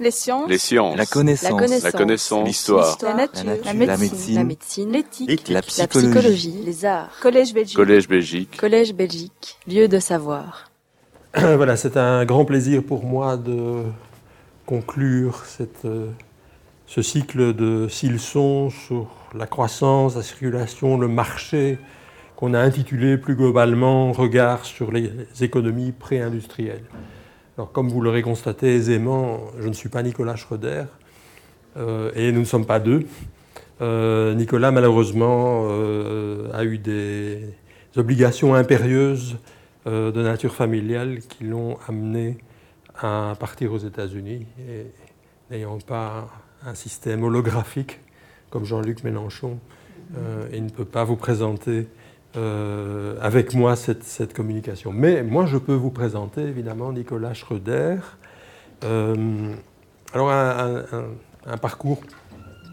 Les 0.00 0.10
sciences. 0.10 0.48
Les 0.48 0.56
sciences. 0.56 0.96
La 0.96 1.04
connaissance. 1.04 1.50
La. 1.82 1.90
La. 1.90 2.44
L'histoire. 2.44 2.98
La 3.02 3.14
nature. 3.14 3.44
La 3.44 3.54
nature. 3.54 3.66
La 3.66 3.72
La 3.86 3.96
médecine. 3.98 4.90
La. 4.90 4.98
L'éthique. 4.98 5.48
La 5.48 5.54
La 5.56 5.62
psychologie. 5.62 6.08
psychologie. 6.08 6.62
Les 6.64 6.84
arts. 6.86 7.10
Collège 7.20 7.52
Belgique. 7.52 7.76
Collège 7.76 8.08
Belgique. 8.08 8.56
Collège 8.56 8.94
Belgique. 8.94 9.58
Lieu 9.68 9.88
de 9.88 9.98
savoir. 9.98 10.70
Voilà, 11.34 11.76
c'est 11.76 11.98
un 11.98 12.24
grand 12.24 12.46
plaisir 12.46 12.82
pour 12.82 13.04
moi 13.04 13.36
de 13.36 13.82
conclure 14.64 15.44
cette, 15.44 15.84
euh, 15.84 16.08
ce 16.86 17.02
cycle 17.02 17.54
de 17.54 17.86
six 17.88 18.08
leçons 18.08 18.70
sur 18.70 19.06
la 19.34 19.46
croissance, 19.46 20.16
la 20.16 20.22
circulation, 20.22 20.96
le 20.98 21.08
marché, 21.08 21.78
qu'on 22.36 22.54
a 22.54 22.58
intitulé 22.58 23.18
plus 23.18 23.36
globalement 23.36 24.12
Regard 24.12 24.64
sur 24.64 24.90
les 24.92 25.12
économies 25.42 25.92
pré-industrielles. 25.92 26.84
Alors, 27.60 27.72
comme 27.72 27.90
vous 27.90 28.00
l'aurez 28.00 28.22
constaté 28.22 28.74
aisément, 28.74 29.50
je 29.58 29.68
ne 29.68 29.74
suis 29.74 29.90
pas 29.90 30.02
Nicolas 30.02 30.34
Schroeder 30.34 30.84
euh, 31.76 32.10
et 32.14 32.32
nous 32.32 32.40
ne 32.40 32.44
sommes 32.46 32.64
pas 32.64 32.80
deux. 32.80 33.06
Euh, 33.82 34.32
Nicolas, 34.32 34.70
malheureusement, 34.70 35.66
euh, 35.68 36.48
a 36.54 36.64
eu 36.64 36.78
des 36.78 37.52
obligations 37.98 38.54
impérieuses 38.54 39.36
de 39.84 40.22
nature 40.22 40.54
familiale 40.54 41.18
qui 41.18 41.44
l'ont 41.44 41.76
amené 41.86 42.38
à 42.98 43.34
partir 43.38 43.74
aux 43.74 43.78
États-Unis. 43.78 44.46
Et 44.66 44.86
n'ayant 45.50 45.80
pas 45.80 46.30
un 46.64 46.74
système 46.74 47.24
holographique 47.24 48.00
comme 48.48 48.64
Jean-Luc 48.64 49.04
Mélenchon, 49.04 49.58
il 50.50 50.64
ne 50.64 50.70
peut 50.70 50.86
pas 50.86 51.04
vous 51.04 51.16
présenter 51.16 51.88
euh, 52.36 53.16
avec 53.20 53.54
moi 53.54 53.74
cette, 53.74 54.32
communication. 54.32 54.92
Mais 54.92 55.24
moi, 55.24 55.46
je 55.46 55.58
peux 55.58 55.74
vous 55.74 55.90
présenter 55.90 56.42
évidemment 56.42 56.92
Nicolas 56.92 57.34
Schröder. 57.34 57.96
Euh, 58.84 59.52
alors, 60.14 60.30
un, 60.30 61.56
parcours 61.60 62.00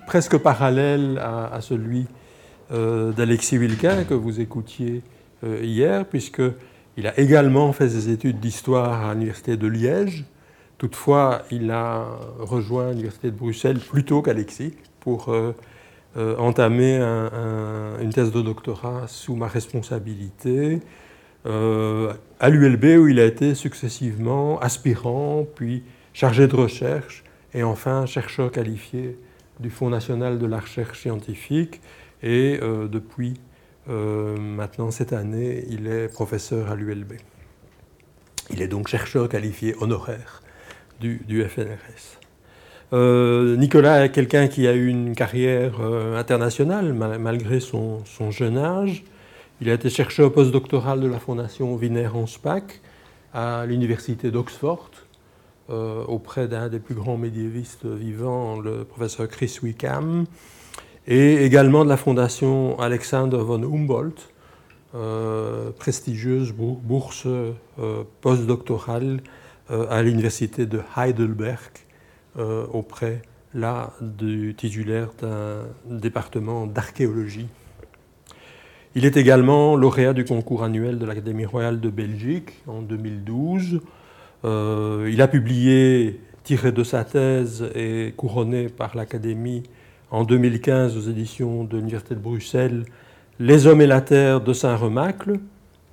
presque 0.05 0.37
parallèle 0.37 1.17
à, 1.17 1.59
celui 1.61 2.05
euh, 2.71 3.11
d'Alexis 3.11 3.57
Wilquin 3.57 4.03
que 4.03 4.13
vous 4.13 4.39
écoutiez 4.39 5.01
hier, 5.43 6.05
puisqu'il 6.05 7.07
a 7.07 7.19
également 7.19 7.73
fait 7.73 7.89
ses 7.89 8.09
études 8.09 8.39
d'histoire 8.39 9.09
à 9.09 9.13
l'Université 9.15 9.57
de 9.57 9.67
Liège. 9.67 10.25
Toutefois, 10.77 11.41
il 11.49 11.71
a 11.71 12.05
rejoint 12.37 12.91
l'Université 12.91 13.31
de 13.31 13.35
Bruxelles 13.35 13.79
plus 13.79 14.03
tôt 14.03 14.21
qu'Alexis 14.21 14.75
pour 14.99 15.33
euh, 16.17 17.29
un- 17.33 18.01
une 18.01 18.11
thèse 18.13 18.31
de 18.31 18.41
doctorat 18.41 19.07
sous 19.07 19.35
ma 19.35 19.47
responsabilité 19.47 20.79
euh, 21.45 22.13
à 22.39 22.49
l'ULB 22.49 22.99
où 22.99 23.07
il 23.07 23.19
a 23.19 23.25
été 23.25 23.55
successivement 23.55 24.59
aspirant, 24.59 25.45
puis 25.55 25.83
chargé 26.13 26.47
de 26.47 26.55
recherche 26.55 27.23
et 27.53 27.63
enfin 27.63 28.05
chercheur 28.05 28.51
qualifié 28.51 29.17
du 29.59 29.69
Fonds 29.69 29.89
national 29.89 30.39
de 30.39 30.45
la 30.45 30.59
recherche 30.59 31.01
scientifique. 31.01 31.81
Et 32.23 32.59
euh, 32.61 32.87
depuis 32.87 33.39
maintenant 33.87 34.91
cette 34.91 35.13
année, 35.13 35.63
il 35.69 35.87
est 35.87 36.09
professeur 36.09 36.69
à 36.69 36.75
l'ULB. 36.75 37.13
Il 38.49 38.61
est 38.61 38.67
donc 38.67 38.87
chercheur 38.89 39.29
qualifié 39.29 39.75
honoraire 39.79 40.41
du 40.99 41.43
FNRS. 41.47 42.16
Euh, 42.93 43.57
Nicolas 43.57 44.05
est 44.05 44.11
quelqu'un 44.11 44.47
qui 44.47 44.65
a 44.67 44.73
eu 44.73 44.87
une 44.87 45.13
carrière 45.13 45.81
euh, 45.81 46.17
internationale 46.17 46.93
mal- 46.93 47.19
malgré 47.19 47.59
son, 47.59 47.99
jeune 48.31 48.57
âge. 48.57 49.03
Il 49.59 49.69
a 49.69 49.73
été 49.73 49.89
chercheur 49.89 50.31
postdoctoral 50.31 51.01
de 51.01 51.07
la 51.07 51.19
Fondation 51.19 51.73
Wiener 51.75 52.07
Hanspach 52.07 52.63
à 53.33 53.65
l'Université 53.65 54.31
d'Oxford 54.31 54.91
euh, 55.69 56.03
auprès 56.05 56.47
d'un 56.47 56.69
des 56.69 56.79
plus 56.79 56.95
grands 56.95 57.17
médiévistes 57.17 57.85
vivants, 57.85 58.59
le 58.61 58.85
professeur 58.85 59.27
Chris 59.27 59.59
Wickham, 59.61 60.25
et 61.07 61.43
également 61.43 61.83
de 61.83 61.89
la 61.89 61.97
Fondation 61.97 62.79
Alexander 62.79 63.37
von 63.37 63.63
Humboldt, 63.63 64.29
prestigieuse 65.77 66.53
bour- 66.53 66.79
bourse 66.81 67.27
postdoctorale 68.21 69.19
à 69.69 70.01
l'Université 70.01 70.65
de 70.65 70.81
Heidelberg 70.97 71.71
auprès 72.37 73.21
là 73.53 73.93
du 74.01 74.53
titulaire 74.55 75.09
d'un 75.19 75.65
département 75.85 76.67
d'archéologie. 76.67 77.47
Il 78.95 79.05
est 79.05 79.15
également 79.15 79.75
lauréat 79.75 80.13
du 80.13 80.25
concours 80.25 80.63
annuel 80.63 80.97
de 80.97 81.05
l'Académie 81.05 81.45
royale 81.45 81.79
de 81.79 81.89
Belgique 81.89 82.63
en 82.65 82.81
2012. 82.81 83.81
Euh, 84.43 85.09
il 85.11 85.21
a 85.21 85.27
publié, 85.27 86.19
tiré 86.43 86.71
de 86.71 86.83
sa 86.83 87.03
thèse 87.03 87.69
et 87.75 88.13
couronné 88.17 88.69
par 88.69 88.95
l'Académie 88.95 89.63
en 90.09 90.23
2015 90.23 90.97
aux 90.97 91.11
éditions 91.11 91.63
de 91.63 91.77
l'Université 91.77 92.15
de 92.15 92.19
Bruxelles, 92.19 92.85
Les 93.39 93.67
hommes 93.67 93.81
et 93.81 93.87
la 93.87 94.01
terre 94.01 94.41
de 94.41 94.51
Saint-Remacle, 94.51 95.39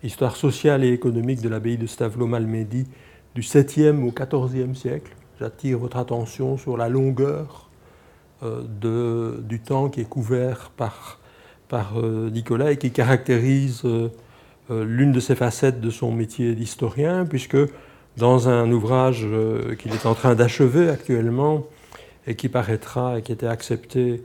histoire 0.03 0.37
sociale 0.37 0.83
et 0.83 0.93
économique 0.93 1.43
de 1.43 1.50
l'abbaye 1.50 1.77
de 1.77 1.87
Stavlo-Malmedy 1.87 2.87
du 3.34 3.43
7e 3.43 4.03
au 4.03 4.12
14e 4.12 4.75
siècle. 4.75 5.12
J'attire 5.44 5.78
votre 5.78 5.99
attention 5.99 6.56
sur 6.56 6.78
la 6.78 6.88
longueur 6.88 7.69
euh, 8.43 9.37
du 9.43 9.60
temps 9.60 9.91
qui 9.91 10.00
est 10.00 10.09
couvert 10.09 10.71
par, 10.75 11.19
euh, 11.75 12.31
Nicolas 12.31 12.72
et 12.72 12.78
qui 12.78 12.93
caractérise 12.93 13.83
euh, 13.84 14.09
l'une 14.71 15.12
de 15.12 15.21
ses 15.21 15.34
facettes 15.34 15.83
de 15.83 15.91
son 15.91 16.12
métier 16.12 16.54
d'historien, 16.54 17.27
puisque 17.27 17.59
dans 18.16 18.49
un 18.49 18.72
ouvrage 18.72 19.27
qu'il 19.78 19.93
est 19.93 20.06
en 20.06 20.15
train 20.15 20.34
d'achever 20.34 20.88
actuellement 20.88 21.66
et 22.27 22.37
qui 22.37 22.49
paraîtra 22.49 23.19
et 23.19 23.22
qui 23.22 23.33
était 23.33 23.47
accepté 23.47 24.25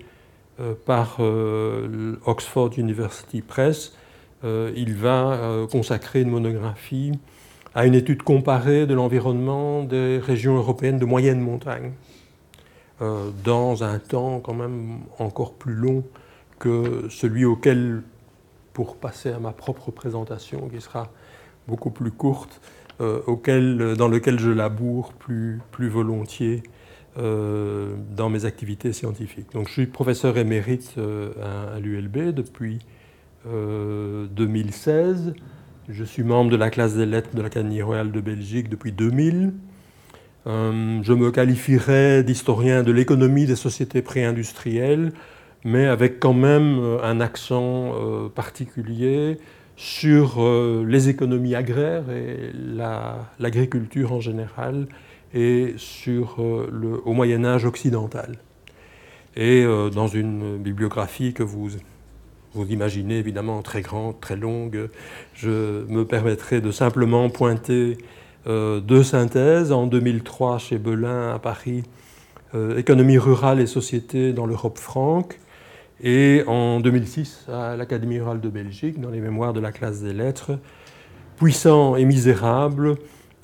euh, 0.62 0.74
par 0.86 1.18
l'Oxford 1.20 2.72
University 2.78 3.42
Press, 3.42 3.94
il 4.46 4.96
va 4.96 5.68
consacrer 5.70 6.22
une 6.22 6.30
monographie 6.30 7.12
à 7.76 7.86
une 7.86 7.96
étude 7.96 8.24
comparée 8.24 8.88
de 8.88 8.94
l'environnement 8.94 9.84
des 9.84 10.20
régions 10.20 10.56
européennes 10.56 10.98
de 10.98 11.06
moyenne 11.06 11.40
montagne, 11.40 11.92
euh, 13.02 13.30
dans 13.44 13.84
un 13.84 14.00
temps 14.00 14.40
quand 14.40 14.54
même 14.54 15.00
encore 15.20 15.54
plus 15.54 15.76
long 15.76 16.04
que 16.60 17.08
celui 17.10 17.46
auquel, 17.46 18.02
pour 18.74 18.98
passer 18.98 19.30
à 19.30 19.40
ma 19.40 19.52
propre 19.52 19.92
présentation, 19.92 20.68
qui 20.70 20.82
sera 20.82 21.10
beaucoup 21.68 21.92
plus 21.92 22.12
courte, 22.12 22.60
euh, 23.02 23.22
auquel, 23.28 23.96
dans 23.98 24.10
lequel 24.10 24.40
je 24.40 24.50
laboure 24.50 25.14
plus, 25.14 25.62
plus 25.72 25.88
volontiers 25.88 26.64
euh, 27.18 27.96
dans 28.16 28.30
mes 28.30 28.44
activités 28.44 28.92
scientifiques. 28.92 29.54
Donc, 29.54 29.70
je 29.70 29.74
suis 29.74 29.86
professeur 29.86 30.38
émérite 30.38 30.96
à, 31.42 31.80
l'ULB 31.80 32.34
depuis 32.34 32.80
euh, 33.48 34.26
2016. 34.32 35.34
Je 35.90 36.04
suis 36.04 36.24
membre 36.24 36.52
de 36.52 36.56
la 36.56 36.70
classe 36.70 36.96
des 36.96 37.06
lettres 37.06 37.36
de 37.36 37.42
l'Académie 37.42 37.82
royale 37.82 38.12
de 38.12 38.22
Belgique 38.22 38.70
depuis 38.70 38.92
2000. 38.92 39.54
Euh, 40.48 41.00
je 41.02 41.14
me 41.14 41.32
qualifierais 41.32 42.24
d'historien 42.24 42.84
de 42.84 42.92
l'économie 42.92 43.46
des 43.46 43.56
sociétés 43.56 44.02
préindustrielles, 44.02 45.12
mais 45.66 45.88
avec 45.88 46.20
quand 46.20 46.34
même 46.34 46.78
euh, 46.80 47.04
un 47.04 47.20
accent 47.20 47.94
euh, 47.96 48.30
particulier 48.30 49.38
sur 49.76 50.46
les 50.86 51.08
économies 51.08 51.56
agraires 51.56 52.04
et 52.12 52.52
la- 52.54 53.30
l'agriculture 53.40 54.12
en 54.12 54.20
général, 54.20 54.88
et 55.34 55.74
sur 55.78 56.36
le, 56.70 57.00
au 57.06 57.14
Moyen 57.14 57.46
Âge 57.46 57.64
occidental. 57.64 58.40
Et 59.38 59.64
dans 59.96 60.08
une 60.08 60.58
bibliographie 60.58 61.32
que 61.34 61.44
vous, 61.44 61.70
vous 62.54 62.66
imaginez 62.66 63.18
évidemment 63.18 63.62
très 63.62 63.82
grande, 63.82 64.20
très 64.20 64.36
longue, 64.36 64.90
je 65.34 65.86
me 65.88 66.04
permettrai 66.04 66.62
de 66.62 66.72
simplement 66.72 67.30
pointer 67.30 67.98
euh, 68.48 68.80
deux 68.80 69.04
synthèses. 69.04 69.72
En 69.72 69.88
2003, 69.88 70.58
chez 70.58 70.78
Belin, 70.78 71.34
à 71.34 71.40
Paris, 71.40 71.84
euh, 72.56 72.78
Économie 72.78 73.18
rurale 73.18 73.60
et 73.60 73.68
société 73.68 74.34
dans 74.34 74.46
l'Europe 74.46 74.78
franque. 74.78 75.40
Et 76.02 76.44
en 76.48 76.80
2006, 76.80 77.48
à 77.50 77.76
l'Académie 77.76 78.20
rurale 78.20 78.40
de 78.40 78.50
Belgique, 78.50 79.00
dans 79.00 79.10
les 79.10 79.20
mémoires 79.20 79.54
de 79.54 79.60
la 79.60 79.72
classe 79.72 80.02
des 80.02 80.14
lettres, 80.14 80.52
Puissant 81.38 81.96
et 81.96 82.04
misérable, 82.04 82.98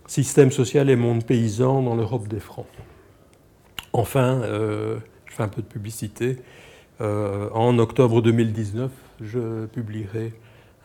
système 0.06 0.52
social 0.52 0.90
et 0.90 0.98
monde 0.98 1.24
paysan 1.24 1.82
dans 1.82 1.96
l'Europe 1.96 2.28
des 2.28 2.42
francs. 2.42 2.66
Enfin, 3.94 4.42
euh, 4.42 4.98
je 5.26 5.34
fais 5.34 5.44
un 5.44 5.48
peu 5.48 5.62
de 5.62 5.68
publicité. 5.68 6.40
Euh, 7.02 7.50
en 7.54 7.78
octobre 7.78 8.22
2019, 8.22 8.90
je 9.22 9.66
publierai 9.66 10.34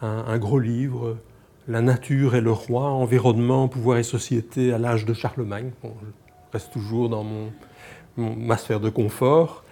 un, 0.02 0.38
gros 0.38 0.58
livre, 0.58 1.16
La 1.68 1.82
nature 1.82 2.34
et 2.34 2.40
le 2.40 2.50
roi, 2.50 2.84
environnement, 2.84 3.68
pouvoir 3.68 3.98
et 3.98 4.02
société 4.02 4.72
à 4.72 4.78
l'âge 4.78 5.04
de 5.04 5.12
Charlemagne. 5.12 5.70
Je 5.84 5.88
reste 6.52 6.72
toujours 6.72 7.08
dans 7.08 7.22
mon, 7.22 7.52
mon- 8.16 8.34
ma 8.34 8.56
sphère 8.56 8.80
de 8.80 8.88
confort, 8.88 9.62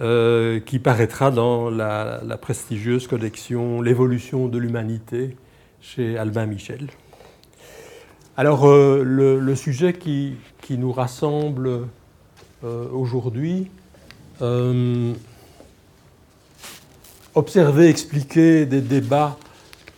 euh, 0.00 0.60
qui 0.60 0.78
paraîtra 0.78 1.30
dans 1.30 1.70
la, 1.70 2.20
prestigieuse 2.42 3.06
collection 3.06 3.80
L'évolution 3.80 4.48
de 4.48 4.58
l'humanité 4.58 5.36
chez 5.80 6.18
Albin 6.18 6.46
Michel. 6.46 6.88
Alors, 8.36 8.68
euh, 8.68 9.02
le, 9.02 9.54
sujet 9.54 9.94
qui 9.94 10.36
nous 10.70 10.92
rassemble 10.92 11.86
aujourd'hui. 12.62 13.70
Observer, 17.36 17.88
expliquer 17.88 18.66
des 18.66 18.80
débats 18.80 19.36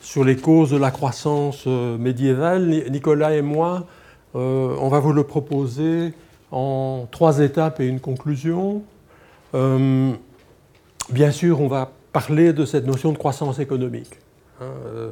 sur 0.03 0.25
les 0.25 0.37
causes 0.37 0.71
de 0.71 0.77
la 0.77 0.91
croissance 0.91 1.67
médiévale, 1.67 2.69
Nicolas 2.91 3.35
et 3.35 3.43
moi, 3.43 3.87
on 4.35 4.89
va 4.89 5.01
vous 5.01 5.13
le 5.13 5.25
proposer 5.25 6.13
en 6.51 7.07
trois 7.11 7.41
étapes 7.41 7.81
et 7.81 7.87
une 7.87 8.01
conclusion. 8.01 8.83
bien 9.53 11.31
sûr, 11.31 11.61
on 11.61 11.69
va 11.69 11.91
parler 12.13 12.53
de 12.53 12.65
cette 12.65 12.87
notion 12.87 13.13
de 13.13 13.19
croissance 13.19 13.59
économique. 13.59 14.19
Hein, 14.61 14.65
euh, 14.87 15.11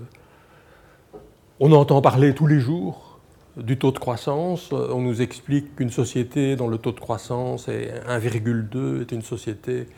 on 1.61 1.73
entend 1.73 2.01
parler 2.03 2.35
tous 2.35 2.47
les 2.47 2.61
jours 2.61 3.19
du 3.57 3.79
taux 3.79 3.93
de 3.93 3.99
croissance. 3.99 4.73
On 4.73 5.01
nous 5.01 5.23
explique 5.23 5.77
qu'une 5.77 5.91
société 5.91 6.57
dont 6.57 6.69
le 6.69 6.79
taux 6.79 6.93
de 6.93 7.01
croissance 7.01 7.69
est 7.69 7.93
1,2 8.09 9.03
est 9.03 9.13
une 9.13 9.23
société 9.23 9.89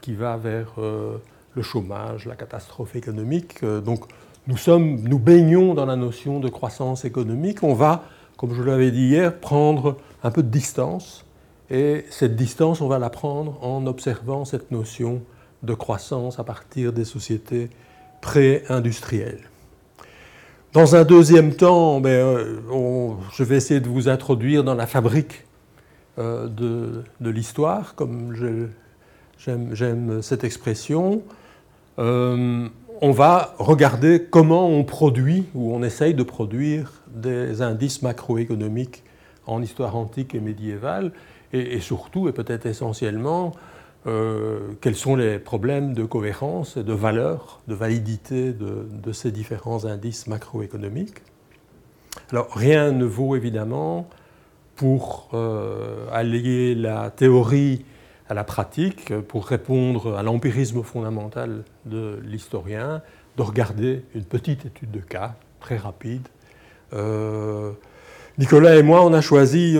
qui 0.00 0.14
va 0.14 0.36
vers 0.36 0.72
euh, 0.78 1.18
le 1.54 1.62
chômage, 1.62 2.26
la 2.26 2.36
catastrophe 2.36 2.96
économique. 2.96 3.62
Euh, 3.62 3.80
donc 3.80 4.04
nous, 4.46 4.56
sommes, 4.56 5.00
nous 5.00 5.18
baignons 5.18 5.74
dans 5.74 5.86
la 5.86 5.96
notion 5.96 6.40
de 6.40 6.48
croissance 6.48 7.04
économique. 7.04 7.62
On 7.62 7.74
va, 7.74 8.04
comme 8.36 8.54
je 8.54 8.62
l'avais 8.62 8.90
dit 8.90 9.06
hier, 9.08 9.38
prendre 9.38 9.96
un 10.22 10.30
peu 10.30 10.42
de 10.42 10.48
distance. 10.48 11.24
Et 11.70 12.04
cette 12.10 12.36
distance, 12.36 12.80
on 12.80 12.88
va 12.88 12.98
la 12.98 13.10
prendre 13.10 13.58
en 13.64 13.86
observant 13.86 14.44
cette 14.44 14.70
notion 14.70 15.22
de 15.62 15.74
croissance 15.74 16.38
à 16.38 16.44
partir 16.44 16.92
des 16.92 17.04
sociétés 17.04 17.70
pré-industrielles. 18.20 19.48
Dans 20.74 20.96
un 20.96 21.04
deuxième 21.04 21.54
temps, 21.54 22.00
ben, 22.00 22.10
euh, 22.10 23.12
je 23.32 23.44
vais 23.44 23.56
essayer 23.56 23.80
de 23.80 23.88
vous 23.88 24.08
introduire 24.08 24.64
dans 24.64 24.74
la 24.74 24.86
fabrique 24.86 25.44
euh, 26.18 26.48
de, 26.48 27.30
l'histoire, 27.30 27.94
comme 27.94 28.34
j'aime 29.38 30.20
cette 30.20 30.44
expression. 30.44 31.22
Euh, 31.98 32.68
on 33.00 33.10
va 33.10 33.54
regarder 33.58 34.26
comment 34.30 34.68
on 34.68 34.84
produit 34.84 35.46
ou 35.54 35.74
on 35.74 35.82
essaye 35.82 36.14
de 36.14 36.22
produire 36.22 36.92
des 37.08 37.62
indices 37.62 38.02
macroéconomiques 38.02 39.02
en 39.46 39.62
histoire 39.62 39.94
antique 39.96 40.34
et 40.34 40.40
médiévale, 40.40 41.12
et 41.52 41.78
surtout, 41.78 42.28
et 42.28 42.32
peut-être 42.32 42.66
essentiellement, 42.66 43.52
euh, 44.06 44.74
quels 44.82 44.96
sont 44.96 45.16
les 45.16 45.38
problèmes 45.38 45.94
de 45.94 46.04
cohérence 46.04 46.76
et 46.76 46.82
de 46.82 46.92
valeur, 46.92 47.60
de 47.68 47.74
validité 47.74 48.52
de, 48.52 49.12
ces 49.12 49.32
différents 49.32 49.86
indices 49.86 50.26
macroéconomiques. 50.26 51.22
Alors 52.30 52.48
rien 52.54 52.92
ne 52.92 53.06
vaut 53.06 53.34
évidemment 53.34 54.08
pour 54.76 55.30
euh, 55.32 56.06
allier 56.12 56.74
la 56.74 57.10
théorie 57.10 57.84
à 58.28 58.34
la 58.34 58.44
pratique, 58.44 59.12
pour 59.28 59.46
répondre 59.46 60.16
à 60.16 60.22
l'empirisme 60.22 60.82
fondamental 60.82 61.64
de 61.84 62.18
l'historien, 62.24 63.02
de 63.36 63.42
regarder 63.42 64.02
une 64.14 64.24
petite 64.24 64.64
étude 64.66 64.90
de 64.90 65.00
cas, 65.00 65.34
très 65.60 65.76
rapide. 65.76 66.26
Euh, 66.92 67.72
Nicolas 68.38 68.76
et 68.76 68.82
moi, 68.82 69.04
on 69.04 69.12
a 69.12 69.20
choisi 69.20 69.78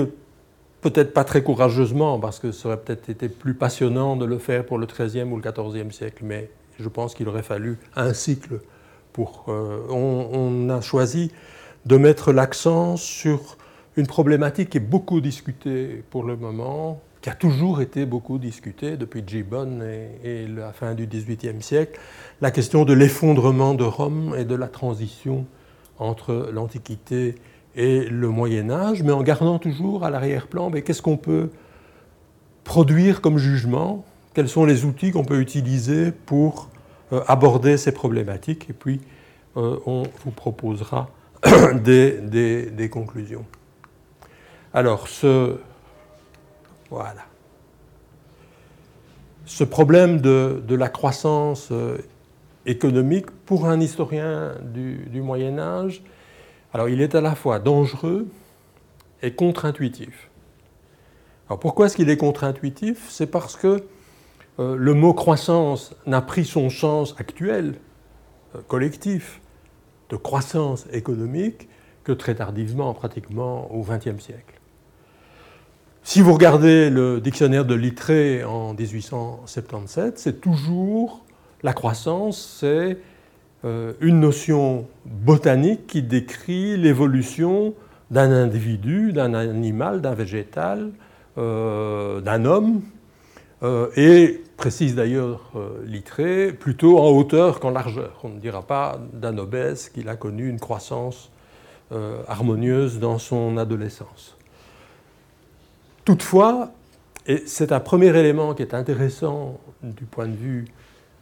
peut-être 0.81 1.15
pas 1.15 1.25
très 1.25 1.43
courageusement, 1.43 2.19
parce 2.19 2.39
que 2.39 2.53
ça 2.53 2.69
aurait 2.69 2.81
peut-être 2.81 3.09
été 3.09 3.31
plus 3.31 3.55
passionnant 3.55 4.17
de 4.17 4.27
le 4.27 4.39
faire 4.39 4.67
pour 4.67 4.77
le 4.77 4.87
XIIIe 4.87 5.25
ou 5.25 5.41
le 5.41 5.51
XIVe 5.51 5.91
siècle, 5.91 6.25
mais 6.27 6.51
je 6.79 6.89
pense 6.89 7.15
qu'il 7.15 7.29
aurait 7.29 7.43
fallu 7.43 7.79
un 7.97 8.13
cycle 8.13 8.61
pour... 9.13 9.47
Euh, 9.49 9.87
on, 9.89 10.69
a 10.69 10.83
choisi 10.83 11.31
de 11.87 11.97
mettre 11.97 12.33
l'accent 12.33 12.97
sur 12.97 13.57
une 13.97 14.07
problématique 14.07 14.71
qui 14.71 14.77
est 14.77 14.81
beaucoup 14.81 15.21
discutée 15.21 16.05
pour 16.11 16.25
le 16.25 16.37
moment, 16.37 17.01
qui 17.25 17.31
a 17.31 17.35
toujours 17.35 17.81
été 17.81 18.05
beaucoup 18.05 18.37
discutée 18.37 18.99
depuis 18.99 19.25
Gibbon 19.27 19.81
et, 19.81 20.43
et 20.43 20.47
la 20.47 20.75
fin 20.75 20.93
du 20.93 21.07
XVIIIe 21.07 21.63
siècle, 21.63 21.99
la 22.43 22.51
question 22.51 22.85
de 22.85 22.93
l'effondrement 22.93 23.73
de 23.73 23.83
Rome 23.83 24.35
et 24.37 24.45
de 24.45 24.55
la 24.55 24.69
transition 24.69 25.47
entre 25.99 26.51
l'Antiquité 26.53 27.37
et 27.77 28.05
le 28.05 28.29
Moyen 28.29 28.69
Âge, 28.69 29.03
mais 29.03 29.13
en 29.13 29.23
gardant 29.23 29.59
toujours 29.59 30.05
à 30.05 30.11
l'arrière-plan 30.11 30.71
qu'est-ce 30.71 31.01
qu'on 31.01 31.17
peut 31.17 31.49
produire 32.63 33.23
comme 33.23 33.39
jugement, 33.39 34.05
quels 34.35 34.51
sont 34.51 34.67
les 34.67 34.85
outils 34.85 35.11
qu'on 35.11 35.25
peut 35.25 35.41
utiliser 35.41 36.13
pour 36.13 36.69
euh, 37.15 37.23
aborder 37.27 37.79
ces 37.79 37.93
problématiques, 37.93 38.69
et 38.69 38.75
puis 38.75 39.01
euh, 39.57 39.79
on 39.87 40.03
vous 40.27 40.31
proposera 40.31 41.09
des, 41.73 42.19
des, 42.71 42.91
conclusions. 42.91 43.47
Alors, 44.75 45.09
ce, 45.09 45.57
voilà. 46.95 47.25
ce 49.45 49.65
problème 49.65 50.21
de, 50.21 50.75
la 50.75 50.89
croissance 50.89 51.69
euh, 51.71 51.99
économique, 52.67 53.31
pour 53.47 53.67
un 53.67 53.81
historien 53.81 54.55
du, 54.63 55.07
du 55.11 55.21
Moyen 55.21 55.59
Âge, 55.59 56.03
alors 56.73 56.89
il 56.89 57.01
est 57.01 57.15
à 57.15 57.21
la 57.21 57.35
fois 57.35 57.59
dangereux 57.59 58.27
et 59.23 59.35
contre-intuitif. 59.35 60.31
Alors 61.49 61.61
pourquoi 61.61 61.87
est-ce 61.87 61.97
qu'il 61.97 62.11
est 62.11 62.17
contre-intuitif? 62.17 63.07
C'est 63.11 63.27
parce 63.27 63.57
que 63.57 63.85
euh, 64.59 64.77
le 64.77 64.95
mot 64.95 65.15
croissance 65.15 65.95
n'a 66.07 66.23
pris 66.23 66.45
son 66.45 66.71
sens 66.71 67.15
actuel, 67.19 67.75
euh, 68.55 68.61
collectif, 68.67 69.41
de 70.11 70.17
croissance 70.17 70.87
économique 70.93 71.69
que 72.05 72.13
très 72.13 72.35
tardivement, 72.35 72.95
pratiquement 72.95 73.71
au 73.73 73.83
XXe 73.83 74.23
siècle. 74.23 74.61
Si 76.07 76.21
vous 76.21 76.35
regardez 76.35 76.91
le 76.91 77.19
dictionnaire 77.19 77.65
de 77.65 77.75
Littré 77.75 78.45
en 78.45 78.75
1877, 78.75 80.19
c'est 80.19 80.39
toujours 80.39 81.25
la 81.63 81.73
croissance, 81.73 82.59
c'est 82.61 82.99
euh, 83.65 83.95
une 84.03 84.21
notion 84.21 84.87
botanique 85.07 85.87
qui 85.87 86.03
décrit 86.03 86.77
l'évolution 86.77 87.73
d'un 88.11 88.31
individu, 88.31 89.15
d'un 89.15 89.33
animal, 89.33 90.03
d'un 90.03 90.13
végétal, 90.15 90.91
euh, 91.39 92.21
d'un 92.21 92.45
homme, 92.45 92.83
euh, 93.63 93.89
et 93.97 94.43
précise 94.59 94.95
d'ailleurs 94.97 95.53
Littré, 95.87 96.53
plutôt 96.53 96.99
en 96.99 97.09
hauteur 97.09 97.61
qu'en 97.61 97.71
largeur. 97.71 98.21
On 98.25 98.29
ne 98.29 98.41
dira 98.41 98.61
pas 98.61 99.01
d'un 99.15 99.39
obèse 99.39 99.89
qu'il 99.89 100.11
a 100.11 100.17
connu 100.17 100.51
une 100.51 100.61
croissance 100.61 101.31
harmonieuse 102.29 102.99
dans 102.99 103.19
son 103.19 103.57
adolescence. 103.57 104.37
Toutefois, 106.05 106.71
et 107.27 107.45
c'est 107.47 107.73
un 107.73 107.81
premier 107.81 108.17
élément 108.19 108.53
qui 108.55 108.63
est 108.63 108.75
intéressant 108.75 109.59
du 109.83 110.05
point 110.05 110.27
de 110.27 110.37
vue 110.37 110.67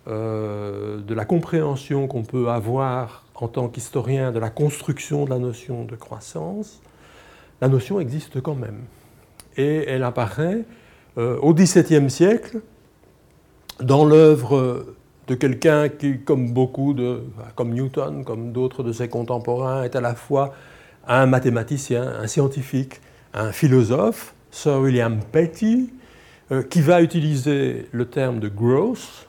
euh, 0.08 0.98
de 0.98 1.14
la 1.14 1.24
compréhension 1.24 2.08
qu'on 2.08 2.24
peut 2.24 2.48
avoir 2.48 3.24
en 3.36 3.46
tant 3.46 3.68
qu'historien 3.68 4.32
de 4.32 4.40
la 4.40 4.50
construction 4.50 5.24
de 5.24 5.30
la 5.30 5.38
notion 5.38 5.84
de 5.84 5.94
croissance, 5.94 6.80
la 7.60 7.68
notion 7.68 8.00
existe 8.00 8.40
quand 8.40 8.56
même. 8.56 8.80
Et 9.56 9.84
elle 9.88 10.02
apparaît 10.02 10.64
euh, 11.16 11.38
au 11.38 11.54
XVIIe 11.54 12.10
siècle 12.10 12.60
dans 13.78 14.04
l'œuvre 14.04 14.86
de 15.28 15.34
quelqu'un 15.36 15.88
qui, 15.88 16.18
comme 16.18 16.52
beaucoup 16.52 16.92
de, 16.92 17.22
comme 17.54 17.72
Newton, 17.72 18.24
comme 18.24 18.50
d'autres 18.50 18.82
de 18.82 18.92
ses 18.92 19.08
contemporains, 19.08 19.84
est 19.84 19.94
à 19.94 20.00
la 20.00 20.16
fois 20.16 20.54
un 21.06 21.26
mathématicien, 21.26 22.02
un 22.02 22.26
scientifique, 22.26 23.00
un 23.32 23.52
philosophe, 23.52 24.34
Sir 24.52 24.78
William 24.78 25.18
Petty, 25.32 25.90
euh, 26.52 26.62
qui 26.62 26.82
va 26.82 27.02
utiliser 27.02 27.86
le 27.90 28.04
terme 28.04 28.38
de 28.38 28.48
growth, 28.48 29.28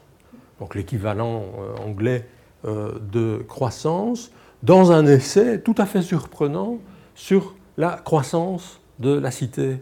donc 0.60 0.75
l'équivalent 0.75 1.46
euh, 1.58 1.77
anglais 1.77 2.27
euh, 2.65 3.00
de 3.00 3.42
croissance, 3.48 4.32
dans 4.62 4.92
un 4.92 5.08
essai 5.08 5.62
tout 5.62 5.75
à 5.77 5.86
fait 5.86 6.01
surprenant 6.01 6.80
sur 7.15 7.56
la 7.77 7.92
croissance 7.92 8.82
de 9.00 9.12
la 9.18 9.32
cité 9.32 9.77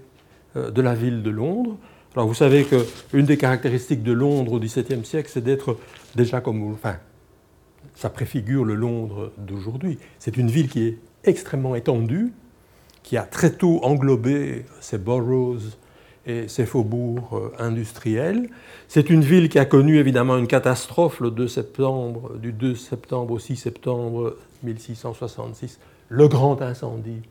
de 0.56 0.82
la 0.82 0.96
ville 0.96 1.24
de 1.24 1.30
Londres. 1.30 1.78
Alors 2.16 2.28
vous 2.28 2.34
savez 2.34 2.66
qu'une 2.66 3.26
des 3.26 3.38
caractéristiques 3.38 4.04
de 4.04 4.12
Londres 4.12 4.54
au 4.54 4.60
XVIIe 4.60 5.06
siècle, 5.06 5.30
c'est 5.32 5.44
d'être 5.44 5.78
déjà 6.16 6.42
comme... 6.42 6.74
Enfin, 6.74 6.98
ça 7.96 8.10
préfigure 8.10 8.66
le 8.66 8.76
Londres 8.76 9.32
d'aujourd'hui. 9.38 9.98
C'est 10.20 10.38
une 10.38 10.50
ville 10.50 10.68
qui 10.68 10.88
est 10.88 10.98
extrêmement 11.24 11.76
étendue, 11.76 12.34
qui 13.04 13.18
a 13.18 13.24
très 13.24 13.52
tôt 13.52 13.80
englobé 13.84 14.66
ses 14.80 14.98
boroughs 14.98 15.78
et 16.26 16.48
ses 16.48 16.66
faubourgs 16.66 17.34
euh, 17.34 17.50
industriels. 17.58 18.50
C'est 18.88 19.10
une 19.10 19.22
ville 19.22 19.50
qui 19.50 19.60
a 19.60 19.66
connu 19.66 19.98
évidemment 19.98 20.38
une 20.38 20.48
catastrophe 20.48 21.20
le 21.20 21.32
2 21.32 21.48
septembre, 21.48 22.38
du 22.38 22.52
2 22.52 22.76
septembre 22.76 23.34
au 23.34 23.40
6 23.40 23.56
septembre 23.56 24.38
1666, 24.64 25.80
le 26.10 26.28
grand 26.28 26.62
incendie 26.62 27.22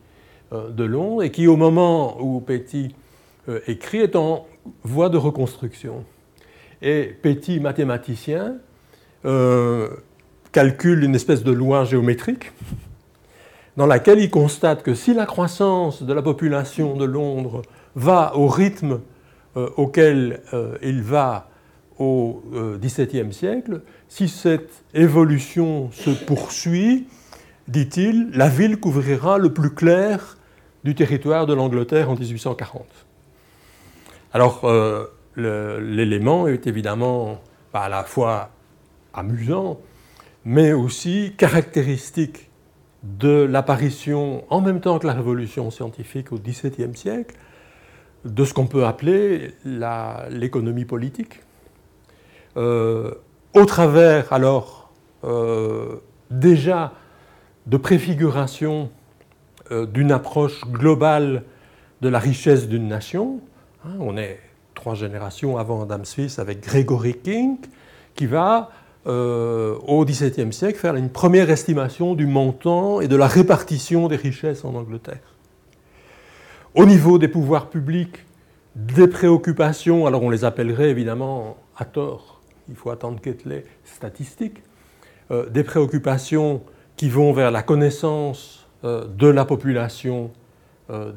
euh, 0.51 0.69
de 0.69 0.83
Londres, 0.83 1.23
et 1.23 1.31
qui 1.31 1.47
au 1.47 1.55
moment 1.55 2.21
où 2.21 2.41
Petit 2.41 2.93
euh, 3.47 3.59
écrit 3.67 3.99
est 3.99 4.15
en 4.15 4.45
voie 4.83 5.09
de 5.09 5.17
reconstruction. 5.17 6.03
Et 6.81 7.15
Petit, 7.21 7.59
mathématicien, 7.59 8.55
calcule 10.51 11.03
une 11.03 11.13
espèce 11.13 11.43
de 11.43 11.51
loi 11.51 11.83
géométrique 11.85 12.51
dans 13.77 13.85
laquelle 13.85 14.19
il 14.19 14.29
constate 14.29 14.83
que 14.83 14.93
si 14.93 15.13
la 15.13 15.25
croissance 15.25 16.03
de 16.03 16.13
la 16.13 16.21
population 16.21 16.95
de 16.95 17.05
Londres 17.05 17.61
va 17.95 18.35
au 18.35 18.47
rythme 18.47 18.99
auquel 19.55 20.41
il 20.81 21.01
va 21.01 21.49
au 21.99 22.41
XVIIe 22.81 23.33
siècle, 23.33 23.81
si 24.07 24.29
cette 24.29 24.83
évolution 24.93 25.89
se 25.91 26.09
poursuit, 26.09 27.07
dit-il, 27.67 28.29
la 28.33 28.49
ville 28.49 28.77
couvrira 28.77 29.37
le 29.37 29.53
plus 29.53 29.73
clair 29.73 30.37
du 30.83 30.95
territoire 30.95 31.45
de 31.45 31.53
l'Angleterre 31.53 32.09
en 32.09 32.15
1840. 32.15 32.85
Alors, 34.33 34.61
euh, 34.63 35.07
l'élément 35.35 36.47
est 36.47 36.67
évidemment 36.67 37.41
à 37.73 37.89
la 37.89 38.03
fois 38.03 38.49
amusant, 39.13 39.79
mais 40.45 40.73
aussi 40.73 41.33
caractéristique 41.37 42.49
de 43.03 43.43
l'apparition, 43.43 44.43
en 44.49 44.61
même 44.61 44.79
temps 44.79 44.99
que 44.99 45.07
la 45.07 45.13
révolution 45.13 45.71
scientifique 45.71 46.31
au 46.31 46.37
XVIIe 46.37 46.95
siècle, 46.95 47.35
de 48.25 48.45
ce 48.45 48.53
qu'on 48.53 48.67
peut 48.67 48.85
appeler 48.85 49.53
l'économie 49.65 50.85
politique. 50.85 51.39
Euh, 52.57 53.13
au 53.53 53.65
travers, 53.65 54.31
alors, 54.31 54.91
euh, 55.23 55.95
déjà 56.29 56.93
de 57.67 57.77
préfiguration 57.77 58.89
euh, 59.71 59.85
d'une 59.85 60.11
approche 60.11 60.61
globale 60.65 61.43
de 62.01 62.09
la 62.09 62.19
richesse 62.19 62.67
d'une 62.67 62.87
nation. 62.87 63.39
Hein, 63.85 63.95
on 63.99 64.17
est 64.17 64.39
trois 64.73 64.95
générations 64.95 65.57
avant 65.57 65.83
Adam 65.83 66.03
Smith 66.03 66.37
avec 66.39 66.61
Gregory 66.61 67.15
King, 67.15 67.57
qui 68.15 68.25
va, 68.25 68.69
euh, 69.07 69.75
au 69.87 70.05
XVIIe 70.05 70.53
siècle, 70.53 70.77
faire 70.77 70.95
une 70.95 71.09
première 71.09 71.49
estimation 71.49 72.13
du 72.15 72.25
montant 72.25 73.01
et 73.01 73.07
de 73.07 73.15
la 73.15 73.27
répartition 73.27 74.07
des 74.07 74.15
richesses 74.15 74.63
en 74.63 74.75
Angleterre. 74.75 75.35
Au 76.75 76.85
niveau 76.85 77.17
des 77.17 77.27
pouvoirs 77.27 77.69
publics, 77.69 78.25
des 78.75 79.07
préoccupations, 79.07 80.05
alors 80.07 80.23
on 80.23 80.29
les 80.29 80.45
appellerait 80.45 80.89
évidemment 80.89 81.57
à 81.77 81.85
tort, 81.85 82.41
il 82.69 82.75
faut 82.75 82.89
attendre 82.89 83.19
Ketley, 83.19 83.65
statistiques, 83.83 84.61
euh, 85.31 85.49
des 85.49 85.63
préoccupations 85.63 86.61
qui 86.95 87.09
vont 87.09 87.33
vers 87.33 87.51
la 87.51 87.63
connaissance 87.63 88.67
euh, 88.83 89.05
de 89.05 89.27
la 89.27 89.45
population 89.45 90.31
euh, 90.89 91.11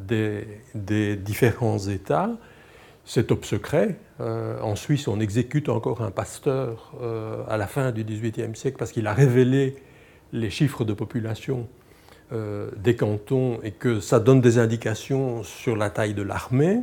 des, 0.74 1.16
différents 1.16 1.78
États. 1.78 2.30
C'est 3.04 3.28
top 3.28 3.44
secret. 3.44 3.96
Euh, 4.20 4.60
en 4.60 4.76
Suisse, 4.76 5.08
on 5.08 5.20
exécute 5.20 5.68
encore 5.68 6.02
un 6.02 6.10
pasteur 6.10 6.92
à 7.48 7.56
la 7.56 7.66
fin 7.66 7.90
du 7.90 8.04
XVIIIe 8.04 8.54
siècle 8.54 8.76
parce 8.78 8.92
qu'il 8.92 9.06
a 9.06 9.14
révélé 9.14 9.76
les 10.32 10.50
chiffres 10.50 10.84
de 10.84 10.92
population 10.92 11.68
des 12.76 12.96
cantons 12.96 13.60
et 13.62 13.70
que 13.70 14.00
ça 14.00 14.18
donne 14.18 14.40
des 14.40 14.58
indications 14.58 15.44
sur 15.44 15.76
la 15.76 15.88
taille 15.88 16.14
de 16.14 16.22
l'armée. 16.22 16.80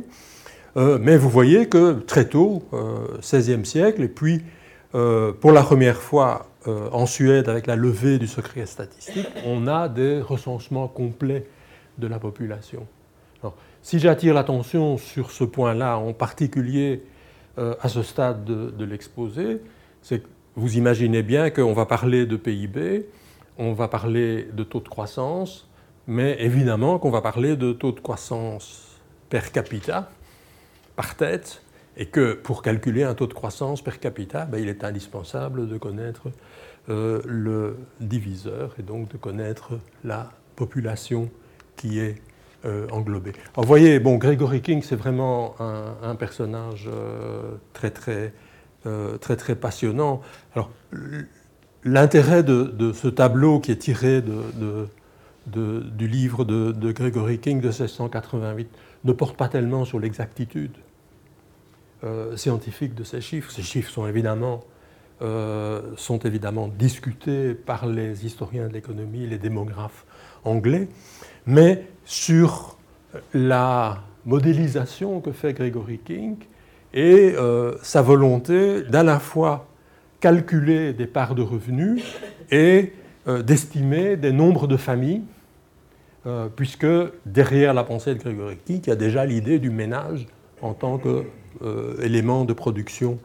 mais 0.76 1.18
vous 1.18 1.28
voyez 1.28 1.68
que 1.68 2.00
très 2.06 2.26
tôt, 2.26 2.62
XVIe 3.20 3.66
siècle, 3.66 4.02
et 4.02 4.08
puis 4.08 4.42
pour 4.92 5.52
la 5.52 5.62
première 5.62 6.00
fois 6.00 6.46
euh, 6.68 6.88
en 6.92 7.06
Suède, 7.06 7.48
avec 7.48 7.66
la 7.66 7.74
levée 7.74 8.18
du 8.18 8.28
secret 8.28 8.66
statistique, 8.66 9.26
on 9.44 9.66
a 9.66 9.88
des 9.88 10.20
recensements 10.20 10.86
complets 10.86 11.46
de 11.98 12.06
la 12.06 12.20
population. 12.20 12.86
si 13.82 13.98
j'attire 13.98 14.32
l'attention 14.34 14.96
sur 14.96 15.32
ce 15.32 15.42
point-là, 15.42 15.98
en 15.98 16.12
particulier 16.12 17.02
euh, 17.58 17.74
à 17.80 17.88
ce 17.88 18.02
stade 18.02 18.44
de, 18.44 18.84
l'exposé, 18.84 19.60
c'est 20.00 20.22
que 20.22 20.28
vous 20.56 20.76
imaginez 20.76 21.22
bien 21.22 21.50
qu'on 21.50 21.72
va 21.72 21.86
parler 21.86 22.26
de 22.26 22.36
PIB, 22.36 23.06
on 23.58 23.72
va 23.72 23.88
parler 23.88 24.48
de 24.52 24.62
taux 24.62 24.80
de 24.80 24.88
croissance, 24.88 25.68
mais 26.06 26.36
évidemment 26.40 26.98
qu'on 26.98 27.10
va 27.10 27.20
parler 27.20 27.56
de 27.56 27.72
taux 27.72 27.92
de 27.92 28.00
croissance 28.00 29.00
per 29.28 29.50
capita, 29.52 30.10
par 30.96 31.14
tête, 31.16 31.62
et 31.96 32.06
que 32.06 32.34
pour 32.34 32.62
calculer 32.62 33.02
un 33.02 33.14
taux 33.14 33.26
de 33.26 33.34
croissance 33.34 33.82
per 33.82 33.98
capita, 33.98 34.46
ben, 34.46 34.58
il 34.58 34.68
est 34.68 34.82
indispensable 34.84 35.68
de 35.68 35.76
connaître 35.76 36.28
euh, 36.88 37.20
le 37.26 37.76
diviseur 38.00 38.74
et 38.78 38.82
donc 38.82 39.08
de 39.08 39.16
connaître 39.16 39.78
la 40.04 40.32
population 40.56 41.30
qui 41.76 41.98
est 41.98 42.16
euh, 42.64 42.86
englobée. 42.90 43.32
Alors, 43.54 43.64
vous 43.64 43.68
voyez, 43.68 44.00
Gregory 44.00 44.62
King, 44.62 44.82
c'est 44.82 44.96
vraiment 44.96 45.54
un, 45.58 46.14
personnage 46.14 46.88
euh, 46.92 47.56
très, 47.72 47.90
très, 47.90 48.32
très, 49.20 49.36
très 49.36 49.54
passionnant. 49.54 50.20
Alors, 50.54 50.70
l'intérêt 51.84 52.42
de, 52.42 52.92
ce 52.92 53.08
tableau 53.08 53.60
qui 53.60 53.72
est 53.72 53.76
tiré 53.76 54.22
du 54.22 56.08
livre 56.08 56.44
de, 56.44 56.92
Gregory 56.92 57.38
King 57.38 57.60
de 57.60 57.68
1688 57.68 58.68
ne 59.04 59.12
porte 59.12 59.36
pas 59.36 59.48
tellement 59.48 59.84
sur 59.84 59.98
l'exactitude 59.98 60.76
euh, 62.04 62.36
scientifiques 62.36 62.96
de 62.96 63.04
ces 63.04 63.20
chiffres. 63.20 63.52
Ces 63.52 63.62
chiffres 63.62 63.88
sont 63.88 64.08
évidemment, 64.08 64.64
euh, 65.22 65.80
sont 65.96 66.18
évidemment 66.18 66.66
discutés 66.66 67.54
par 67.54 67.86
les 67.86 68.26
historiens 68.26 68.66
de 68.66 68.72
l'économie, 68.72 69.24
les 69.24 69.38
démographes 69.38 70.04
anglais, 70.44 70.88
mais 71.46 71.86
sur 72.04 72.76
la 73.34 74.02
modélisation 74.24 75.20
que 75.20 75.32
fait 75.32 75.52
Gregory 75.52 75.98
King 75.98 76.36
et 76.94 77.34
euh, 77.36 77.74
sa 77.82 78.02
volonté 78.02 78.82
d'à 78.82 79.02
la 79.02 79.18
fois 79.18 79.66
calculer 80.20 80.92
des 80.92 81.06
parts 81.06 81.34
de 81.34 81.42
revenus 81.42 82.02
et 82.50 82.92
d'estimer 83.44 84.16
des 84.16 84.32
nombres 84.32 84.66
de 84.66 84.76
familles, 84.76 85.22
puisque 86.56 86.86
derrière 87.24 87.72
la 87.72 87.84
pensée 87.84 88.14
de 88.14 88.20
Gregory 88.20 88.56
King, 88.64 88.80
il 88.84 88.88
y 88.88 88.92
a 88.92 88.96
déjà 88.96 89.24
l'idée 89.24 89.60
du 89.60 89.70
ménage 89.70 90.26
en 90.60 90.74
tant 90.74 90.98
que 90.98 91.24
euh, 91.60 92.00
éléments 92.02 92.44
de 92.44 92.54
production 92.54 93.18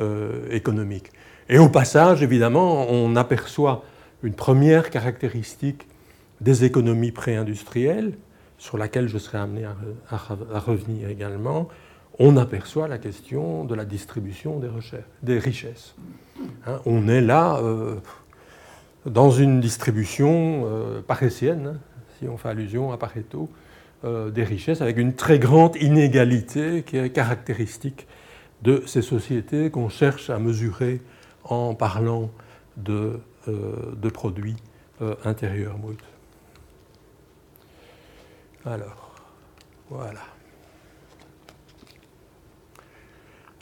euh, 0.00 0.48
économique. 0.50 1.10
Et 1.48 1.58
au 1.58 1.68
passage, 1.68 2.22
évidemment, 2.22 2.86
on 2.90 3.14
aperçoit 3.14 3.84
une 4.22 4.34
première 4.34 4.90
caractéristique 4.90 5.86
des 6.40 6.64
économies 6.64 7.12
préindustrielles, 7.12 8.14
sur 8.58 8.78
laquelle 8.78 9.08
je 9.08 9.18
serai 9.18 9.38
amené 9.38 9.64
à, 9.64 10.58
revenir 10.58 11.08
également, 11.08 11.68
on 12.18 12.36
aperçoit 12.36 12.88
la 12.88 12.98
question 12.98 13.64
de 13.64 13.74
la 13.74 13.84
distribution 13.84 14.60
des, 15.22 15.38
richesses. 15.38 15.94
Hein, 16.66 16.80
on 16.84 17.06
est 17.08 17.20
là 17.20 17.58
euh, 17.58 17.96
dans 19.06 19.30
une 19.30 19.60
distribution 19.60 20.64
euh, 20.66 21.00
hein, 21.08 21.74
si 22.18 22.28
on 22.28 22.36
fait 22.36 22.48
allusion 22.48 22.92
à 22.92 22.96
Pareto, 22.96 23.48
euh, 24.04 24.30
des 24.30 24.44
richesses 24.44 24.80
avec 24.80 24.96
une 24.96 25.14
très 25.14 25.40
grande 25.40 25.74
inégalité 25.76 26.84
qui 26.84 26.96
est 26.96 27.10
caractéristique 27.10 28.06
de 28.62 28.84
ces 28.86 29.02
sociétés 29.02 29.70
qu'on 29.70 29.88
cherche 29.88 30.30
à 30.30 30.38
mesurer 30.38 31.00
en 31.42 31.74
parlant 31.74 32.30
de, 32.76 33.18
euh, 33.48 34.10
produits 34.12 34.56
euh, 35.02 35.14
intérieurs 35.24 35.78
bruts. 35.78 35.96
Alors, 38.70 39.14
voilà. 39.88 40.20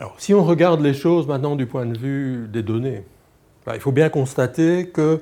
Alors, 0.00 0.16
si 0.18 0.34
on 0.34 0.42
regarde 0.42 0.80
les 0.80 0.94
choses 0.94 1.28
maintenant 1.28 1.54
du 1.54 1.66
point 1.66 1.86
de 1.86 1.96
vue 1.96 2.48
des 2.48 2.64
données, 2.64 3.04
ben, 3.64 3.75
il 3.75 3.80
faut 3.80 3.92
bien 3.92 4.08
constater 4.08 4.88
que 4.88 5.20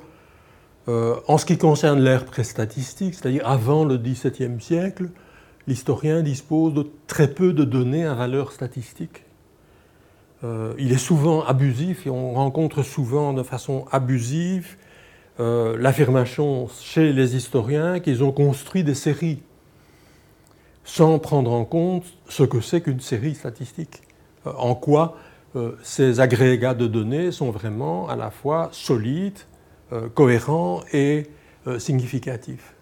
euh, 0.88 1.17
en 1.29 1.37
ce 1.37 1.45
qui 1.45 1.59
concerne 1.59 2.00
l'ère 2.00 2.25
préstatistique, 2.25 3.14
c'est-à-dire 3.14 3.47
avant 3.47 3.85
le 3.85 3.99
XVIIe 3.99 4.59
siècle, 4.59 5.11
l'historien 5.67 6.23
dispose 6.23 6.73
de 6.73 6.87
très 7.07 7.29
peu 7.29 7.53
de 7.53 7.64
données 7.64 8.07
à 8.07 8.14
valeur 8.14 8.53
statistique. 8.53 9.25
Euh, 10.45 10.73
il 10.79 10.93
est 10.93 10.99
souvent 10.99 11.45
abusif 11.45 12.07
et 12.07 12.11
on 12.11 12.33
rencontre 12.33 12.83
souvent 12.83 13.35
de 13.35 13.43
façon 13.43 13.85
abusive 13.93 14.76
euh, 15.41 15.76
l'affirmation 15.79 16.69
chez 16.69 17.12
les 17.12 17.37
historiens 17.37 18.00
qu'ils 18.00 18.25
ont 18.25 18.33
construit 18.33 18.83
des 18.83 18.95
séries 18.95 19.43
sans 20.85 21.19
prendre 21.19 21.53
en 21.53 21.64
compte 21.64 22.05
ce 22.29 22.43
que 22.43 22.61
c'est 22.61 22.81
qu'une 22.81 23.00
série 23.00 23.35
statistique. 23.35 24.03
en 24.45 24.75
quoi 24.75 25.17
ces 25.85 26.19
agrégats 26.19 26.75
de 26.75 26.88
données 26.88 27.31
sont 27.31 27.50
vraiment 27.53 28.09
à 28.09 28.17
la 28.17 28.31
fois 28.31 28.69
solides, 28.73 29.38
euh, 29.93 30.09
cohérent 30.09 30.83
et 30.95 31.26
euh, 31.67 31.79
significatif. 31.79 32.75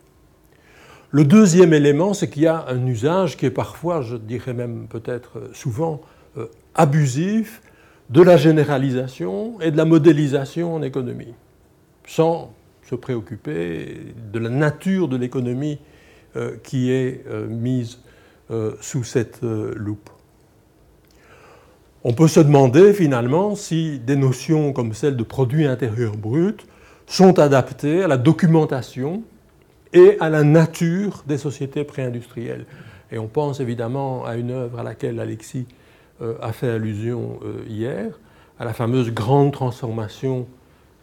Le 1.10 1.24
deuxième 1.24 1.74
élément, 1.74 2.14
c'est 2.14 2.30
qu'il 2.30 2.42
y 2.42 2.46
a 2.46 2.64
un 2.68 2.86
usage 2.86 3.36
qui 3.36 3.44
est 3.44 3.50
parfois, 3.50 4.02
je 4.02 4.16
dirais 4.16 4.54
même 4.54 4.86
peut-être 4.88 5.38
euh, 5.38 5.48
souvent, 5.52 6.00
abusif 6.74 7.60
de 8.08 8.22
la 8.22 8.38
généralisation 8.38 9.60
et 9.60 9.70
de 9.70 9.76
la 9.76 9.84
modélisation 9.84 10.74
en 10.74 10.80
économie, 10.80 11.34
sans 12.06 12.54
se 12.88 12.94
préoccuper 12.94 14.14
de 14.32 14.38
la 14.38 14.48
nature 14.48 15.08
de 15.08 15.18
l'économie 15.18 15.78
qui 16.62 16.90
est 16.90 17.24
mise 17.48 17.98
sous 18.80 19.04
cette 19.04 19.42
loupe. 19.42 20.10
On 22.04 22.12
peut 22.12 22.28
se 22.28 22.40
demander 22.40 22.92
finalement 22.92 23.54
si 23.54 23.98
des 24.00 24.16
notions 24.16 24.72
comme 24.72 24.92
celle 24.92 25.16
de 25.16 25.22
produit 25.22 25.66
intérieur 25.66 26.16
brut 26.16 26.66
sont 27.06 27.38
adaptés 27.38 28.02
à 28.02 28.08
la 28.08 28.16
documentation 28.16 29.22
et 29.92 30.16
à 30.20 30.28
la 30.28 30.42
nature 30.42 31.22
des 31.26 31.38
sociétés 31.38 31.84
préindustrielles. 31.84 32.66
Et 33.10 33.18
on 33.18 33.28
pense 33.28 33.60
évidemment 33.60 34.24
à 34.24 34.36
une 34.36 34.50
œuvre 34.50 34.80
à 34.80 34.82
laquelle 34.82 35.20
Alexis 35.20 35.66
a 36.20 36.52
fait 36.52 36.70
allusion 36.70 37.40
hier, 37.68 38.18
à 38.58 38.64
la 38.64 38.72
fameuse 38.72 39.10
grande 39.12 39.52
transformation 39.52 40.46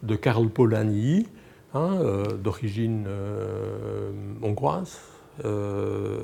de 0.02 0.16
Karl 0.16 0.50
Polanyi, 0.50 1.28
hein, 1.74 2.00
d'origine 2.42 3.06
hongroise, 4.42 4.98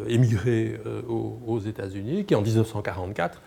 émigré 0.07 0.79
aux 1.07 1.59
États-Unis, 1.59 2.25
qui 2.25 2.35
en 2.35 2.41
1944 2.41 3.41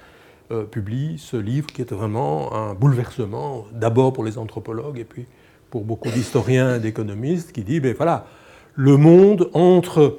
euh, 0.50 0.64
publie 0.64 1.18
ce 1.18 1.37
livre 1.37 1.66
qui 1.66 1.82
est 1.82 1.92
vraiment 1.92 2.54
un 2.54 2.72
bouleversement, 2.72 3.66
d'abord 3.70 4.14
pour 4.14 4.25
les 4.25 4.38
anthropologues 4.38 4.98
et 4.98 5.04
puis 5.04 5.26
pour 5.68 5.84
beaucoup 5.84 6.08
d'historiens 6.10 6.76
et 6.76 6.80
d'économistes, 6.80 7.52
qui 7.52 7.64
dit, 7.64 7.80
ben 7.80 7.94
voilà, 7.94 8.25
le 8.75 8.96
monde 8.96 9.50
entre 9.52 10.16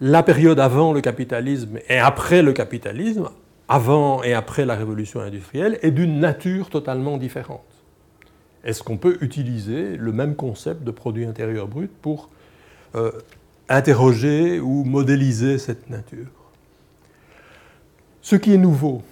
la 0.00 0.22
période 0.22 0.58
avant 0.58 0.94
le 0.94 1.02
capitalisme 1.02 1.78
et 1.90 1.98
après 1.98 2.40
le 2.40 2.54
capitalisme, 2.54 3.28
avant 3.68 4.22
et 4.22 4.32
après 4.32 4.64
la 4.64 4.76
révolution 4.76 5.20
industrielle, 5.20 5.78
est 5.82 5.90
d'une 5.90 6.18
nature 6.18 6.70
totalement 6.70 7.18
différente. 7.18 7.60
Est-ce 8.64 8.82
qu'on 8.82 8.96
peut 8.96 9.18
utiliser 9.20 9.98
le 9.98 10.12
même 10.12 10.36
concept 10.36 10.84
de 10.84 10.90
produit 10.90 11.26
intérieur 11.26 11.68
brut 11.68 11.90
pour 12.00 12.30
euh, 12.94 13.12
interroger 13.68 14.60
ou 14.60 14.84
modéliser 14.84 15.58
cette 15.58 15.88
nature. 15.90 16.28
Ce 18.20 18.36
qui 18.36 18.54
est 18.54 18.58
nouveau, 18.58 19.02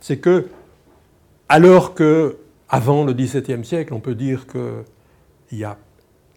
c'est 0.00 0.18
que, 0.18 0.48
alors 1.48 1.94
que, 1.94 2.38
avant 2.68 3.04
le 3.04 3.12
XVIIe 3.12 3.64
siècle, 3.64 3.94
on 3.94 4.00
peut 4.00 4.14
dire 4.14 4.46
qu'il 4.46 5.58
y 5.58 5.64
a 5.64 5.78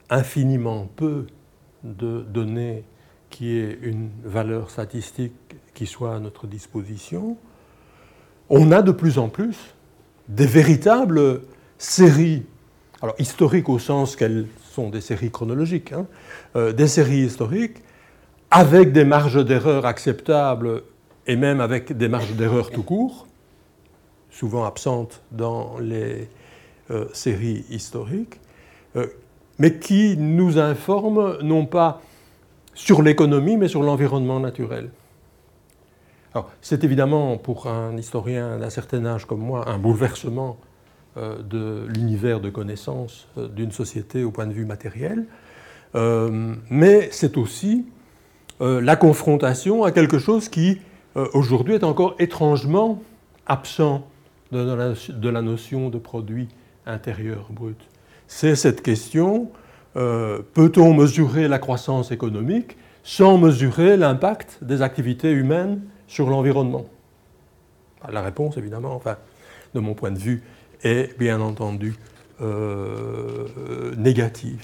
infiniment 0.10 0.88
peu 0.96 1.28
de 1.84 2.22
données 2.22 2.84
qui 3.30 3.58
aient 3.58 3.80
une 3.82 4.10
valeur 4.24 4.70
statistique 4.70 5.34
qui 5.74 5.88
soit 5.88 6.16
à 6.16 6.20
notre 6.20 6.48
disposition, 6.48 7.38
on 8.50 8.72
a 8.72 8.82
de 8.82 8.92
plus 8.92 9.18
en 9.18 9.30
plus 9.30 9.58
des 10.28 10.46
véritables 10.46 11.42
séries, 11.78 12.44
alors 13.02 13.16
historiques 13.18 13.70
au 13.70 13.80
sens 13.80 14.16
qu'elles 14.16 14.48
sont 14.72 14.90
des 14.90 15.02
séries 15.02 15.32
chronologiques, 15.32 15.92
hein, 15.92 16.08
euh, 16.56 16.72
des 16.72 16.88
séries 16.88 17.26
historiques 17.26 17.78
avec 18.50 18.92
des 18.92 19.06
marges 19.06 19.44
d'erreur 19.46 19.86
acceptables 19.86 20.84
et 21.28 21.36
même 21.36 21.62
avec 21.62 21.96
des 21.96 22.08
marges 22.08 22.34
d'erreur 22.36 22.72
tout 22.72 22.84
court, 22.84 23.28
souvent 24.30 24.66
absentes 24.66 25.22
dans 25.32 25.78
les 25.80 26.30
euh, 26.90 27.06
séries 27.14 27.66
historiques, 27.70 28.40
euh, 28.96 29.08
mais 29.60 29.78
qui 29.78 30.18
nous 30.18 30.58
informent 30.58 31.38
non 31.42 31.66
pas 31.66 32.02
sur 32.74 33.02
l'économie, 33.02 33.58
mais 33.58 33.68
sur 33.68 33.84
l'environnement 33.84 34.40
naturel. 34.40 34.90
c'est 36.62 36.86
évidemment 36.86 37.38
pour 37.38 37.68
un 37.68 37.98
historien 37.98 38.58
d'un 38.58 38.70
certain 38.70 39.06
âge 39.06 39.26
comme 39.26 39.42
moi 39.42 39.68
un 39.70 39.78
bouleversement 39.78 40.58
de 41.18 41.86
l'univers 41.88 42.40
de 42.40 42.50
connaissances 42.50 43.28
d'une 43.54 43.72
société 43.72 44.24
au 44.24 44.32
point 44.32 44.48
de 44.48 44.54
vue 44.54 44.66
matériel, 44.66 45.26
mais 45.94 47.10
c'est 47.12 47.38
aussi 47.38 47.86
la 48.60 48.96
confrontation 48.96 49.84
à 49.84 49.92
quelque 49.92 50.20
chose 50.20 50.48
qui 50.48 50.80
euh, 51.18 51.28
aujourd'hui 51.34 51.76
est 51.76 51.84
encore 51.84 52.16
étrangement 52.20 53.02
absent 53.46 54.08
de 54.52 55.30
la, 55.30 55.42
notion 55.42 55.90
de 55.90 55.98
produit 55.98 56.50
intérieur 56.86 57.48
brut. 57.52 57.78
C'est 58.28 58.56
cette 58.56 58.82
question, 58.82 59.50
euh, 59.96 60.42
peut-on 60.54 60.94
mesurer 60.94 61.48
la 61.48 61.58
croissance 61.58 62.12
économique 62.12 62.78
sans 63.04 63.38
mesurer 63.38 63.96
l'impact 63.96 64.60
des 64.62 64.82
activités 64.82 65.32
humaines 65.32 65.82
sur 66.08 66.30
l'environnement? 66.30 66.86
La 68.12 68.22
réponse, 68.22 68.58
évidemment, 68.58 68.94
enfin, 68.94 69.18
de 69.74 69.80
mon 69.80 69.94
point 69.94 70.12
de 70.12 70.20
vue, 70.20 70.44
est 70.84 71.18
bien 71.18 71.42
entendu 71.42 71.96
euh, 72.42 73.48
négative. 73.98 74.64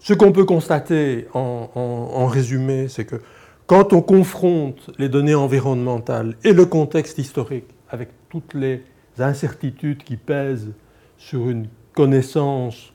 Ce 0.00 0.14
qu'on 0.14 0.32
peut 0.32 0.44
constater 0.44 1.26
en 1.34 2.26
résumé, 2.26 2.88
c'est 2.88 3.04
que 3.04 3.20
quand 3.66 3.92
on 3.92 4.00
confronte 4.00 4.90
les 4.98 5.10
données 5.10 5.34
environnementales 5.34 6.36
et 6.42 6.54
le 6.54 6.64
contexte 6.64 7.18
historique 7.18 7.66
avec 7.90 8.08
toutes 8.30 8.54
les 8.54 8.82
incertitudes 9.18 10.04
qui 10.04 10.16
pèsent 10.16 10.72
sur 11.18 11.50
une 11.50 11.66
connaissance 11.94 12.94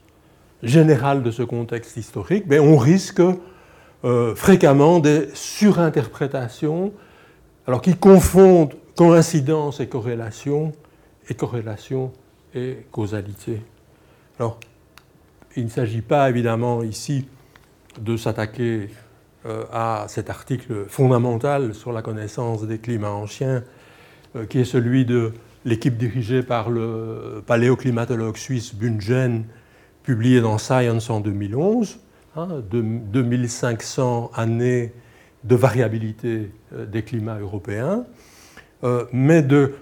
générale 0.64 1.22
de 1.22 1.30
ce 1.30 1.44
contexte 1.44 1.96
historique, 1.96 2.48
ben, 2.48 2.60
on 2.60 2.76
risque 2.76 3.22
euh, 4.04 4.34
fréquemment 4.34 4.98
des 4.98 5.28
surinterprétations 5.34 6.92
alors, 7.66 7.80
qui 7.80 7.94
confondent 7.94 8.74
coïncidence 8.96 9.80
et 9.80 9.86
corrélation, 9.86 10.72
et 11.28 11.34
corrélation 11.34 12.12
et 12.54 12.86
causalité. 12.90 13.62
Alors, 14.38 14.58
il 15.56 15.64
ne 15.64 15.70
s'agit 15.70 16.02
pas 16.02 16.28
évidemment 16.28 16.82
ici 16.82 17.26
de 18.00 18.16
s'attaquer 18.16 18.88
euh, 19.46 19.64
à 19.72 20.06
cet 20.08 20.30
article 20.30 20.86
fondamental 20.88 21.74
sur 21.74 21.92
la 21.92 22.02
connaissance 22.02 22.66
des 22.66 22.78
climats 22.78 23.12
anciens, 23.12 23.62
euh, 24.36 24.46
qui 24.46 24.58
est 24.58 24.64
celui 24.64 25.04
de 25.04 25.32
l'équipe 25.64 25.96
dirigée 25.96 26.42
par 26.42 26.70
le 26.70 27.42
paléoclimatologue 27.46 28.36
suisse 28.36 28.74
Bungen, 28.74 29.44
publié 30.02 30.40
dans 30.40 30.58
Science 30.58 31.08
en 31.10 31.20
2011, 31.20 32.00
hein, 32.36 32.48
de 32.70 32.80
2500 32.80 34.30
années 34.34 34.92
de 35.44 35.54
variabilité 35.54 36.50
euh, 36.72 36.86
des 36.86 37.02
climats 37.02 37.38
européens, 37.38 38.04
mais 39.12 39.40
de 39.40 39.72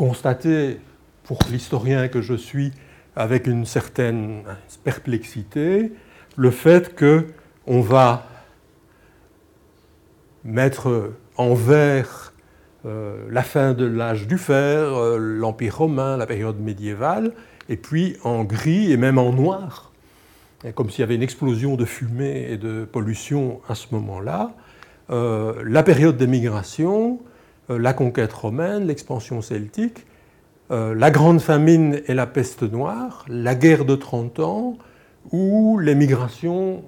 constater, 0.00 0.80
pour 1.24 1.40
l'historien 1.52 2.08
que 2.08 2.22
je 2.22 2.32
suis, 2.32 2.72
avec 3.16 3.46
une 3.46 3.66
certaine 3.66 4.44
perplexité, 4.82 5.92
le 6.36 6.50
fait 6.50 6.98
qu'on 6.98 7.82
va 7.82 8.26
mettre 10.42 11.12
en 11.36 11.52
vert 11.52 12.32
euh, 12.86 13.26
la 13.28 13.42
fin 13.42 13.74
de 13.74 13.84
l'âge 13.84 14.26
du 14.26 14.38
fer, 14.38 14.96
euh, 14.96 15.18
l'Empire 15.18 15.76
romain, 15.76 16.16
la 16.16 16.24
période 16.24 16.58
médiévale, 16.58 17.34
et 17.68 17.76
puis 17.76 18.16
en 18.24 18.44
gris 18.44 18.90
et 18.90 18.96
même 18.96 19.18
en 19.18 19.34
noir, 19.34 19.92
comme 20.76 20.88
s'il 20.88 21.00
y 21.00 21.02
avait 21.02 21.16
une 21.16 21.22
explosion 21.22 21.76
de 21.76 21.84
fumée 21.84 22.46
et 22.48 22.56
de 22.56 22.86
pollution 22.86 23.60
à 23.68 23.74
ce 23.74 23.88
moment-là, 23.92 24.54
euh, 25.10 25.62
la 25.62 25.82
période 25.82 26.16
des 26.16 26.26
migrations, 26.26 27.20
la 27.68 27.92
conquête 27.92 28.32
romaine, 28.32 28.86
l'expansion 28.86 29.42
celtique, 29.42 30.06
la 30.70 31.10
grande 31.10 31.40
famine 31.40 32.00
et 32.06 32.14
la 32.14 32.26
peste 32.26 32.62
noire, 32.62 33.24
la 33.28 33.54
guerre 33.54 33.84
de 33.84 33.94
30 33.94 34.40
ans, 34.40 34.78
ou 35.30 35.78
les 35.78 35.94
migrations 35.94 36.82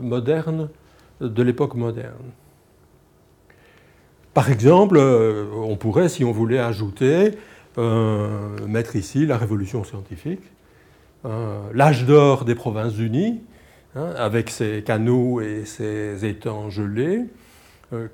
modernes 0.00 0.68
de 1.20 1.42
l'époque 1.42 1.74
moderne. 1.74 2.32
Par 4.38 4.52
exemple, 4.52 4.98
euh, 5.00 5.46
on 5.52 5.74
pourrait, 5.74 6.08
si 6.08 6.24
on 6.24 6.30
voulait 6.30 6.60
ajouter, 6.60 7.32
euh, 7.76 8.28
mettre 8.68 8.94
ici 8.94 9.26
la 9.26 9.36
révolution 9.36 9.82
scientifique, 9.82 10.44
euh, 11.24 11.58
l'âge 11.74 12.04
d'or 12.04 12.44
des 12.44 12.54
Provinces-Unies, 12.54 13.40
hein, 13.96 14.12
avec 14.16 14.50
ses 14.50 14.84
canaux 14.84 15.40
et 15.40 15.64
ses 15.64 16.24
étangs 16.24 16.70
gelés. 16.70 17.24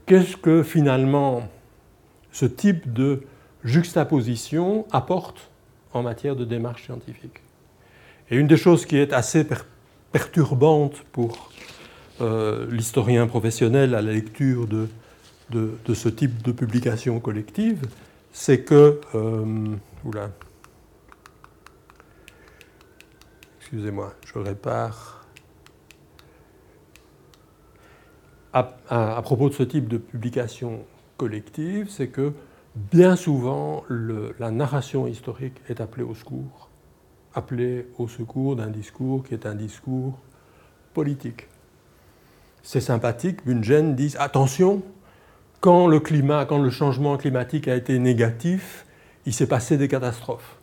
Qu'est-ce 0.07 0.39
que 0.39 0.63
finalement 0.63 1.43
ce 2.35 2.47
type 2.47 2.93
de 2.93 3.23
juxtaposition 3.63 4.87
apporte 4.91 5.51
en 5.93 6.03
matière 6.03 6.35
de 6.35 6.45
démarche 6.45 6.85
scientifique 6.85 7.41
Et 8.31 8.37
une 8.37 8.49
des 8.49 8.57
choses 8.57 8.85
qui 8.85 8.97
est 8.97 9.13
assez 9.13 9.47
perturbante 10.13 11.03
pour 11.13 11.51
l'historien 12.71 13.27
professionnel 13.27 13.95
à 13.95 14.03
la 14.03 14.13
lecture 14.13 14.67
de 14.67 15.95
ce 15.95 16.09
type 16.09 16.43
de 16.43 16.53
publication 16.53 17.21
collective, 17.21 17.87
c'est 18.35 18.63
que... 18.63 19.01
Euh, 19.15 19.77
oula. 20.05 20.31
Excusez-moi, 23.61 24.13
je 24.27 24.39
répare. 24.39 25.25
À, 28.53 29.21
propos 29.23 29.49
de 29.49 29.55
ce 29.55 29.65
type 29.65 29.89
de 29.89 29.99
publication 29.99 30.85
collective, 31.25 31.87
c'est 31.89 32.09
que 32.09 32.35
bien 32.93 33.17
souvent, 33.17 33.83
la 34.39 34.51
narration 34.51 35.07
historique 35.07 35.57
est 35.71 35.81
appelée 35.81 36.03
au 36.03 36.15
secours, 36.15 36.69
appelée 37.35 37.87
au 37.97 38.09
secours 38.09 38.57
d'un 38.57 38.67
discours 38.67 39.23
qui 39.25 39.33
est 39.33 39.47
un 39.47 39.55
discours 39.55 40.19
politique. 40.93 41.49
C'est 42.63 42.83
sympathique, 42.83 43.39
Bungen 43.47 43.95
dit 43.95 44.15
attention, 44.19 44.83
quand 45.61 45.87
le 45.87 45.99
climat, 45.99 46.45
quand 46.45 46.59
le 46.59 46.69
changement 46.69 47.17
climatique 47.17 47.69
a 47.69 47.75
été 47.75 47.99
négatif, 47.99 48.85
il 49.25 49.33
s'est 49.33 49.47
passé 49.47 49.79
des 49.79 49.89
catastrophes. 49.89 50.59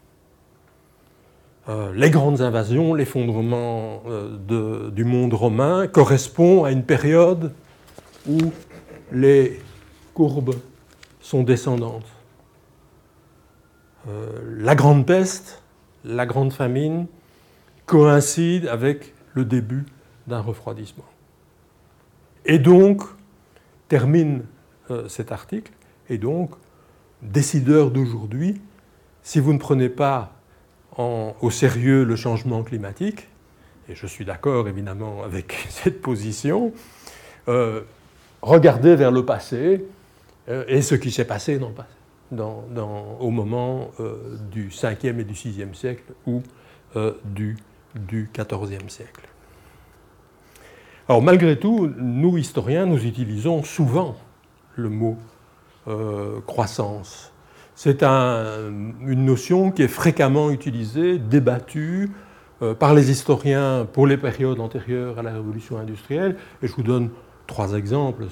Euh, 1.69 1.91
les 1.95 2.11
grandes 2.11 2.41
invasions, 2.41 2.93
l'effondrement 2.93 4.03
euh, 4.07 4.91
du 4.91 5.05
monde 5.05 5.33
romain 5.33 5.87
correspond 5.87 6.65
à 6.65 6.71
une 6.71 6.83
période 6.83 7.51
où 8.29 8.37
les 9.11 9.59
courbes 10.13 10.55
sont 11.21 11.43
descendantes. 11.43 12.07
la 14.57 14.75
grande 14.75 15.05
peste, 15.05 15.61
la 16.03 16.25
grande 16.25 16.51
famine 16.51 17.05
coïncident 17.85 18.71
avec 18.71 19.13
le 19.33 19.45
début 19.45 19.85
d'un 20.27 20.41
refroidissement. 20.41 21.05
Et 22.45 22.57
donc, 22.57 23.03
termine 23.87 24.43
cet 25.07 25.31
article, 25.31 25.71
et 26.09 26.17
donc, 26.17 26.51
décideurs 27.21 27.91
d'aujourd'hui, 27.91 28.59
si 29.23 29.39
vous 29.39 29.53
ne 29.53 29.59
prenez 29.59 29.89
pas 29.89 30.33
au 30.97 31.49
sérieux 31.49 32.03
le 32.03 32.15
changement 32.15 32.63
climatique, 32.63 33.27
et 33.89 33.95
je 33.95 34.07
suis 34.07 34.25
d'accord 34.25 34.67
évidemment 34.67 35.23
avec 35.23 35.53
cette 35.69 36.01
position, 36.01 36.73
euh, 37.47 37.81
regardez 38.41 38.95
vers 38.95 39.11
le 39.11 39.25
passé 39.25 39.57
euh, 39.57 39.85
et 40.67 40.81
ce 40.81 40.95
qui 40.95 41.11
s'est 41.11 41.25
passé 41.25 41.59
au 41.59 43.31
moment 43.31 43.91
euh, 43.99 44.37
du 44.51 44.69
5e 44.69 45.19
et 45.19 45.23
du 45.23 45.33
6e 45.33 45.73
siècle 45.73 46.13
ou 46.25 46.41
du, 47.23 47.57
du 47.95 48.29
14e 48.33 48.89
siècle. 48.89 49.29
Alors 51.07 51.21
malgré 51.21 51.57
tout, 51.57 51.89
nous 51.97 52.37
historiens, 52.37 52.85
nous 52.85 53.05
utilisons 53.05 53.63
souvent 53.63 54.17
le 54.75 54.89
mot 54.89 55.17
croissance 56.45 57.31
c'est 57.83 58.03
une 58.03 59.25
notion 59.25 59.71
qui 59.71 59.81
est 59.81 59.87
fréquemment 59.87 60.51
utilisée, 60.51 61.17
débattue 61.17 62.11
euh, 62.61 62.75
par 62.75 62.93
les 62.93 63.09
historiens 63.09 63.87
pour 63.91 64.05
les 64.05 64.17
périodes 64.17 64.59
antérieures 64.59 65.17
à 65.17 65.23
la 65.23 65.33
révolution 65.33 65.79
industrielle. 65.79 66.35
Et 66.61 66.67
je 66.67 66.73
vous 66.73 66.83
donne 66.83 67.09
trois 67.47 67.73
exemples. 67.73 68.25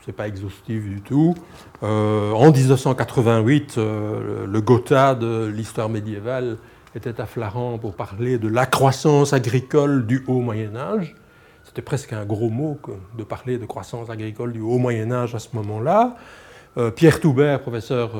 Ce 0.00 0.06
n'est 0.06 0.16
pas 0.16 0.28
exhaustif 0.28 0.82
du 0.82 1.02
tout. 1.02 1.34
Euh, 1.82 2.32
en 2.32 2.50
1988, 2.50 3.74
euh, 3.76 4.46
le 4.46 4.60
Gotha 4.60 5.14
de 5.14 5.46
l'histoire 5.46 5.90
médiévale 5.90 6.56
était 6.94 7.20
à 7.20 7.26
Flaran 7.26 7.78
pour 7.78 7.94
parler 7.94 8.38
de 8.38 8.48
la 8.48 8.64
croissance 8.64 9.32
agricole 9.32 10.06
du 10.06 10.24
haut 10.26 10.40
Moyen 10.40 10.74
Âge. 10.74 11.14
C'était 11.64 11.82
presque 11.82 12.14
un 12.14 12.24
gros 12.24 12.48
mot 12.48 12.78
de 13.16 13.22
parler 13.22 13.58
de 13.58 13.66
croissance 13.66 14.08
agricole 14.08 14.52
du 14.52 14.60
haut 14.60 14.78
Moyen 14.78 15.12
Âge 15.12 15.34
à 15.34 15.38
ce 15.38 15.48
moment-là. 15.52 16.16
Euh, 16.78 16.90
Pierre 16.90 17.20
Toubert, 17.20 17.60
professeur 17.60 18.12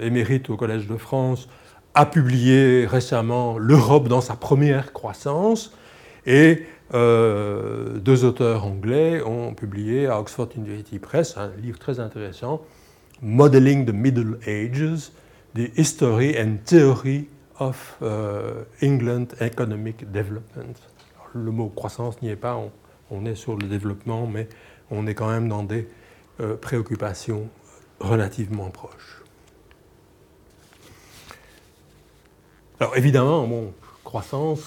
émérite 0.00 0.48
au 0.48 0.56
Collège 0.56 0.86
de 0.86 0.96
France, 0.96 1.48
a 1.94 2.06
publié 2.06 2.86
récemment 2.86 3.58
L'Europe 3.58 4.08
dans 4.08 4.22
sa 4.22 4.36
première 4.36 4.94
croissance 4.94 5.72
et 6.24 6.64
euh, 6.94 7.98
deux 7.98 8.24
auteurs 8.24 8.64
anglais 8.64 9.22
ont 9.22 9.54
publié 9.54 10.06
à 10.06 10.20
Oxford 10.20 10.48
University 10.56 10.98
Press 10.98 11.36
un 11.36 11.50
livre 11.56 11.78
très 11.78 12.00
intéressant, 12.00 12.62
Modeling 13.20 13.86
the 13.86 13.94
Middle 13.94 14.38
Ages, 14.46 15.12
The 15.54 15.70
History 15.76 16.36
and 16.38 16.56
Theory 16.64 17.28
of 17.60 18.02
England 18.82 19.28
Economic 19.40 20.10
Development. 20.10 20.74
le 21.34 21.50
mot 21.50 21.68
croissance 21.68 22.20
n'y 22.22 22.28
est 22.28 22.36
pas, 22.36 22.60
on, 23.10 23.24
est 23.26 23.34
sur 23.34 23.56
le 23.56 23.68
développement, 23.68 24.26
mais 24.26 24.48
on 24.90 25.06
est 25.06 25.14
quand 25.14 25.28
même 25.28 25.48
dans 25.48 25.62
des 25.62 25.88
euh, 26.40 26.56
préoccupations 26.56 27.48
relativement 28.00 28.70
proches. 28.70 29.22
Alors 32.80 32.96
évidemment, 32.96 33.46
bon, 33.46 33.72
croissance, 34.02 34.60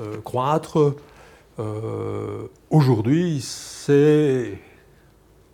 euh, 0.00 0.20
croître, 0.22 0.96
euh, 1.58 2.48
aujourd'hui, 2.70 3.40
c'est 3.40 4.58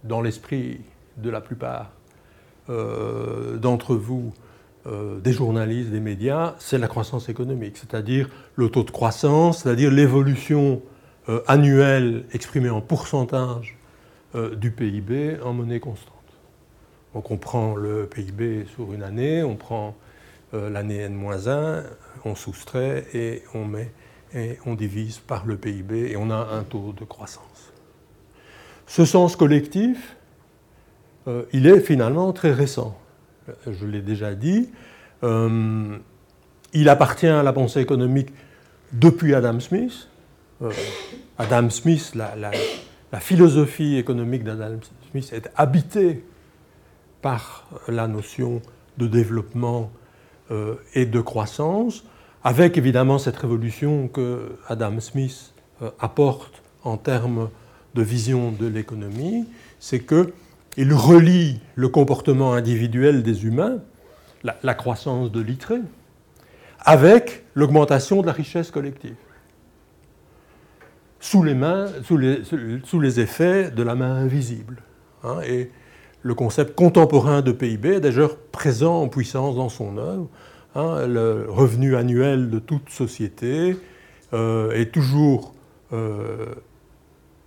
dans 0.03 0.21
l'esprit 0.21 0.81
de 1.17 1.31
la 1.31 1.41
plupart 1.41 1.93
d'entre 2.67 3.95
vous, 3.95 4.33
des 4.87 5.33
journalistes, 5.35 5.91
des 5.91 6.01
médias, 6.01 6.55
c'est 6.59 6.79
la 6.79 6.89
croissance 6.89 7.29
économique, 7.29 7.77
c'est-à-dire 7.77 8.31
le 8.57 8.71
taux 8.71 8.85
de 8.85 8.91
croissance, 8.91 9.63
c'est-à-dire 9.63 9.91
l'évolution 9.91 10.81
annuelle 11.47 12.25
exprimée 12.33 12.71
en 12.71 12.81
pourcentage 12.81 13.77
euh, 14.35 14.57
du 14.57 14.73
PIB 14.73 15.37
en 15.45 15.53
monnaie 15.53 15.79
constante. 15.79 16.11
Donc 17.15 17.31
on 17.31 17.37
prend 17.37 17.77
le 17.77 18.07
PIB 18.07 18.67
sur 18.67 18.93
une 18.93 19.05
année, 19.05 19.45
on 19.45 19.55
prend 19.55 19.95
euh, 20.55 20.69
l'année 20.69 21.03
N-1, 21.03 21.85
on 22.25 22.35
soustrait 22.35 23.07
et 23.15 23.45
on 23.55 23.65
met 23.65 23.93
et 24.35 24.59
on 24.67 24.75
divise 24.75 25.19
par 25.19 25.47
le 25.47 25.57
PIB 25.57 26.11
et 26.11 26.17
on 26.17 26.31
a 26.31 26.49
un 26.53 26.63
taux 26.63 26.95
de 26.99 27.05
croissance. 27.05 27.73
Ce 28.87 29.05
sens 29.05 29.37
collectif, 29.37 30.17
euh, 31.27 31.45
il 31.53 31.67
est 31.67 31.81
finalement 31.81 32.33
très 32.33 32.53
récent. 32.53 32.99
Je 33.67 33.87
l'ai 33.87 34.01
déjà 34.01 34.35
dit. 34.35 34.71
il 35.23 36.89
appartient 36.89 37.27
à 37.27 37.43
la 37.43 37.53
pensée 37.53 37.81
économique 37.81 38.31
depuis 38.93 39.35
Adam 39.35 39.61
Smith. 39.61 40.09
Adam 41.39 41.69
Smith, 41.69 42.13
la, 42.15 42.35
la 43.15 43.21
philosophie 43.21 43.97
économique 43.97 44.43
d'Adam 44.43 44.81
Smith 45.13 45.33
est 45.33 45.49
habitée 45.55 46.25
par 47.23 47.69
la 47.87 48.09
notion 48.09 48.61
de 48.99 49.07
développement 49.07 49.93
euh, 50.51 50.75
et 50.95 51.07
de 51.07 51.21
croissance, 51.21 52.05
avec 52.45 52.77
évidemment 52.77 53.19
cette 53.19 53.37
révolution 53.37 54.07
que 54.09 54.57
Adam 54.69 55.01
Smith 55.01 55.55
euh, 55.83 55.91
apporte 55.99 56.63
en 56.85 56.99
termes 56.99 57.49
de 57.95 58.03
vision 58.03 58.53
de 58.53 58.67
l'économie, 58.67 59.47
c'est 59.81 60.01
qu'il 60.01 60.93
relie 60.93 61.61
le 61.75 61.89
comportement 61.89 62.53
individuel 62.53 63.23
des 63.23 63.47
humains, 63.47 63.79
la, 64.43 64.75
croissance 64.75 65.33
de 65.33 65.41
l'itré, 65.41 65.77
avec 66.81 67.45
l'augmentation 67.55 68.21
de 68.21 68.27
la 68.27 68.33
richesse 68.33 68.71
collective 68.71 69.17
sous 71.19 71.43
les, 71.43 71.55
mains, 71.55 71.87
sous 72.03 72.19
les, 72.19 72.43
sous 72.85 73.01
les 73.01 73.21
effets 73.21 73.71
de 73.71 73.83
la 73.83 73.95
main 73.95 74.17
invisible. 74.17 74.83
Hein, 75.23 75.39
et 75.47 75.71
le 76.21 76.35
concept 76.35 76.75
contemporain 76.75 77.41
de 77.41 77.53
PIB 77.53 77.95
est 77.95 78.01
d'ailleurs 78.01 78.37
présent 78.37 79.01
en 79.01 79.09
puissance 79.09 79.57
dans 79.57 79.71
son 79.71 79.97
œuvre. 79.97 80.29
Hein, 80.77 81.07
le 81.07 81.47
revenu 81.49 81.95
annuel 81.95 82.51
de 82.51 82.59
toute 82.59 82.91
société 82.91 83.77
euh, 84.33 84.73
est 84.73 84.93
toujours 84.93 85.55
euh, 85.93 86.47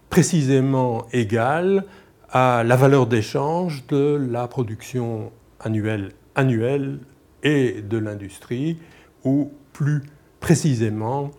précisément 0.10 1.06
égal 1.12 1.84
à 2.30 2.64
la 2.64 2.78
valeur 2.78 3.06
d'échange 3.06 3.86
de 3.88 4.16
la 4.32 4.48
production 4.48 5.34
annuelle, 5.60 6.14
annuelle 6.36 7.00
et 7.44 7.82
de 7.82 7.98
l'industrie, 7.98 8.80
ou 9.26 9.52
plus 9.74 10.04
précisément 10.40 11.32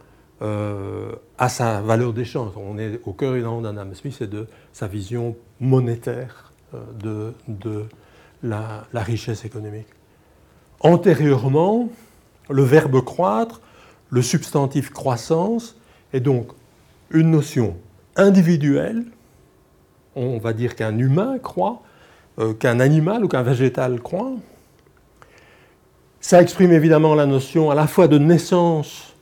euh, 0.42 1.12
à 1.38 1.48
sa 1.48 1.80
valeur 1.80 2.12
d'échange. 2.12 2.52
On 2.56 2.76
est 2.76 3.00
au 3.04 3.14
cœur 3.14 3.32
évidemment 3.32 3.62
d'un 3.62 3.94
Smith 3.94 4.18
et 4.20 4.26
de 4.26 4.46
sa 4.72 4.88
vision 4.88 5.36
monétaire 5.58 6.52
de, 7.02 7.32
la, 8.42 8.84
richesse 8.92 9.46
économique. 9.46 9.86
Antérieurement, 10.80 11.88
le 12.48 12.62
verbe 12.62 13.02
croître, 13.02 13.60
le 14.10 14.22
substantif 14.22 14.90
croissance, 14.90 15.76
est 16.12 16.20
donc 16.20 16.48
une 17.10 17.30
notion 17.30 17.76
individuelle. 18.16 19.04
On 20.14 20.38
va 20.38 20.52
dire 20.52 20.76
qu'un 20.76 20.96
humain 20.98 21.38
croît, 21.38 21.82
euh, 22.38 22.54
qu'un 22.54 22.80
animal 22.80 23.24
ou 23.24 23.28
qu'un 23.28 23.42
végétal 23.42 24.00
croît. 24.00 24.32
Ça 26.20 26.42
exprime 26.42 26.72
évidemment 26.72 27.14
la 27.14 27.26
notion 27.26 27.70
à 27.70 27.74
la 27.74 27.86
fois 27.86 28.08
de 28.08 28.18
naissance 28.18 29.14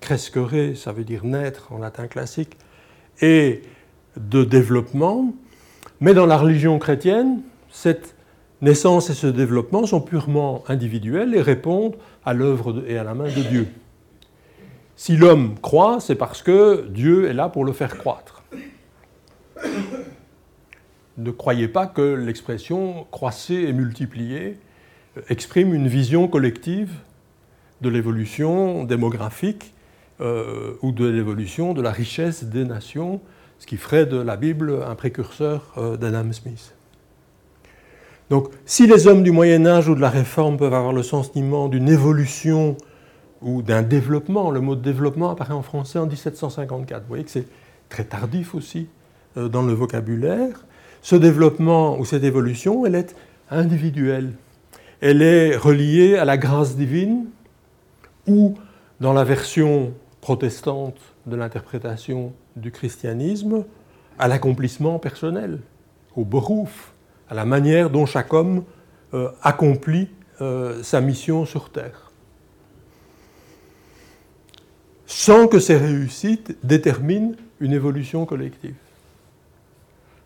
crescere, 0.00 0.76
ça 0.76 0.92
veut 0.92 1.04
dire 1.04 1.24
naître 1.24 1.72
en 1.72 1.78
latin 1.78 2.06
classique, 2.08 2.56
et 3.20 3.62
de 4.16 4.44
développement. 4.44 5.32
Mais 6.00 6.12
dans 6.12 6.26
la 6.26 6.36
religion 6.36 6.78
chrétienne, 6.78 7.42
cette 7.70 8.11
naissance 8.62 9.10
et 9.10 9.14
ce 9.14 9.26
développement 9.26 9.84
sont 9.86 10.00
purement 10.00 10.62
individuels 10.68 11.34
et 11.34 11.42
répondent 11.42 11.96
à 12.24 12.32
l'œuvre 12.32 12.82
et 12.86 12.96
à 12.96 13.04
la 13.04 13.14
main 13.14 13.28
de 13.28 13.42
Dieu. 13.42 13.68
Si 14.96 15.16
l'homme 15.16 15.56
croit, 15.60 15.98
c'est 16.00 16.14
parce 16.14 16.42
que 16.42 16.86
Dieu 16.88 17.28
est 17.28 17.32
là 17.32 17.48
pour 17.48 17.64
le 17.64 17.72
faire 17.72 17.98
croître. 17.98 18.42
Ne 21.18 21.30
croyez 21.30 21.68
pas 21.68 21.86
que 21.86 22.14
l'expression 22.14 23.06
croisser 23.10 23.54
et 23.54 23.72
multiplier 23.72 24.58
exprime 25.28 25.74
une 25.74 25.88
vision 25.88 26.28
collective 26.28 26.92
de 27.80 27.88
l'évolution 27.88 28.84
démographique 28.84 29.74
euh, 30.20 30.74
ou 30.82 30.92
de 30.92 31.06
l'évolution 31.06 31.74
de 31.74 31.82
la 31.82 31.90
richesse 31.90 32.44
des 32.44 32.64
nations, 32.64 33.20
ce 33.58 33.66
qui 33.66 33.76
ferait 33.76 34.06
de 34.06 34.16
la 34.16 34.36
Bible 34.36 34.82
un 34.86 34.94
précurseur 34.94 35.74
euh, 35.76 35.96
d'Adam 35.96 36.32
Smith. 36.32 36.74
Donc, 38.32 38.48
si 38.64 38.86
les 38.86 39.08
hommes 39.08 39.22
du 39.22 39.30
Moyen 39.30 39.66
Âge 39.66 39.90
ou 39.90 39.94
de 39.94 40.00
la 40.00 40.08
Réforme 40.08 40.56
peuvent 40.56 40.72
avoir 40.72 40.94
le 40.94 41.02
sentiment 41.02 41.68
d'une 41.68 41.90
évolution 41.90 42.78
ou 43.42 43.60
d'un 43.60 43.82
développement, 43.82 44.50
le 44.50 44.62
mot 44.62 44.74
développement 44.74 45.28
apparaît 45.28 45.52
en 45.52 45.60
français 45.60 45.98
en 45.98 46.06
1754. 46.06 47.02
Vous 47.02 47.08
voyez 47.08 47.24
que 47.24 47.30
c'est 47.30 47.46
très 47.90 48.04
tardif 48.04 48.54
aussi 48.54 48.88
euh, 49.36 49.48
dans 49.48 49.60
le 49.60 49.74
vocabulaire. 49.74 50.64
Ce 51.02 51.14
développement 51.14 51.98
ou 51.98 52.06
cette 52.06 52.24
évolution, 52.24 52.86
elle 52.86 52.94
est 52.94 53.14
individuelle. 53.50 54.32
elle 55.02 55.20
est 55.20 55.54
reliée 55.54 56.16
à 56.16 56.24
la 56.24 56.38
grâce 56.38 56.74
divine 56.74 57.26
ou, 58.26 58.54
dans 58.98 59.12
la 59.12 59.24
version 59.24 59.92
protestante 60.22 60.96
de 61.26 61.36
l'interprétation 61.36 62.32
du 62.56 62.70
christianisme, 62.70 63.66
à 64.18 64.26
l'accomplissement 64.26 64.98
personnel, 64.98 65.60
au 66.16 66.24
berouf, 66.24 66.91
à 67.32 67.34
la 67.34 67.46
manière 67.46 67.88
dont 67.88 68.04
chaque 68.04 68.34
homme 68.34 68.62
euh, 69.14 69.30
accomplit 69.40 70.10
euh, 70.42 70.82
sa 70.82 71.00
mission 71.00 71.46
sur 71.46 71.70
Terre. 71.70 72.12
Sans 75.06 75.48
que 75.48 75.58
ces 75.58 75.78
réussites 75.78 76.58
déterminent 76.62 77.32
une 77.58 77.72
évolution 77.72 78.26
collective. 78.26 78.74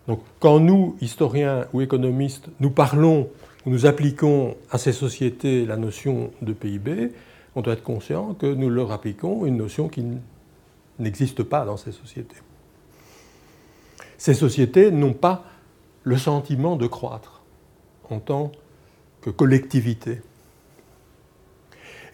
Donc 0.08 0.20
quand 0.40 0.58
nous, 0.58 0.96
historiens 1.00 1.66
ou 1.72 1.80
économistes, 1.80 2.48
nous 2.58 2.70
parlons 2.70 3.30
ou 3.64 3.70
nous 3.70 3.86
appliquons 3.86 4.56
à 4.72 4.76
ces 4.76 4.92
sociétés 4.92 5.64
la 5.64 5.76
notion 5.76 6.32
de 6.42 6.52
PIB, 6.52 7.12
on 7.54 7.60
doit 7.60 7.74
être 7.74 7.84
conscient 7.84 8.34
que 8.34 8.52
nous 8.52 8.68
leur 8.68 8.90
appliquons 8.90 9.46
une 9.46 9.58
notion 9.58 9.88
qui 9.88 10.04
n'existe 10.98 11.44
pas 11.44 11.64
dans 11.64 11.76
ces 11.76 11.92
sociétés. 11.92 12.42
Ces 14.18 14.34
sociétés 14.34 14.90
n'ont 14.90 15.12
pas 15.12 15.44
le 16.06 16.16
sentiment 16.16 16.76
de 16.76 16.86
croître 16.86 17.42
en 18.08 18.20
tant 18.20 18.52
que 19.22 19.28
collectivité. 19.28 20.22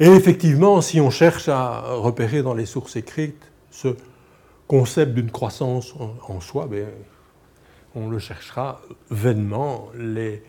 Et 0.00 0.07
effectivement, 0.07 0.81
si 0.81 0.98
on 0.98 1.11
cherche 1.11 1.50
à 1.50 1.83
repérer 1.92 2.42
dans 2.42 2.55
les 2.55 2.64
sources 2.64 2.96
écrites 2.96 3.52
ce 3.70 3.88
concept 4.66 5.12
d'une 5.12 5.31
croissance 5.31 5.92
en, 6.26 6.40
soi, 6.40 6.66
ben, 6.66 6.88
on 7.94 8.09
le 8.09 8.18
cherchera 8.18 8.81
vainement. 9.11 9.90
Les, 9.94 10.42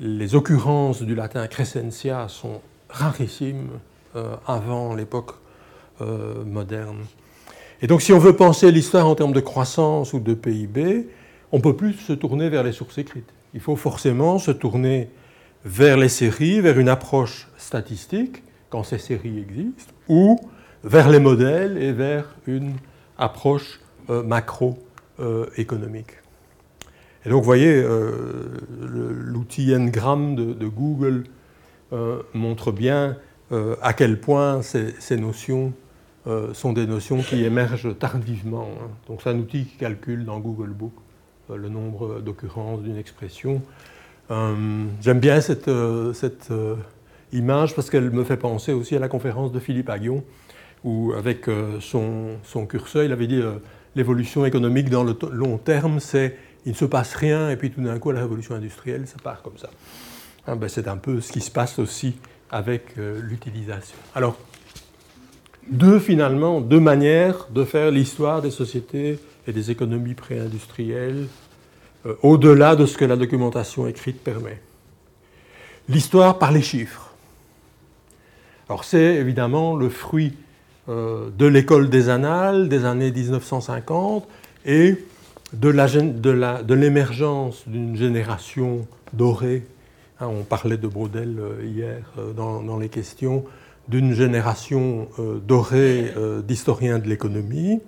les 0.00 0.34
occurrences 0.34 1.00
du 1.00 1.14
latin 1.14 1.46
crescentia 1.46 2.26
sont 2.26 2.60
rarissimes 2.88 3.78
euh, 4.16 4.34
avant 4.48 4.96
l'époque 4.96 5.30
euh, 6.00 6.44
moderne. 6.44 7.04
Et 7.82 7.86
donc 7.86 8.02
si 8.02 8.12
on 8.12 8.18
veut 8.18 8.34
penser 8.34 8.72
l'histoire 8.72 9.06
en 9.06 9.14
termes 9.14 9.32
de 9.32 9.40
croissance 9.40 10.12
ou 10.12 10.18
de 10.18 10.34
PIB, 10.34 11.06
on 11.52 11.58
ne 11.58 11.62
peut 11.62 11.76
plus 11.76 11.94
se 11.94 12.12
tourner 12.12 12.48
vers 12.48 12.62
les 12.62 12.72
sources 12.72 12.98
écrites. 12.98 13.32
Il 13.54 13.60
faut 13.60 13.76
forcément 13.76 14.38
se 14.38 14.50
tourner 14.50 15.08
vers 15.64 15.96
les 15.96 16.08
séries, 16.08 16.60
vers 16.60 16.78
une 16.78 16.88
approche 16.88 17.48
statistique, 17.56 18.42
quand 18.70 18.82
ces 18.82 18.98
séries 18.98 19.38
existent, 19.38 19.92
ou 20.08 20.38
vers 20.82 21.08
les 21.08 21.20
modèles 21.20 21.78
et 21.78 21.92
vers 21.92 22.36
une 22.46 22.74
approche 23.16 23.80
euh, 24.10 24.22
macroéconomique. 24.22 26.10
et 27.24 27.30
donc, 27.30 27.40
vous 27.40 27.46
voyez, 27.46 27.82
euh, 27.82 28.58
l'outil 28.80 29.72
Ngram 29.74 30.34
de, 30.34 30.66
Google 30.66 31.24
euh, 31.92 32.22
montre 32.34 32.72
bien 32.72 33.16
à 33.82 33.92
quel 33.92 34.20
point 34.20 34.62
ces, 34.62 35.16
notions 35.16 35.72
sont 36.54 36.72
des 36.72 36.88
notions 36.88 37.22
qui 37.22 37.44
émergent 37.44 37.96
tardivement. 37.96 38.68
Hein. 38.82 38.88
Donc, 39.06 39.20
c'est 39.22 39.30
un 39.30 39.38
outil 39.38 39.64
qui 39.66 39.76
calcule 39.76 40.24
dans 40.24 40.40
Google 40.40 40.70
Book 40.70 40.92
le 41.48 41.68
nombre 41.68 42.20
d'occurrences 42.20 42.82
d'une 42.82 42.96
expression. 42.96 43.62
J'aime 44.30 45.20
bien 45.20 45.40
cette, 45.40 45.70
cette 46.14 46.50
image 47.34 47.74
parce 47.74 47.90
qu'elle 47.90 48.10
me 48.10 48.24
fait 48.24 48.36
penser 48.36 48.72
aussi 48.72 48.96
à 48.96 48.98
la 48.98 49.08
conférence 49.08 49.52
de 49.52 49.58
Philippe 49.58 49.90
Aguillon, 49.90 50.24
où 50.84 51.12
avec 51.12 51.48
euh, 51.48 51.80
son, 51.80 52.36
son 52.44 52.66
curseur, 52.66 53.04
il 53.04 53.12
avait 53.12 53.26
dit 53.26 53.40
euh, 53.40 53.54
l'évolution 53.96 54.46
économique 54.46 54.88
dans 54.88 55.02
le 55.02 55.16
long 55.32 55.58
terme, 55.58 56.00
c'est 56.00 56.36
il 56.66 56.72
ne 56.72 56.76
se 56.76 56.84
passe 56.84 57.14
rien 57.14 57.50
et 57.50 57.56
puis 57.56 57.70
tout 57.70 57.82
d'un 57.82 57.98
coup, 57.98 58.10
la 58.10 58.20
révolution 58.20 58.54
industrielle, 58.54 59.06
ça 59.06 59.16
part 59.22 59.42
comme 59.42 59.58
ça. 59.58 59.68
Hein, 60.46 60.56
ben, 60.56 60.68
c'est 60.68 60.88
un 60.88 60.96
peu 60.96 61.20
ce 61.20 61.32
qui 61.32 61.40
se 61.40 61.50
passe 61.50 61.78
aussi 61.78 62.16
avec 62.50 62.96
euh, 62.98 63.20
l'utilisation. 63.20 63.96
Alors, 64.14 64.38
deux 65.70 65.98
finalement, 65.98 66.60
deux 66.60 66.80
manières 66.80 67.48
de 67.50 67.64
faire 67.64 67.90
l'histoire 67.90 68.42
des 68.42 68.50
sociétés 68.50 69.18
et 69.46 69.52
des 69.52 69.70
économies 69.70 70.14
pré-industrielles 70.14 71.26
au-delà 72.22 72.76
de 72.76 72.86
ce 72.86 72.98
que 72.98 73.04
la 73.04 73.16
documentation 73.16 73.86
écrite 73.86 74.22
permet. 74.22 74.60
L'histoire 75.88 76.38
par 76.38 76.52
les 76.52 76.62
chiffres. 76.62 77.14
Alors 78.68 78.84
c'est 78.84 79.16
évidemment 79.16 79.76
le 79.76 79.88
fruit 79.88 80.34
euh, 80.88 81.30
de 81.38 81.46
l'école 81.46 81.88
des 81.88 82.10
annales 82.10 82.68
des 82.68 82.84
années 82.84 83.10
1950 83.10 84.26
et 84.66 84.96
de 85.52 86.74
l'émergence 86.74 87.64
d'une 87.66 87.96
génération 87.96 88.86
dorée. 89.14 89.62
Hein, 90.20 90.28
on 90.28 90.42
parlait 90.42 90.76
de 90.76 90.86
Brodel 90.86 91.38
euh, 91.38 91.64
hier 91.64 92.12
euh, 92.18 92.32
dans, 92.32 92.78
les 92.78 92.90
questions, 92.90 93.44
d'une 93.88 94.14
génération 94.14 95.08
dorée 95.46 96.14
d'historiens 96.42 96.98
de 96.98 97.06
l'économie. 97.06 97.80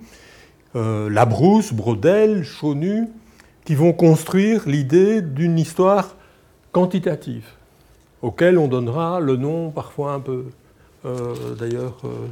Labrousse, 0.73 1.73
Brodel, 1.73 2.43
Chaunu, 2.43 3.07
qui 3.65 3.75
vont 3.75 3.93
construire 3.93 4.67
l'idée 4.67 5.21
d'une 5.21 5.57
histoire 5.59 6.15
quantitative, 6.71 7.45
auquel 8.21 8.57
on 8.57 8.67
donnera 8.67 9.19
le 9.19 9.35
nom 9.35 9.71
parfois 9.71 10.13
un 10.13 10.19
peu 10.19 10.45
euh, 11.05 11.55
d'ailleurs 11.55 11.97
euh, 12.05 12.27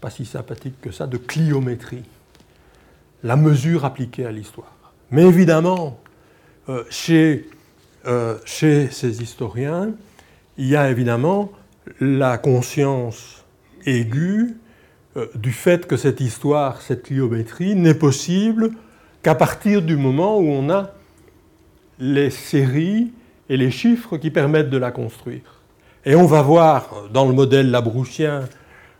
pas 0.00 0.10
si 0.10 0.24
sympathique 0.24 0.80
que 0.80 0.90
ça, 0.90 1.06
de 1.06 1.16
cliométrie, 1.16 2.04
la 3.22 3.36
mesure 3.36 3.84
appliquée 3.84 4.26
à 4.26 4.32
l'histoire. 4.32 4.72
Mais 5.10 5.22
évidemment, 5.22 5.98
euh, 6.68 6.84
chez, 6.90 7.48
chez 8.44 8.88
ces 8.90 9.22
historiens, 9.22 9.92
il 10.58 10.66
y 10.66 10.76
a 10.76 10.90
évidemment 10.90 11.50
la 12.00 12.36
conscience 12.36 13.44
aiguë 13.86 14.56
du 15.34 15.52
fait 15.52 15.86
que 15.86 15.96
cette 15.96 16.20
histoire, 16.20 16.82
cette 16.82 17.04
cliométrie, 17.04 17.76
n'est 17.76 17.94
possible 17.94 18.70
qu'à 19.22 19.34
partir 19.34 19.82
du 19.82 19.96
moment 19.96 20.38
où 20.38 20.46
on 20.48 20.70
a 20.70 20.90
les 21.98 22.30
séries 22.30 23.12
et 23.48 23.56
les 23.56 23.70
chiffres 23.70 24.16
qui 24.16 24.30
permettent 24.30 24.70
de 24.70 24.78
la 24.78 24.90
construire. 24.90 25.62
Et 26.04 26.14
on 26.14 26.26
va 26.26 26.42
voir 26.42 27.08
dans 27.12 27.26
le 27.26 27.32
modèle 27.32 27.70
labroussien 27.70 28.42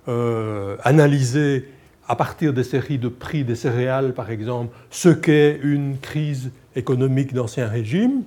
euh, 0.08 0.76
analyser 0.84 1.68
à 2.08 2.16
partir 2.16 2.52
des 2.52 2.64
séries 2.64 2.98
de 2.98 3.08
prix 3.08 3.44
des 3.44 3.54
céréales, 3.54 4.12
par 4.12 4.30
exemple, 4.30 4.74
ce 4.90 5.08
qu'est 5.08 5.58
une 5.62 5.98
crise 5.98 6.50
économique 6.76 7.32
d'ancien 7.32 7.68
régime, 7.68 8.22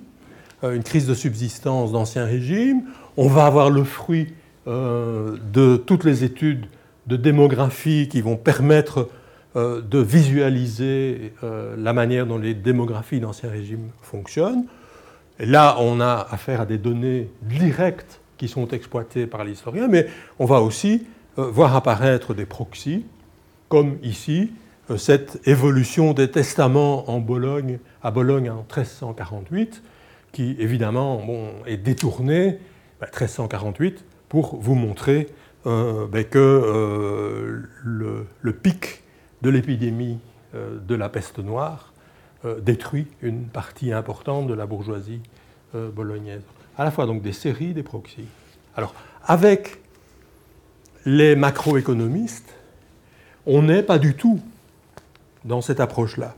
euh, 0.64 0.74
une 0.74 0.82
crise 0.82 1.06
de 1.06 1.14
subsistance 1.14 1.92
d'ancien 1.92 2.24
régime. 2.24 2.82
On 3.16 3.28
va 3.28 3.46
avoir 3.46 3.70
le 3.70 3.84
fruit 3.84 4.34
euh, 4.66 5.36
de 5.52 5.76
toutes 5.76 6.04
les 6.04 6.24
études 6.24 6.66
de 7.08 7.16
démographie 7.16 8.08
qui 8.08 8.20
vont 8.20 8.36
permettre 8.36 9.08
de 9.56 9.98
visualiser 9.98 11.32
la 11.42 11.92
manière 11.92 12.26
dont 12.26 12.38
les 12.38 12.54
démographies 12.54 13.18
d'ancien 13.18 13.50
régime 13.50 13.88
fonctionnent. 14.02 14.66
Là, 15.38 15.76
on 15.80 16.00
a 16.00 16.26
affaire 16.30 16.60
à 16.60 16.66
des 16.66 16.78
données 16.78 17.30
directes 17.42 18.20
qui 18.36 18.48
sont 18.48 18.68
exploités 18.68 19.26
par 19.26 19.44
l'historien, 19.44 19.88
mais 19.88 20.06
on 20.38 20.46
va 20.46 20.60
aussi 20.60 21.06
euh, 21.38 21.50
voir 21.50 21.76
apparaître 21.76 22.34
des 22.34 22.46
proxys, 22.46 23.04
comme 23.68 23.98
ici 24.02 24.52
euh, 24.90 24.96
cette 24.96 25.46
évolution 25.46 26.12
des 26.12 26.30
testaments 26.30 27.04
à 27.06 27.20
Bologne 27.20 27.78
en 28.02 28.10
1348, 28.10 29.82
qui 30.32 30.56
évidemment 30.58 31.22
est 31.66 31.76
détournée, 31.76 32.58
1348, 33.00 33.94
ben, 33.94 34.02
pour 34.28 34.56
vous 34.56 34.74
montrer 34.74 35.26
euh, 35.26 35.47
ben, 35.64 36.24
que 36.24 37.62
le, 37.84 38.52
pic 38.52 39.02
de 39.42 39.50
l'épidémie 39.50 40.18
de 40.54 40.94
la 40.94 41.08
peste 41.08 41.38
noire 41.38 41.92
détruit 42.60 43.06
une 43.22 43.46
partie 43.46 43.92
importante 43.92 44.46
de 44.46 44.54
la 44.54 44.66
bourgeoisie 44.66 45.20
bolognaise 45.74 46.42
à 46.78 46.84
la 46.84 46.90
fois 46.92 47.06
donc 47.06 47.20
des 47.20 47.32
séries, 47.32 47.74
des 47.74 47.82
proxys. 47.82 48.28
Alors, 48.76 48.94
avec 49.24 49.78
les 51.04 51.34
macroéconomistes, 51.34 52.54
on 53.44 53.62
n'est 53.62 53.82
pas 53.82 53.98
du 53.98 54.14
tout 54.14 54.40
dans 55.44 55.60
cette 55.60 55.80
approche-là. 55.80 56.36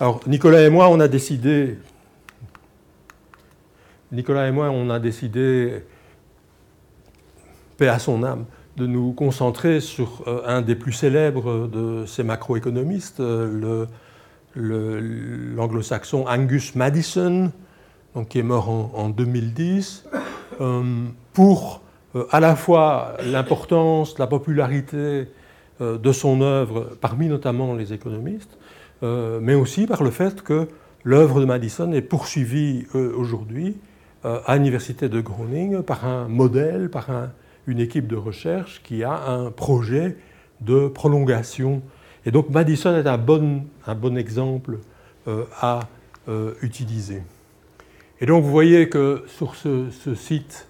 Alors, 0.00 0.20
Nicolas 0.26 0.62
et 0.62 0.70
moi, 0.70 0.88
on 0.88 0.98
a 1.00 1.08
décidé, 1.08 1.76
Nicolas 4.12 4.48
et 4.48 4.50
moi, 4.50 4.70
on 4.70 4.88
a 4.88 4.98
décidé, 4.98 5.84
paix 7.78 7.88
à 7.88 7.98
son 7.98 8.22
âme, 8.22 8.44
de 8.76 8.86
nous 8.86 9.12
concentrer 9.12 9.80
sur 9.80 10.22
euh, 10.26 10.42
un 10.46 10.60
des 10.60 10.74
plus 10.74 10.92
célèbres 10.92 11.66
de 11.66 12.04
ces 12.06 12.22
macroéconomistes, 12.22 13.20
euh, 13.20 13.86
l'anglo-saxon 14.54 16.26
Angus 16.28 16.74
Madison, 16.74 17.50
qui 18.28 18.38
est 18.38 18.44
mort 18.44 18.68
en, 18.94 19.08
2010, 19.08 20.04
euh, 20.60 20.82
pour 21.32 21.82
euh, 22.16 22.24
à 22.30 22.40
la 22.40 22.56
fois 22.56 23.14
l'importance, 23.24 24.18
la 24.18 24.26
popularité 24.26 25.28
euh, 25.80 25.98
de 25.98 26.12
son 26.12 26.40
œuvre 26.40 26.96
parmi 27.00 27.28
notamment 27.28 27.74
les 27.74 27.92
économistes, 27.92 28.58
mais 29.00 29.54
aussi 29.54 29.86
par 29.86 30.02
le 30.02 30.10
fait 30.10 30.42
que 30.42 30.66
l'œuvre 31.04 31.38
de 31.38 31.44
Madison 31.44 31.92
est 31.92 32.02
poursuivie 32.02 32.84
aujourd'hui 32.94 33.76
à 34.24 34.56
l'université 34.56 35.08
de 35.08 35.20
Groningen 35.20 35.84
par 35.84 36.04
un 36.04 36.26
modèle, 36.26 36.90
par 36.90 37.08
une 37.68 37.78
équipe 37.78 38.08
de 38.08 38.16
recherche 38.16 38.82
qui 38.82 39.04
a 39.04 39.28
un 39.28 39.52
projet 39.52 40.16
de 40.60 40.88
prolongation. 40.88 41.82
Et 42.26 42.32
donc 42.32 42.50
Madison 42.50 42.96
est 42.96 43.06
un 43.06 43.18
bon, 43.18 43.64
un 43.86 43.94
bon 43.94 44.16
exemple 44.16 44.78
à 45.60 45.80
utiliser. 46.60 47.22
Et 48.20 48.26
donc 48.26 48.42
vous 48.42 48.50
voyez 48.50 48.88
que 48.88 49.22
sur 49.28 49.54
ce, 49.54 49.88
site 50.14 50.66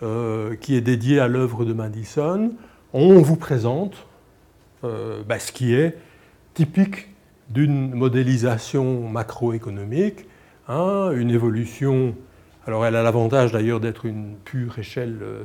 qui 0.00 0.74
est 0.74 0.80
dédié 0.80 1.20
à 1.20 1.28
l'œuvre 1.28 1.64
de 1.64 1.72
Madison, 1.72 2.52
on 2.92 3.22
vous 3.22 3.36
présente 3.36 4.06
ben, 4.82 5.38
ce 5.38 5.52
qui 5.52 5.72
est 5.72 5.96
typique 6.54 7.08
d'une 7.48 7.94
modélisation 7.94 9.08
macroéconomique, 9.08 10.26
hein, 10.68 11.10
une 11.14 11.30
évolution. 11.30 12.14
Alors 12.66 12.84
elle 12.84 12.96
a 12.96 13.02
l'avantage 13.02 13.52
d'ailleurs 13.52 13.80
d'être 13.80 14.04
une 14.06 14.34
pure 14.44 14.78
échelle 14.78 15.18
euh, 15.22 15.44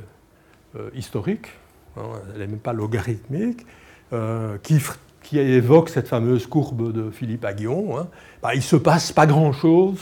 historique, 0.94 1.48
hein, 1.96 2.02
elle 2.32 2.40
n'est 2.40 2.46
même 2.46 2.58
pas 2.58 2.72
logarithmique, 2.72 3.66
euh, 4.12 4.58
qui, 4.62 4.80
qui, 5.22 5.38
évoque 5.38 5.88
cette 5.88 6.08
fameuse 6.08 6.46
courbe 6.46 6.92
de 6.92 7.10
Philippe 7.10 7.44
Aguillon. 7.44 7.98
Hein. 7.98 8.08
Bah, 8.42 8.54
il 8.54 8.58
ne 8.58 8.62
se 8.62 8.76
passe 8.76 9.12
pas 9.12 9.26
grand-chose 9.26 10.00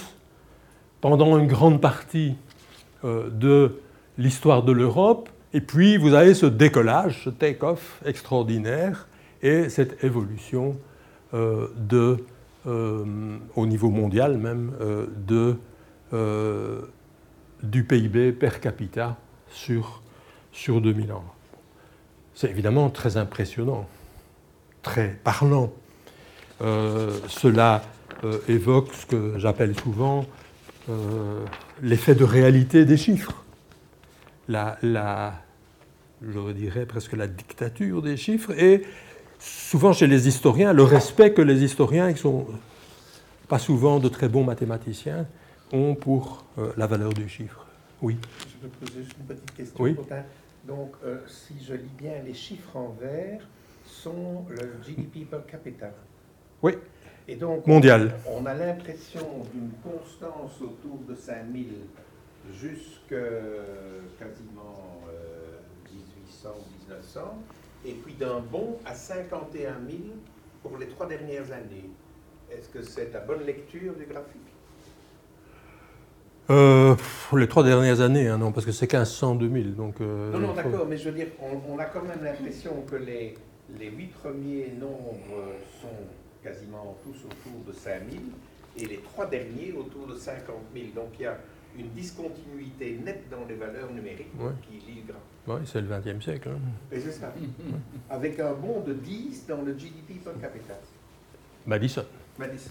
pendant 1.00 1.38
une 1.38 1.48
grande 1.48 1.80
partie 1.80 2.36
de 3.04 3.80
l'histoire 4.16 4.62
de 4.62 4.70
l'Europe, 4.70 5.28
et 5.52 5.60
puis 5.60 5.96
vous 5.96 6.14
avez 6.14 6.34
ce 6.34 6.46
décollage, 6.46 7.24
ce 7.24 7.30
take-off 7.30 8.00
extraordinaire, 8.04 9.08
et 9.42 9.68
cette 9.68 10.02
évolution 10.04 10.76
euh, 11.34 11.68
euh, 12.66 13.38
au 13.56 13.66
niveau 13.66 13.90
mondial 13.90 14.38
même, 14.38 14.72
euh, 14.80 15.06
de, 15.26 15.56
du 17.62 17.84
PIB 17.84 18.32
per 18.32 18.60
capita 18.60 19.16
sur, 19.48 20.01
sur 20.52 20.80
2000 20.80 21.12
ans. 21.12 21.24
C'est 22.34 22.50
évidemment 22.50 22.90
très 22.90 23.16
impressionnant, 23.16 23.86
très 24.82 25.18
parlant. 25.24 25.72
cela 26.60 27.82
évoque 28.48 28.92
ce 28.94 29.06
que 29.06 29.38
j'appelle 29.38 29.78
souvent 29.78 30.24
l'effet 31.82 32.14
de 32.14 32.24
réalité 32.24 32.84
des 32.84 32.96
chiffres. 32.96 33.44
La, 34.48 34.78
la, 34.82 35.34
je 36.22 36.52
dirais 36.52 36.86
presque 36.86 37.12
la 37.12 37.26
dictature 37.26 38.02
des 38.02 38.16
chiffres 38.16 38.52
et 38.52 38.82
souvent 39.38 39.92
chez 39.92 40.06
les 40.06 40.28
historiens, 40.28 40.72
le 40.72 40.84
respect 40.84 41.32
que 41.32 41.42
les 41.42 41.64
historiens, 41.64 42.12
qui 42.12 42.20
sont 42.20 42.46
pas 43.48 43.58
souvent 43.58 43.98
de 43.98 44.08
très 44.08 44.28
bons 44.28 44.44
mathématiciens, 44.44 45.26
ont 45.72 45.94
pour 45.94 46.44
euh, 46.58 46.72
la 46.76 46.86
valeur 46.86 47.12
du 47.12 47.28
chiffre. 47.28 47.66
Oui. 48.00 48.18
Je 48.40 48.66
peux 48.66 48.86
poser 48.86 49.04
juste 49.04 49.16
une 49.18 49.26
petite 49.26 49.54
question. 49.54 49.82
Oui. 49.82 49.96
Donc, 50.64 50.94
euh, 51.04 51.18
si 51.26 51.54
je 51.62 51.74
lis 51.74 51.90
bien, 51.98 52.22
les 52.24 52.34
chiffres 52.34 52.76
en 52.76 52.90
vert 52.90 53.46
sont 53.84 54.44
le 54.48 54.80
GDP 54.86 55.28
per 55.28 55.40
capita. 55.46 55.90
Oui. 56.62 56.74
Et 57.26 57.36
donc, 57.36 57.66
mondial. 57.66 58.14
On, 58.26 58.46
a 58.46 58.54
l'impression 58.54 59.44
d'une 59.52 59.70
constance 59.82 60.60
autour 60.60 60.98
de 61.08 61.14
5000 61.14 61.68
jusque 62.52 63.14
quasiment 64.18 65.00
1800, 65.90 66.48
euh, 66.48 66.52
1900 66.88 67.20
et 67.84 67.92
puis 67.92 68.14
d'un 68.14 68.40
bond 68.40 68.78
à 68.84 68.94
51 68.94 69.74
000 69.88 70.02
pour 70.62 70.78
les 70.78 70.88
trois 70.88 71.06
dernières 71.06 71.50
années. 71.52 71.90
Est-ce 72.50 72.68
que 72.68 72.82
c'est 72.82 73.12
la 73.12 73.20
bonne 73.20 73.44
lecture 73.44 73.94
du 73.94 74.04
graphique? 74.04 74.51
Euh, 76.50 76.96
les 77.36 77.48
trois 77.48 77.64
dernières 77.64 78.00
années, 78.00 78.28
hein, 78.28 78.38
non, 78.38 78.52
parce 78.52 78.66
que 78.66 78.72
c'est 78.72 78.90
1500-2000. 78.90 79.74
Donc, 79.74 80.00
euh, 80.00 80.32
non, 80.32 80.38
non, 80.38 80.54
d'accord, 80.54 80.86
mais 80.88 80.96
je 80.96 81.08
veux 81.08 81.16
dire, 81.16 81.28
on, 81.40 81.78
a 81.78 81.84
quand 81.86 82.02
même 82.02 82.22
l'impression 82.22 82.82
que 82.90 82.96
les, 82.96 83.34
les 83.78 83.90
huit 83.90 84.12
premiers 84.12 84.72
nombres 84.78 85.16
sont 85.80 85.88
quasiment 86.42 86.96
tous 87.04 87.16
autour 87.24 87.64
de 87.66 87.72
5000 87.72 88.20
et 88.78 88.86
les 88.86 88.98
trois 88.98 89.26
derniers 89.26 89.72
autour 89.72 90.06
de 90.06 90.16
50 90.16 90.56
000. 90.74 90.86
Donc 90.94 91.10
il 91.18 91.22
y 91.22 91.26
a 91.26 91.38
une 91.78 91.88
discontinuité 91.90 92.98
nette 93.04 93.24
dans 93.30 93.44
les 93.48 93.54
valeurs 93.54 93.90
numériques 93.92 94.32
qui 94.68 94.78
lie 94.86 95.04
le 95.06 95.14
Oui, 95.46 95.60
c'est 95.64 95.80
le 95.80 95.88
XXe 95.88 96.24
siècle. 96.24 96.50
Hein. 96.50 96.58
Et 96.90 97.00
c'est 97.00 97.12
ça. 97.12 97.32
Avec 98.10 98.38
un 98.40 98.52
bond 98.52 98.80
de 98.86 98.94
10 98.94 99.46
dans 99.48 99.62
le 99.62 99.72
GDP 99.72 100.22
per 100.22 100.32
capita. 100.40 100.74
Madison. 101.66 102.04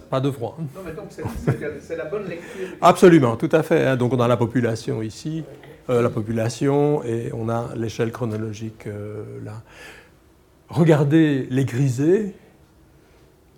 Pas 0.09 0.19
de 0.19 0.31
froid. 0.31 0.57
Non, 0.59 0.81
mais 0.83 0.93
donc 0.93 1.07
c'est 1.11 1.95
la 1.95 2.05
bonne 2.05 2.27
lecture. 2.27 2.67
Absolument, 2.81 3.37
tout 3.37 3.49
à 3.51 3.63
fait. 3.63 3.85
Hein. 3.85 3.95
Donc 3.95 4.13
on 4.13 4.19
a 4.19 4.27
la 4.27 4.37
population 4.37 5.01
ici, 5.01 5.43
euh, 5.89 6.01
la 6.01 6.09
population, 6.09 7.03
et 7.03 7.31
on 7.33 7.47
a 7.47 7.75
l'échelle 7.75 8.11
chronologique 8.11 8.87
euh, 8.87 9.23
là. 9.43 9.61
Regardez 10.69 11.47
les 11.49 11.65
grisés, 11.65 12.33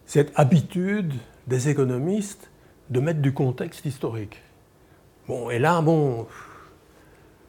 cette 0.05 0.31
habitude 0.35 1.13
des 1.47 1.69
économistes 1.69 2.49
de 2.89 2.99
mettre 2.99 3.21
du 3.21 3.33
contexte 3.33 3.85
historique. 3.85 4.41
Bon, 5.27 5.49
et 5.49 5.59
là, 5.59 5.81
bon, 5.81 6.27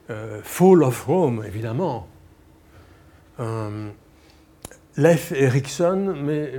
euh, 0.09 0.39
Fall 0.43 0.83
of 0.83 1.03
Rome, 1.05 1.43
évidemment. 1.45 2.07
Leif 4.97 5.33
Erikson 5.33 6.13
met 6.15 6.53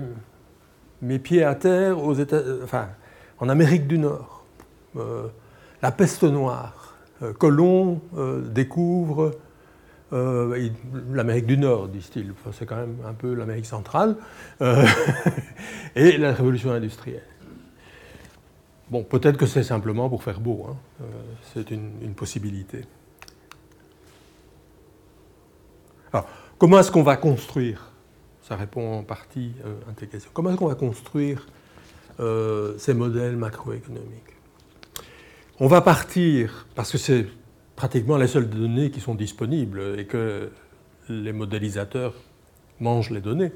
mes 1.02 1.18
pieds 1.18 1.44
à 1.44 1.54
terre 1.54 2.02
aux 2.02 2.14
États, 2.14 2.42
enfin, 2.62 2.88
en 3.38 3.48
Amérique 3.48 3.86
du 3.86 3.98
Nord. 3.98 4.44
Euh, 4.96 5.26
la 5.82 5.92
peste 5.92 6.24
noire. 6.24 6.94
Colomb 7.38 8.02
découvre 8.52 9.32
l'Amérique 10.12 11.46
du 11.46 11.56
Nord, 11.56 11.88
disent-ils. 11.88 12.34
c'est 12.52 12.66
quand 12.66 12.76
même 12.76 12.96
un 13.06 13.14
peu 13.14 13.32
l'Amérique 13.32 13.64
centrale. 13.64 14.16
et 15.96 16.18
la 16.18 16.32
révolution 16.32 16.72
industrielle. 16.72 17.22
Bon, 18.88 19.02
peut-être 19.02 19.36
que 19.36 19.46
c'est 19.46 19.64
simplement 19.64 20.08
pour 20.08 20.22
faire 20.22 20.38
beau, 20.38 20.66
hein. 20.70 20.76
euh, 21.02 21.04
c'est 21.52 21.72
une, 21.72 22.14
possibilité. 22.14 22.84
Alors, 26.12 26.28
comment 26.56 26.78
est-ce 26.78 26.92
qu'on 26.92 27.02
va 27.02 27.16
construire 27.16 27.90
Ça 28.46 28.54
répond 28.54 28.98
en 28.98 29.02
partie 29.02 29.50
euh, 29.64 29.74
à 29.90 29.92
tes 29.92 30.06
questions. 30.06 30.30
Comment 30.32 30.50
est-ce 30.50 30.58
qu'on 30.58 30.68
va 30.68 30.76
construire 30.76 31.48
euh, 32.20 32.74
ces 32.78 32.94
modèles 32.94 33.36
macroéconomiques? 33.36 34.36
On 35.58 35.66
va 35.66 35.80
partir, 35.80 36.66
parce 36.76 36.92
que 36.92 36.98
c'est 36.98 37.26
pratiquement 37.74 38.16
les 38.16 38.28
seules 38.28 38.48
données 38.48 38.92
qui 38.92 39.00
sont 39.00 39.16
disponibles 39.16 39.98
et 39.98 40.04
que 40.04 40.50
les 41.08 41.32
modélisateurs 41.32 42.14
mangent 42.78 43.10
les 43.10 43.20
données, 43.20 43.50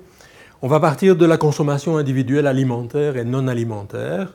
on 0.61 0.67
va 0.67 0.81
partir 0.81 1.15
de 1.15 1.25
la 1.25 1.37
consommation 1.37 1.97
individuelle 1.97 2.49
alimentaire 2.49 3.17
et 3.17 3.25
non 3.25 3.47
alimentaire 3.47 4.35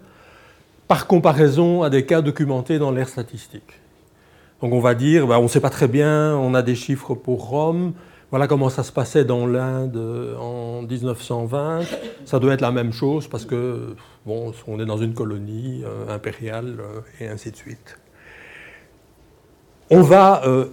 par 0.87 1.05
comparaison 1.05 1.83
à 1.83 1.89
des 1.89 2.05
cas 2.05 2.21
documentés 2.21 2.79
dans 2.79 2.91
l'ère 2.91 3.09
statistique. 3.09 3.81
Donc 4.61 4.71
on 4.71 4.79
va 4.79 4.95
dire, 4.95 5.27
bah, 5.27 5.37
on 5.37 5.43
ne 5.43 5.47
sait 5.49 5.59
pas 5.59 5.69
très 5.69 5.89
bien, 5.89 6.33
on 6.37 6.53
a 6.53 6.61
des 6.61 6.75
chiffres 6.75 7.13
pour 7.13 7.49
Rome, 7.49 7.93
voilà 8.35 8.47
comment 8.47 8.69
ça 8.69 8.83
se 8.83 8.91
passait 8.91 9.23
dans 9.23 9.47
l'Inde 9.47 9.97
en 10.37 10.81
1920, 10.81 11.83
ça 12.25 12.37
doit 12.37 12.53
être 12.53 12.59
la 12.59 12.73
même 12.73 12.91
chose 12.91 13.29
parce 13.29 13.45
que, 13.45 13.95
bon, 14.25 14.51
on 14.67 14.77
est 14.81 14.85
dans 14.85 14.97
une 14.97 15.13
colonie 15.13 15.83
euh, 15.85 16.13
impériale 16.13 16.81
euh, 16.81 16.99
et 17.21 17.29
ainsi 17.29 17.49
de 17.49 17.55
suite. 17.55 17.97
On 19.89 20.01
va 20.01 20.41
euh, 20.45 20.65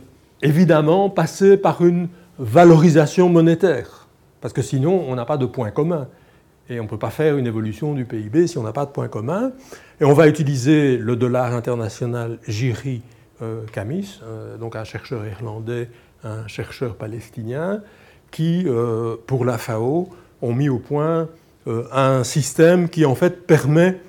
évidemment 0.42 1.08
passer 1.08 1.56
par 1.56 1.84
une 1.84 2.08
valorisation 2.36 3.28
monétaire, 3.28 4.08
parce 4.40 4.52
que 4.52 4.62
sinon 4.62 5.04
on 5.08 5.14
n'a 5.14 5.24
pas 5.24 5.36
de 5.36 5.46
point 5.46 5.70
commun. 5.70 6.08
Et 6.68 6.80
on 6.80 6.82
ne 6.82 6.88
peut 6.88 6.98
pas 6.98 7.10
faire 7.10 7.38
une 7.38 7.46
évolution 7.46 7.94
du 7.94 8.04
PIB 8.06 8.48
si 8.48 8.58
on 8.58 8.64
n'a 8.64 8.72
pas 8.72 8.86
de 8.86 8.90
point 8.90 9.06
commun. 9.06 9.52
Et 10.00 10.04
on 10.04 10.14
va 10.14 10.26
utiliser 10.26 10.96
le 10.96 11.14
dollar 11.14 11.54
international 11.54 12.40
Jiri 12.48 13.02
euh, 13.42 13.62
Kamis, 13.72 14.20
euh, 14.22 14.56
donc 14.56 14.76
un 14.76 14.84
chercheur 14.84 15.26
irlandais, 15.26 15.88
un 16.24 16.46
chercheur 16.46 16.96
palestinien, 16.96 17.82
qui, 18.30 18.64
euh, 18.66 19.16
pour 19.26 19.44
la 19.44 19.58
FAO, 19.58 20.08
ont 20.40 20.54
mis 20.54 20.68
au 20.68 20.78
point 20.78 21.28
un 21.92 22.24
système 22.24 22.88
qui 22.88 23.04
en 23.04 23.14
fait 23.14 23.46
permet, 23.46 24.00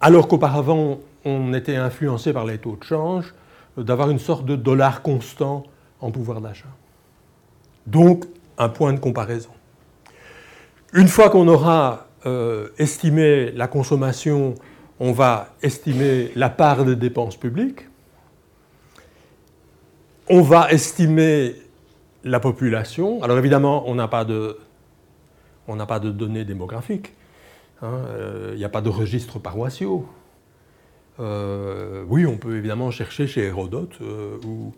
alors 0.00 0.26
qu'auparavant 0.26 0.98
on 1.24 1.52
était 1.54 1.76
influencé 1.76 2.32
par 2.32 2.44
les 2.44 2.58
taux 2.58 2.76
de 2.76 2.84
change, 2.84 3.32
d'avoir 3.76 4.10
une 4.10 4.18
sorte 4.18 4.44
de 4.44 4.56
dollar 4.56 5.02
constant 5.02 5.64
en 6.00 6.10
pouvoir 6.10 6.40
d'achat. 6.40 6.68
Donc 7.86 8.24
un 8.58 8.68
point 8.68 8.92
de 8.92 8.98
comparaison. 9.00 9.50
Une 10.92 11.08
fois 11.08 11.30
qu'on 11.30 11.48
aura 11.48 12.08
euh, 12.26 12.68
estimé 12.78 13.52
la 13.52 13.68
consommation, 13.68 14.54
on 14.98 15.12
va 15.12 15.54
estimer 15.62 16.32
la 16.36 16.50
part 16.50 16.84
des 16.84 16.96
dépenses 16.96 17.36
publiques. 17.36 17.86
On 20.32 20.42
va 20.42 20.70
estimer 20.70 21.56
la 22.22 22.38
population. 22.38 23.20
Alors 23.20 23.36
évidemment, 23.36 23.82
on 23.88 23.96
n'a 23.96 24.06
pas 24.06 24.24
de, 24.24 24.56
données 25.66 26.44
démographiques. 26.44 27.14
Hein. 27.82 27.94
Euh, 28.06 28.50
il 28.52 28.58
n'y 28.58 28.64
a 28.64 28.68
pas 28.68 28.80
de 28.80 28.88
registres 28.88 29.40
paroissiaux. 29.40 30.06
oui, 31.18 32.26
on 32.26 32.36
peut 32.36 32.56
évidemment 32.56 32.92
chercher 32.92 33.26
chez 33.26 33.42
Hérodote 33.42 33.98
ou, 34.46 34.72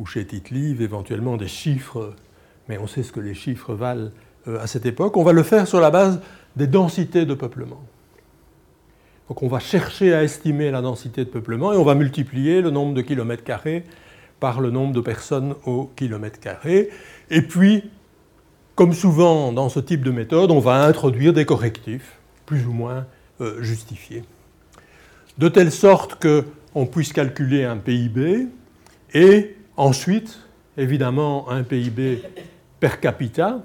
ou, 0.00 0.06
chez 0.06 0.26
tite 0.26 0.50
éventuellement 0.50 1.36
des 1.36 1.46
chiffres, 1.46 2.12
mais 2.68 2.76
on 2.76 2.88
sait 2.88 3.04
ce 3.04 3.12
que 3.12 3.20
les 3.20 3.34
chiffres 3.34 3.74
valent 3.74 4.10
à 4.48 4.66
cette 4.66 4.86
époque. 4.86 5.16
On 5.16 5.22
va 5.22 5.32
le 5.32 5.44
faire 5.44 5.68
sur 5.68 5.80
la 5.80 5.92
base 5.92 6.20
des 6.56 6.66
densités 6.66 7.26
de 7.26 7.34
peuplement. 7.34 7.80
Donc 9.28 9.44
on 9.44 9.48
va 9.48 9.60
chercher 9.60 10.14
à 10.14 10.24
estimer 10.24 10.72
la 10.72 10.82
densité 10.82 11.24
de 11.24 11.30
peuplement 11.30 11.72
et 11.72 11.76
on 11.76 11.84
va 11.84 11.94
multiplier 11.94 12.60
le 12.60 12.70
nombre 12.70 12.92
de 12.92 13.02
kilomètres 13.02 13.44
carrés 13.44 13.84
par 14.40 14.60
le 14.60 14.70
nombre 14.70 14.92
de 14.92 15.00
personnes 15.00 15.54
au 15.64 15.90
kilomètre 15.96 16.40
carré. 16.40 16.90
Et 17.30 17.42
puis, 17.42 17.84
comme 18.74 18.92
souvent 18.92 19.52
dans 19.52 19.68
ce 19.68 19.80
type 19.80 20.02
de 20.02 20.10
méthode, 20.10 20.50
on 20.50 20.60
va 20.60 20.84
introduire 20.84 21.32
des 21.32 21.44
correctifs 21.44 22.18
plus 22.44 22.66
ou 22.66 22.72
moins 22.72 23.06
euh, 23.40 23.62
justifiés. 23.62 24.22
De 25.38 25.48
telle 25.48 25.72
sorte 25.72 26.22
qu'on 26.22 26.86
puisse 26.86 27.12
calculer 27.12 27.64
un 27.64 27.76
PIB 27.76 28.46
et 29.14 29.56
ensuite, 29.76 30.38
évidemment, 30.76 31.50
un 31.50 31.62
PIB 31.62 32.22
per 32.80 33.00
capita, 33.00 33.64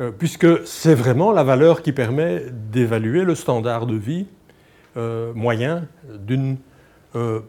euh, 0.00 0.10
puisque 0.10 0.66
c'est 0.66 0.94
vraiment 0.94 1.32
la 1.32 1.44
valeur 1.44 1.82
qui 1.82 1.92
permet 1.92 2.44
d'évaluer 2.50 3.24
le 3.24 3.34
standard 3.34 3.86
de 3.86 3.96
vie 3.96 4.26
euh, 4.96 5.32
moyen 5.34 5.86
d'une 6.08 6.56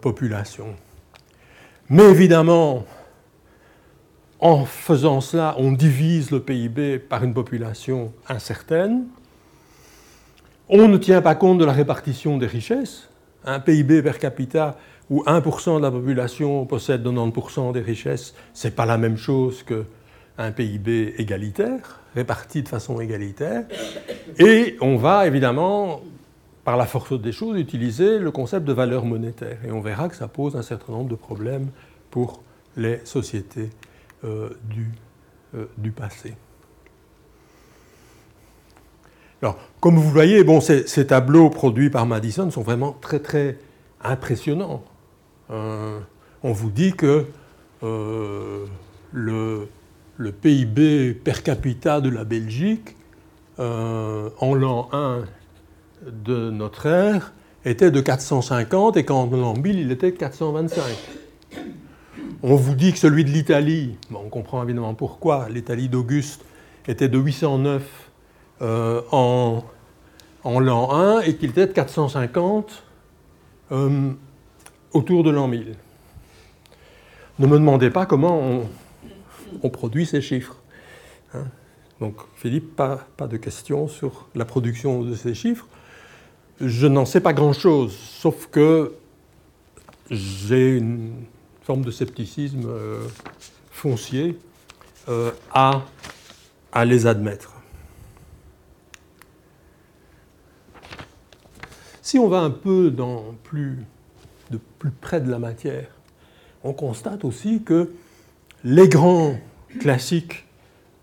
population. 0.02 0.74
Mais 1.90 2.04
évidemment, 2.04 2.86
en 4.40 4.66
faisant 4.66 5.22
cela, 5.22 5.56
on 5.58 5.72
divise 5.72 6.30
le 6.30 6.40
PIB 6.40 7.00
par 7.00 7.24
une 7.24 7.34
population 7.34 8.14
incertaine. 8.28 9.06
On 10.70 10.88
ne 10.88 10.98
tient 10.98 11.22
pas 11.22 11.34
compte 11.34 11.58
de 11.58 11.66
la 11.66 11.74
répartition 11.74 12.38
des 12.38 12.46
richesses. 12.46 13.10
Un 13.44 13.60
PIB 13.60 14.04
per 14.04 14.20
capita 14.20 14.78
où 15.10 15.24
1% 15.24 15.78
de 15.78 15.82
la 15.82 15.90
population 15.90 16.66
possède 16.68 17.04
90% 17.04 17.72
des 17.74 17.82
richesses, 17.82 18.36
ce 18.54 18.68
n'est 18.68 18.74
pas 18.74 18.86
la 18.86 18.98
même 18.98 19.18
chose 19.18 19.64
qu'un 19.64 20.52
PIB 20.52 21.16
égalitaire, 21.18 22.02
réparti 22.14 22.62
de 22.62 22.70
façon 22.70 23.02
égalitaire. 23.02 23.64
Et 24.38 24.78
on 24.80 24.98
va 24.98 25.26
évidemment 25.26 26.02
par 26.64 26.78
la 26.78 26.86
force 26.86 27.20
des 27.20 27.32
choses, 27.32 27.57
utiliser 27.60 28.20
le 28.20 28.32
concept 28.32 28.66
de 28.66 28.74
valeur 28.74 29.05
monétaire. 29.05 29.57
Et 29.66 29.72
on 29.72 29.82
verra 29.82 30.10
que 30.10 30.16
ça 30.16 30.28
pose 30.28 30.55
un 30.55 30.62
certain 30.62 30.93
nombre 30.93 31.10
de 31.10 31.16
problèmes 31.16 31.70
pour 32.12 32.41
les 32.78 32.99
sociétés 33.05 33.70
euh, 34.24 34.49
du, 34.70 34.91
euh, 35.55 35.66
du, 35.78 35.91
passé. 35.91 36.34
Comme 39.80 39.95
vous 39.95 40.10
voyez, 40.10 40.43
ces, 40.60 41.07
tableaux 41.07 41.49
produits 41.49 41.89
par 41.89 42.05
Madison 42.05 42.51
sont 42.51 42.62
vraiment 42.62 42.97
très 42.99 43.20
très 43.20 43.57
impressionnants. 44.03 44.84
Euh, 45.49 45.99
on 46.43 46.51
vous 46.51 46.70
dit 46.70 46.93
que 46.93 47.26
le, 47.82 49.68
le, 50.18 50.32
PIB 50.34 51.14
per 51.14 51.41
capita 51.41 52.01
de 52.01 52.10
la 52.10 52.26
Belgique 52.26 52.97
en 53.57 54.53
l'an 54.53 54.89
1 54.91 55.24
de 56.12 56.49
notre 56.49 56.86
ère 56.86 57.34
était 57.66 57.91
de 57.91 58.01
450 58.01 58.97
et 58.97 59.05
qu'en 59.05 59.30
l'an 59.30 59.53
1000, 59.53 59.80
il 59.80 59.91
était 59.91 60.12
de 60.12 60.18
425. 60.18 60.84
On 62.41 62.55
vous 62.55 62.76
dit 62.76 62.93
que 62.93 62.99
celui 62.99 63.26
de 63.26 63.30
l'Italie, 63.30 63.97
on 64.14 64.30
comprend 64.30 64.64
évidemment 64.64 64.93
pourquoi, 64.93 65.49
l'Italie 65.49 65.89
d'Auguste 65.89 66.45
était 66.88 67.10
de 67.10 67.18
809 67.18 67.84
euh, 68.62 69.01
en, 69.12 69.64
l'an 70.45 70.93
1 70.93 71.22
et 71.22 71.36
qu'il 71.36 71.49
était 71.49 71.68
de 71.68 71.74
450 71.74 72.84
euh, 73.72 74.12
autour 74.93 75.24
de 75.24 75.30
l'an 75.30 75.47
1000. 75.47 75.76
Ne 77.39 77.47
me 77.47 77.57
demandez 77.57 77.89
pas 77.89 78.05
comment 78.05 78.64
on, 79.64 79.70
produit 79.70 80.05
ces 80.05 80.22
chiffres. 80.22 80.55
Hein. 81.34 81.45
Donc 81.99 82.16
Philippe, 82.36 82.76
pas, 82.76 83.05
pas 83.18 83.28
de 83.28 83.38
questions 83.38 83.88
sur 83.88 84.28
la 84.34 84.45
production 84.45 85.03
de 85.03 85.14
ces 85.14 85.34
chiffres 85.34 85.68
je 86.62 86.88
n'en 86.88 87.05
sais 87.05 87.22
pas 87.22 87.34
grand-chose, 87.34 87.95
sauf 87.95 88.47
que 88.47 88.93
j'ai 90.10 90.78
une 90.78 91.26
forme 91.62 91.84
de 91.84 91.91
scepticisme 91.91 92.66
euh, 92.68 93.07
foncier 93.72 94.38
euh, 95.07 95.32
à, 95.53 95.86
à 96.72 96.86
les 96.86 97.07
admettre. 97.07 97.53
Si 102.01 102.18
on 102.18 102.28
va 102.28 102.39
un 102.39 102.49
peu 102.49 102.89
dans 102.89 103.36
plus, 103.43 103.78
de 104.49 104.60
plus 104.80 104.89
près 104.89 105.22
de 105.22 105.30
la 105.30 105.38
matière, 105.38 105.88
on 106.64 106.74
constate 106.74 107.24
aussi 107.24 107.62
que 107.64 107.91
les 108.64 108.89
grands 108.89 109.39
classiques 109.80 110.45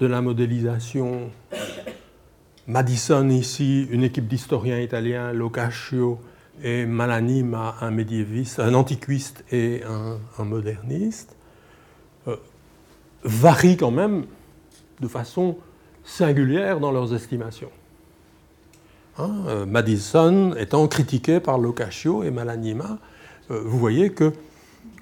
de 0.00 0.06
la 0.06 0.20
modélisation 0.20 1.30
Madison 2.68 3.28
ici, 3.28 3.86
une 3.90 4.02
équipe 4.02 4.26
d'historiens 4.26 4.80
italiens, 4.80 5.32
Locascio 5.32 6.18
et 6.62 6.84
Malanima, 6.84 7.76
un 7.80 7.92
médiéviste, 7.92 8.58
un 8.58 8.74
antiquiste 8.74 9.44
et 9.52 9.82
un, 9.84 10.44
moderniste, 10.44 11.36
euh, 12.26 12.36
varient 13.22 13.76
quand 13.76 13.92
même 13.92 14.24
de 15.00 15.06
façon 15.06 15.58
singulière 16.02 16.80
dans 16.80 16.90
leurs 16.90 17.14
estimations. 17.14 17.70
Hein, 19.18 19.44
euh, 19.46 19.64
Madison 19.64 20.54
étant 20.56 20.88
critiqué 20.88 21.38
par 21.38 21.58
Locascio 21.58 22.24
et 22.24 22.32
Malanima, 22.32 22.98
euh, 23.52 23.62
vous 23.64 23.78
voyez 23.78 24.10
que 24.10 24.32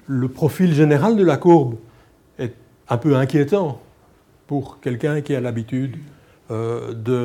le 0.05 0.27
profil 0.27 0.71
général 0.73 1.15
de 1.15 1.23
la 1.23 1.37
courbe 1.37 1.77
est 2.37 2.53
un 2.89 2.97
peu 2.97 3.15
inquiétant 3.15 3.81
pour 4.45 4.79
quelqu'un 4.81 5.21
qui 5.21 5.33
a 5.33 5.41
l'habitude 5.41 5.97
euh, 6.51 6.93
de 6.93 7.15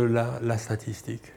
la, 0.42 0.56
statistique. 0.56 1.32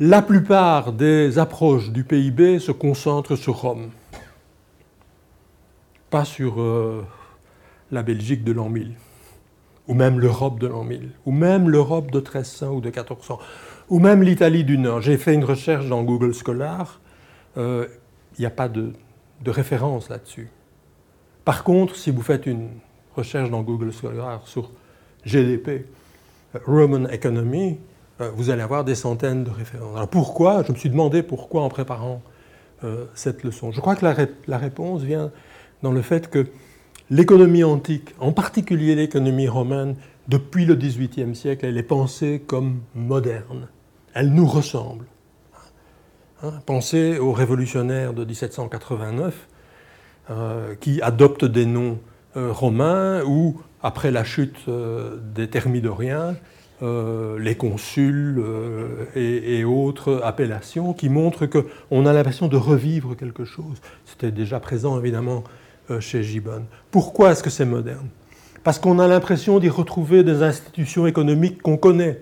La 0.00 0.20
plupart 0.20 0.92
des 0.92 1.38
approches 1.38 1.90
du 1.90 2.02
PIB 2.02 2.58
se 2.58 2.72
concentrent 2.72 3.36
sur 3.36 3.54
Rome, 3.60 3.90
pas 6.10 6.24
sur 6.24 6.60
euh, 6.60 7.04
la 7.92 8.02
Belgique 8.02 8.42
de 8.42 8.50
l'an 8.50 8.68
1000, 8.68 8.94
ou 9.86 9.94
même 9.94 10.18
l'Europe 10.18 10.58
de 10.58 10.66
l'an 10.66 10.82
1000, 10.82 11.12
ou 11.24 11.30
même 11.30 11.68
l'Europe 11.70 12.10
de 12.10 12.18
1300 12.18 12.68
ou 12.72 12.80
de 12.80 12.88
1400, 12.88 13.38
ou 13.88 14.00
même 14.00 14.24
l'Italie 14.24 14.64
du 14.64 14.78
Nord. 14.78 15.02
J'ai 15.02 15.16
fait 15.16 15.34
une 15.34 15.44
recherche 15.44 15.86
dans 15.86 16.02
Google 16.02 16.34
Scholar, 16.34 17.00
euh, 17.58 17.86
il 18.38 18.40
n'y 18.40 18.46
a 18.46 18.50
pas 18.50 18.68
de, 18.68 18.92
de 19.40 19.50
référence 19.52 20.08
là-dessus. 20.08 20.50
Par 21.44 21.62
contre, 21.62 21.94
si 21.94 22.10
vous 22.10 22.22
faites 22.22 22.46
une 22.46 22.70
recherche 23.14 23.50
dans 23.50 23.62
Google 23.62 23.92
Scholar 23.92 24.46
sur 24.48 24.72
GDP, 25.26 25.86
Roman 26.64 27.08
Economy, 27.10 27.78
euh, 28.20 28.30
vous 28.34 28.50
allez 28.50 28.62
avoir 28.62 28.84
des 28.84 28.94
centaines 28.94 29.44
de 29.44 29.50
références. 29.50 29.94
Alors 29.96 30.08
pourquoi? 30.08 30.62
Je 30.62 30.72
me 30.72 30.76
suis 30.76 30.88
demandé 30.88 31.22
pourquoi 31.22 31.62
en 31.62 31.68
préparant 31.68 32.22
euh, 32.84 33.04
cette 33.14 33.42
leçon. 33.42 33.72
Je 33.72 33.80
crois 33.80 33.96
que 33.96 34.06
la, 34.46 34.58
réponse 34.58 35.02
vient 35.02 35.30
dans 35.82 35.92
le 35.92 36.02
fait 36.02 36.30
que 36.30 36.46
l'économie 37.10 37.64
antique, 37.64 38.14
en 38.18 38.32
particulier 38.32 38.94
l'économie 38.94 39.48
romaine, 39.48 39.96
depuis 40.28 40.64
le 40.64 40.74
XVIIIe 40.74 41.36
siècle, 41.36 41.66
elle 41.66 41.76
est 41.76 41.82
pensée 41.82 42.42
comme 42.46 42.80
moderne. 42.94 43.68
Elle 44.14 44.32
nous 44.32 44.46
ressemble. 44.46 45.04
Hein, 46.42 46.54
pensez 46.64 47.18
aux 47.18 47.32
révolutionnaires 47.32 48.12
de 48.12 48.24
1789 48.24 49.48
euh, 50.30 50.74
qui 50.80 51.00
adoptent 51.02 51.44
des 51.44 51.66
noms 51.66 51.98
romains 52.36 53.22
ou 53.24 53.60
après 53.86 54.10
la 54.10 54.24
chute 54.24 54.56
euh, 54.68 55.16
des 55.34 55.48
Thermidoriens, 55.48 56.36
euh, 56.82 57.38
les 57.38 57.54
consuls 57.54 58.38
euh, 58.38 59.06
et, 59.14 59.64
autres 59.64 60.20
appellations 60.24 60.92
qui 60.92 61.08
montrent 61.08 61.46
qu'on 61.46 62.04
a 62.04 62.12
l'impression 62.12 62.48
de 62.48 62.56
revivre 62.56 63.16
quelque 63.16 63.44
chose. 63.44 63.80
C'était 64.04 64.32
déjà 64.32 64.60
présent 64.60 64.98
évidemment 64.98 65.44
chez 66.00 66.24
Gibbon. 66.24 66.64
Pourquoi 66.90 67.30
est-ce 67.30 67.44
que 67.44 67.50
c'est 67.50 67.64
moderne? 67.64 68.08
Parce 68.64 68.80
qu'on 68.80 68.98
a 68.98 69.06
l'impression 69.06 69.60
d'y 69.60 69.68
retrouver 69.68 70.24
des 70.24 70.42
institutions 70.42 71.06
économiques 71.06 71.62
qu'on 71.62 71.76
connaît. 71.76 72.20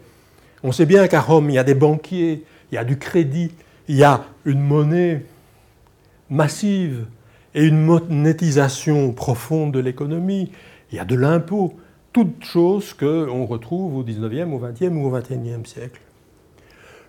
On 0.63 0.71
sait 0.71 0.85
bien 0.85 1.09
qu'à 1.09 1.23
Rome, 1.23 1.49
il 1.49 1.55
y 1.55 1.59
a 1.59 1.65
des 1.65 1.75
banquiers, 1.75 2.45
il 2.71 2.75
y 2.75 2.79
a 2.79 2.85
du 2.85 2.99
crédit, 2.99 3.53
il 3.89 3.97
y 3.97 4.05
a 4.05 4.23
une 4.45 4.61
monnaie 4.61 5.25
massive 6.29 7.07
et 7.55 7.65
une 7.65 7.81
monétisation 7.81 9.13
profonde 9.13 9.73
de 9.73 9.79
l'économie 9.79 10.51
il 10.95 10.97
y 10.97 11.01
a 11.01 11.05
de 11.05 11.17
l'impôt, 11.17 11.75
toutes 12.13 12.45
choses 12.45 12.95
qu'on 12.95 13.47
retrouve 13.47 13.97
au 13.97 14.05
19e, 14.05 14.53
au 14.53 14.61
20e 14.61 14.97
ou 14.97 15.07
au 15.07 15.19
21e 15.19 15.67
siècle. 15.67 16.01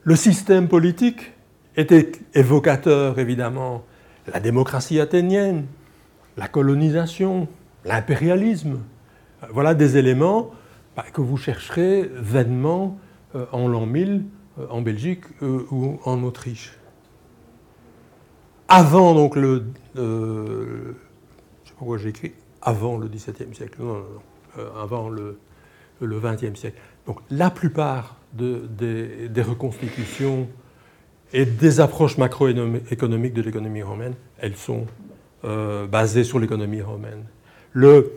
Le 0.03 0.15
système 0.15 0.67
politique 0.67 1.33
était 1.75 2.11
évocateur, 2.33 3.19
évidemment, 3.19 3.83
la 4.31 4.39
démocratie 4.39 4.99
athénienne, 4.99 5.65
la 6.37 6.47
colonisation, 6.47 7.47
l'impérialisme. 7.85 8.79
Voilà 9.51 9.75
des 9.75 9.97
éléments 9.97 10.49
bah, 10.95 11.05
que 11.13 11.21
vous 11.21 11.37
chercherez 11.37 12.09
vainement 12.15 12.97
euh, 13.35 13.45
en 13.51 13.67
l'an 13.67 13.85
1000 13.85 14.23
euh, 14.57 14.65
en 14.71 14.81
Belgique 14.81 15.25
euh, 15.43 15.67
ou 15.69 15.99
en 16.05 16.23
Autriche. 16.23 16.73
avant 18.67 19.13
donc 19.13 19.35
le. 19.35 19.65
Euh, 19.97 20.93
je 21.63 21.69
sais 21.69 21.73
pas 21.73 21.79
pourquoi 21.79 21.97
j'ai 21.97 22.09
écrit 22.09 22.33
avant 22.61 22.97
le 22.97 23.07
XVIIe 23.07 23.53
siècle, 23.53 23.77
non, 23.79 23.85
non, 23.85 23.93
non, 23.93 24.21
euh, 24.57 24.81
avant 24.81 25.09
le, 25.09 25.37
le 26.01 26.19
XXe 26.19 26.59
siècle. 26.59 26.77
Donc 27.05 27.19
la 27.29 27.49
plupart 27.49 28.17
des, 28.33 29.41
reconstitutions 29.41 30.47
et 31.33 31.45
des 31.45 31.79
approches 31.79 32.17
macroéconomiques 32.17 33.33
de 33.33 33.41
l'économie 33.41 33.83
romaine, 33.83 34.13
elles 34.39 34.55
sont 34.55 34.85
euh, 35.43 35.87
basées 35.87 36.23
sur 36.23 36.39
l'économie 36.39 36.81
romaine. 36.81 37.25
Le, 37.73 38.11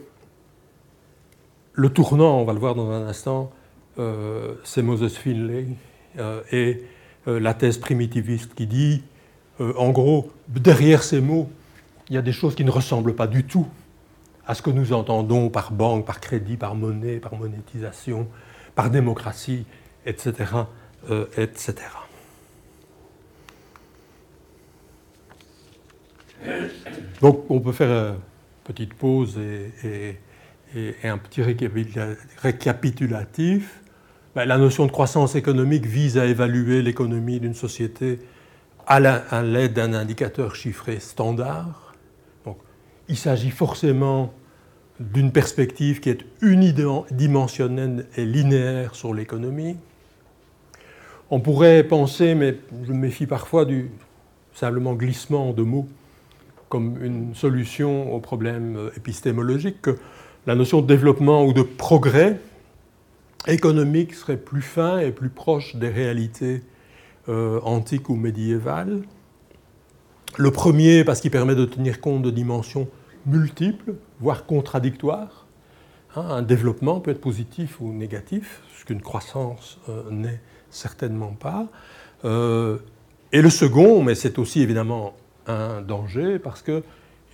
tournant, 1.95 2.41
on 2.41 2.45
va 2.45 2.53
le 2.53 2.59
voir 2.59 2.74
dans 2.74 2.91
un 2.91 3.07
instant, 3.07 3.51
euh, 3.99 4.55
c'est 4.64 4.83
Moses 4.83 5.16
Finlay 5.16 5.66
euh, 6.18 6.43
et 6.53 6.83
la 7.26 7.53
thèse 7.53 7.76
primitiviste 7.76 8.55
qui 8.55 8.66
dit, 8.66 9.03
en 9.61 9.91
gros, 9.91 10.31
derrière 10.49 11.03
ces 11.03 11.20
mots, 11.20 11.51
il 12.09 12.14
y 12.14 12.18
a 12.18 12.22
des 12.22 12.32
choses 12.32 12.54
qui 12.54 12.64
ne 12.64 12.70
ressemblent 12.70 13.14
pas 13.14 13.26
du 13.26 13.44
tout 13.44 13.66
à 14.46 14.54
ce 14.54 14.62
que 14.62 14.70
nous 14.70 14.94
entendons 14.94 15.50
par 15.50 15.72
banque, 15.72 16.06
par 16.06 16.20
crédit, 16.20 16.56
par 16.56 16.74
monnaie, 16.74 17.18
par 17.18 17.36
monétisation, 17.36 18.26
par 18.74 18.90
démocratie, 18.90 19.66
etc. 20.06 20.32
Euh, 21.11 21.26
etc. 21.36 21.74
Donc 27.20 27.44
on 27.50 27.61
peut 27.61 27.72
faire 27.72 28.14
une 28.14 28.20
petite 28.64 28.94
pause 28.94 29.38
et, 29.38 30.16
un 31.04 31.18
petit 31.18 31.42
récapitulatif. 32.42 33.80
Ben, 34.34 34.44
la 34.44 34.59
notion 34.59 34.86
de 34.86 34.90
croissance 34.90 35.34
économique 35.34 35.86
vise 35.86 36.18
à 36.18 36.26
évaluer 36.26 36.82
l'économie 36.82 37.40
d'une 37.40 37.54
société 37.54 38.18
à 38.86 39.00
l'aide 39.42 39.74
d'un 39.74 39.94
indicateur 39.94 40.54
chiffré 40.54 41.00
standard. 41.00 41.88
Il 43.09 43.16
s'agit 43.16 43.50
forcément 43.50 44.34
d'une 45.00 45.32
perspective 45.32 46.00
qui 46.00 46.11
est 46.11 46.24
unidimensionnelle 46.42 48.06
et 48.16 48.26
linéaire 48.26 48.94
sur 48.94 49.14
l'économie. 49.14 49.76
On 51.30 51.40
pourrait 51.40 51.84
penser, 51.84 52.34
mais 52.34 52.56
je 52.84 52.92
me 52.92 52.98
méfie 52.98 53.26
parfois 53.26 53.64
du 53.64 53.90
simplement 54.54 54.94
glissement 54.94 55.52
de 55.52 55.62
mots 55.62 55.88
comme 56.68 57.02
une 57.02 57.34
solution 57.34 58.14
au 58.14 58.20
problème 58.20 58.90
épistémologique, 58.96 59.80
que 59.80 59.96
la 60.46 60.54
notion 60.54 60.82
de 60.82 60.86
développement 60.86 61.44
ou 61.44 61.52
de 61.52 61.62
progrès 61.62 62.40
économique 63.46 64.14
serait 64.14 64.36
plus 64.36 64.62
fin 64.62 64.98
et 64.98 65.11
plus 65.11 65.30
proche 65.30 65.76
des 65.76 65.88
réalités 65.88 66.62
euh, 67.28 67.61
antiques 67.62 68.11
ou 68.11 68.16
médiévales. 68.16 69.00
Le 70.36 70.50
premier, 70.50 71.04
parce 71.04 71.20
qu'il 71.20 71.30
permet 71.30 71.54
de 71.54 71.64
tenir 71.64 72.00
compte 72.00 72.22
de 72.22 72.30
dimensions 72.30 72.88
multiples, 73.27 73.95
voire 74.21 74.47
contradictoires. 74.47 75.47
Hein, 76.16 76.27
un 76.31 76.43
développement 76.43 77.01
peut 77.01 77.11
être 77.11 77.21
positif 77.21 77.81
ou 77.81 77.93
négatif, 77.93 78.62
ce 78.79 78.85
qu'une 78.85 79.01
croissance 79.01 79.79
euh, 79.89 80.03
n'est 80.11 80.41
certainement 80.71 81.33
pas. 81.33 81.66
Euh, 82.25 82.79
et 83.33 83.43
le 83.43 83.51
second, 83.51 84.03
mais 84.03 84.14
c'est 84.14 84.39
aussi 84.39 84.62
évidemment 84.62 85.14
un 85.47 85.83
danger 85.83 86.39
parce 86.39 86.62
qu'il 86.62 86.83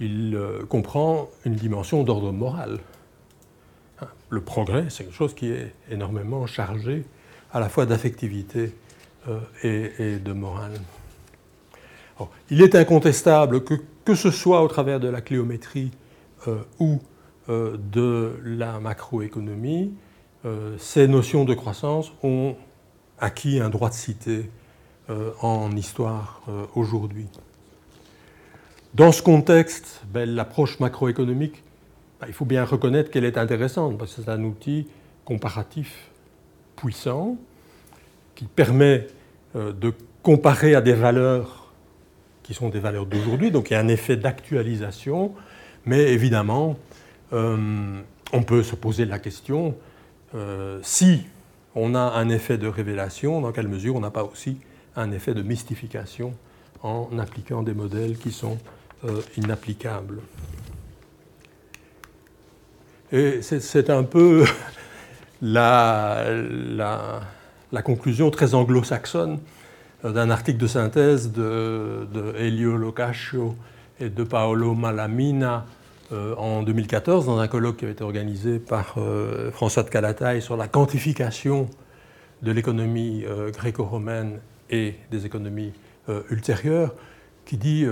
euh, 0.00 0.64
comprend 0.68 1.28
une 1.44 1.54
dimension 1.54 2.02
d'ordre 2.02 2.32
moral. 2.32 2.80
Hein, 4.00 4.06
le 4.28 4.40
progrès, 4.40 4.86
c'est 4.88 5.04
quelque 5.04 5.16
chose 5.16 5.34
qui 5.34 5.50
est 5.50 5.72
énormément 5.90 6.46
chargé 6.46 7.04
à 7.52 7.60
la 7.60 7.68
fois 7.68 7.86
d'affectivité 7.86 8.72
et, 9.62 10.18
de 10.22 10.32
morale. 10.34 10.72
il 12.50 12.60
est 12.60 12.74
incontestable 12.74 13.64
que, 13.64 13.74
que 14.04 14.14
ce 14.14 14.30
soit 14.30 14.62
au 14.62 14.68
travers 14.68 15.00
de 15.00 15.08
la 15.08 15.20
cléométrie 15.20 15.90
euh, 16.46 16.58
ou 16.78 17.00
euh, 17.48 17.76
de 17.92 18.38
la 18.44 18.78
macroéconomie, 18.80 19.94
euh, 20.44 20.76
ces 20.78 21.08
notions 21.08 21.44
de 21.44 21.54
croissance 21.54 22.12
ont 22.22 22.56
acquis 23.18 23.60
un 23.60 23.70
droit 23.70 23.88
de 23.88 23.94
cité 23.94 24.50
en 25.42 25.70
histoire 25.76 26.40
aujourd'hui. 26.74 27.26
Dans 28.94 29.12
ce 29.12 29.20
contexte, 29.20 30.00
ben, 30.10 30.26
l'approche 30.26 30.80
macroéconomique, 30.80 31.62
ben, 32.18 32.26
il 32.26 32.32
faut 32.32 32.46
bien 32.46 32.64
reconnaître 32.64 33.10
qu'elle 33.10 33.26
est 33.26 33.36
intéressante 33.36 33.98
parce 33.98 34.14
que 34.14 34.22
c'est 34.22 34.30
un 34.30 34.42
outil 34.42 34.88
comparatif 35.26 36.10
puissant 36.74 37.36
qui 38.34 38.46
permet 38.46 39.08
de 39.54 39.92
comparer 40.22 40.74
à 40.74 40.80
des 40.80 40.94
valeurs 40.94 41.63
qui 42.44 42.54
sont 42.54 42.68
des 42.68 42.78
valeurs 42.78 43.06
d'aujourd'hui, 43.06 43.50
donc 43.50 43.70
il 43.70 43.72
y 43.72 43.76
a 43.76 43.80
un 43.80 43.88
effet 43.88 44.16
d'actualisation 44.16 45.34
mais 45.86 46.12
évidemment, 46.12 46.78
euh, 47.32 48.00
on 48.32 48.42
peut 48.42 48.62
se 48.62 48.74
poser 48.74 49.04
la 49.04 49.18
question, 49.18 49.76
euh, 50.34 50.78
si 50.82 51.24
on 51.74 51.94
a 51.94 52.00
un 52.00 52.28
effet 52.28 52.58
de 52.58 52.66
révélation, 52.66 53.40
dans 53.40 53.52
quelle 53.52 53.68
mesure 53.68 53.96
on 53.96 54.00
n'a 54.00 54.10
pas 54.10 54.24
aussi 54.24 54.58
un 54.96 55.12
effet 55.12 55.34
de 55.34 55.42
mystification 55.42 56.34
en 56.82 57.18
appliquant 57.18 57.62
des 57.62 57.74
modèles 57.74 58.16
qui 58.16 58.32
sont 58.32 58.58
euh, 59.04 59.20
inapplicables. 59.36 60.20
Et 63.12 63.42
c'est 63.42 63.90
un 63.90 64.02
peu 64.02 64.44
la, 65.42 66.24
conclusion 67.84 68.30
très 68.30 68.54
anglo-saxonne 68.54 69.40
d'un 70.12 70.28
article 70.30 70.58
de 70.58 70.66
synthèse 70.66 71.32
de, 71.32 72.34
Elio 72.36 72.76
Locascio 72.76 73.54
et 74.00 74.10
de 74.10 74.24
Paolo 74.24 74.74
Malamina 74.74 75.64
euh, 76.12 76.34
en 76.36 76.62
2014 76.62 77.24
dans 77.26 77.38
un 77.38 77.48
colloque 77.48 77.78
qui 77.78 77.84
avait 77.84 77.92
été 77.94 78.04
organisé 78.04 78.58
par 78.58 78.96
euh, 78.98 79.50
François 79.50 79.82
de 79.82 79.88
Calataille 79.88 80.42
sur 80.42 80.56
la 80.56 80.68
quantification 80.68 81.70
de 82.42 82.52
l'économie 82.52 83.24
euh, 83.26 83.50
gréco-romaine 83.50 84.40
et 84.68 84.96
des 85.10 85.26
économies 85.26 85.72
ultérieures, 86.30 86.94
qui 87.46 87.56
dit 87.56 87.86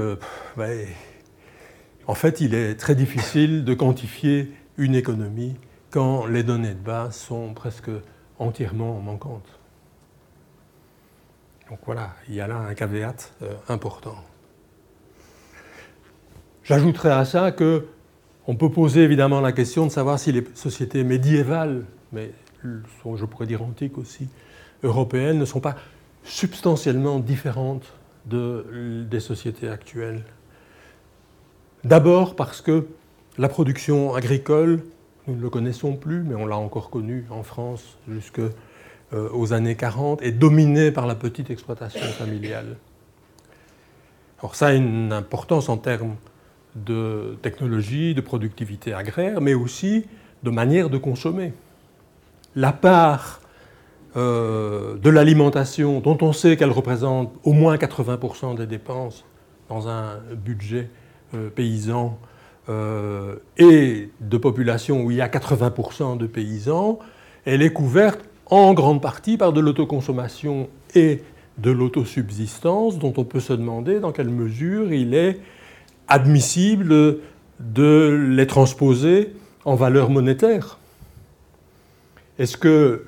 en 2.06 2.14
fait 2.14 2.40
il 2.42 2.54
est 2.54 2.74
très 2.74 2.94
difficile 2.94 3.64
de 3.64 3.72
quantifier 3.72 4.52
une 4.76 4.94
économie 4.94 5.54
quand 5.90 6.26
les 6.26 6.42
données 6.42 6.74
de 6.74 6.84
base 6.84 7.16
sont 7.16 7.54
presque 7.54 7.90
entièrement 8.38 9.00
manquantes. 9.00 9.61
Donc 11.72 11.78
voilà, 11.86 12.10
il 12.28 12.34
y 12.34 12.40
a 12.42 12.46
là 12.46 12.58
un 12.58 12.74
caveat 12.74 13.16
important. 13.70 14.16
J'ajouterai 16.64 17.08
à 17.08 17.24
ça 17.24 17.50
que 17.50 17.86
on 18.46 18.56
peut 18.56 18.68
poser 18.68 19.00
évidemment 19.00 19.40
la 19.40 19.52
question 19.52 19.86
de 19.86 19.90
savoir 19.90 20.18
si 20.18 20.32
les 20.32 20.44
sociétés 20.52 21.02
médiévales, 21.02 21.86
mais 22.12 22.32
je 22.62 23.24
pourrais 23.24 23.46
dire 23.46 23.62
antiques 23.62 23.96
aussi, 23.96 24.28
européennes, 24.82 25.38
ne 25.38 25.46
sont 25.46 25.60
pas 25.60 25.76
substantiellement 26.24 27.20
différentes 27.20 27.94
de, 28.26 29.06
des 29.08 29.20
sociétés 29.20 29.70
actuelles. 29.70 30.24
D'abord 31.84 32.36
parce 32.36 32.60
que 32.60 32.86
la 33.38 33.48
production 33.48 34.14
agricole, 34.14 34.82
nous 35.26 35.36
ne 35.36 35.40
le 35.40 35.48
connaissons 35.48 35.96
plus, 35.96 36.22
mais 36.22 36.34
on 36.34 36.44
l'a 36.44 36.58
encore 36.58 36.90
connu 36.90 37.24
en 37.30 37.42
France 37.42 37.96
jusqu'aux 38.06 38.50
euh, 39.14 39.52
années 39.52 39.74
40, 39.74 40.22
est 40.22 40.32
dominée 40.32 40.90
par 40.90 41.06
la 41.06 41.14
petite 41.14 41.50
exploitation 41.50 42.00
familiale. 42.00 42.76
Alors 44.38 44.54
ça 44.54 44.68
a 44.68 44.72
une 44.72 45.12
importance 45.12 45.68
en 45.68 45.76
termes 45.76 46.16
de 46.74 47.36
technologie, 47.42 48.14
de 48.14 48.20
productivité 48.20 48.94
agraire, 48.94 49.40
mais 49.40 49.54
aussi 49.54 50.06
de 50.42 50.50
manière 50.50 50.88
de 50.88 50.98
consommer. 50.98 51.52
La 52.56 52.72
part 52.72 53.40
euh, 54.16 54.96
de 54.96 55.10
l'alimentation, 55.10 56.00
dont 56.00 56.18
on 56.22 56.32
sait 56.32 56.56
qu'elle 56.56 56.70
représente 56.70 57.32
au 57.44 57.52
moins 57.52 57.76
80% 57.76 58.56
des 58.56 58.66
dépenses 58.66 59.24
dans 59.68 59.88
un 59.88 60.18
budget 60.34 60.88
euh, 61.34 61.50
paysan, 61.50 62.18
et 63.58 64.08
de 64.20 64.36
population 64.36 65.02
où 65.02 65.10
il 65.10 65.16
y 65.16 65.20
a 65.20 65.26
80% 65.26 66.16
de 66.16 66.26
paysans, 66.28 67.00
elle 67.44 67.60
est 67.60 67.72
couverte 67.72 68.20
en 68.46 68.74
grande 68.74 69.00
partie 69.00 69.36
par 69.36 69.52
de 69.52 69.60
l'autoconsommation 69.60 70.68
et 70.94 71.22
de 71.58 71.70
l'autosubsistance, 71.70 72.98
dont 72.98 73.12
on 73.16 73.24
peut 73.24 73.40
se 73.40 73.52
demander 73.52 74.00
dans 74.00 74.12
quelle 74.12 74.28
mesure 74.28 74.92
il 74.92 75.14
est 75.14 75.40
admissible 76.08 77.18
de 77.60 78.28
les 78.30 78.46
transposer 78.46 79.34
en 79.64 79.74
valeur 79.74 80.10
monétaire 80.10 80.78
Est-ce 82.38 82.56
que 82.56 83.06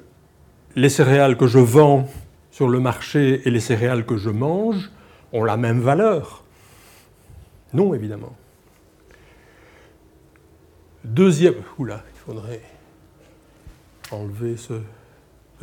les 0.76 0.88
céréales 0.88 1.36
que 1.36 1.46
je 1.46 1.58
vends 1.58 2.08
sur 2.50 2.68
le 2.68 2.80
marché 2.80 3.42
et 3.46 3.50
les 3.50 3.60
céréales 3.60 4.06
que 4.06 4.16
je 4.16 4.30
mange 4.30 4.90
ont 5.32 5.44
la 5.44 5.56
même 5.56 5.80
valeur? 5.80 6.44
Non, 7.72 7.92
évidemment. 7.92 8.34
Deuxième. 11.04 11.54
Oula, 11.78 12.02
il 12.14 12.18
faudrait 12.20 12.62
enlever 14.10 14.56
ce. 14.56 14.74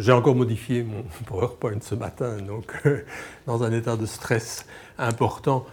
J'ai 0.01 0.11
encore 0.13 0.35
modifié 0.35 0.81
mon 0.81 1.03
PowerPoint 1.27 1.79
ce 1.79 1.93
matin, 1.93 2.37
donc 2.41 2.73
dans 3.45 3.61
un 3.61 3.71
état 3.71 3.95
de 3.95 4.07
stress 4.07 4.65
important. 4.97 5.65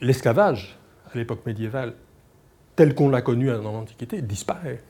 l'esclavage 0.00 0.78
à 1.12 1.18
l'époque 1.18 1.44
médiévale, 1.44 1.94
tel 2.76 2.94
qu'on 2.94 3.10
l'a 3.10 3.20
connu 3.20 3.48
dans 3.48 3.72
l'Antiquité, 3.72 4.22
disparaît. 4.22 4.82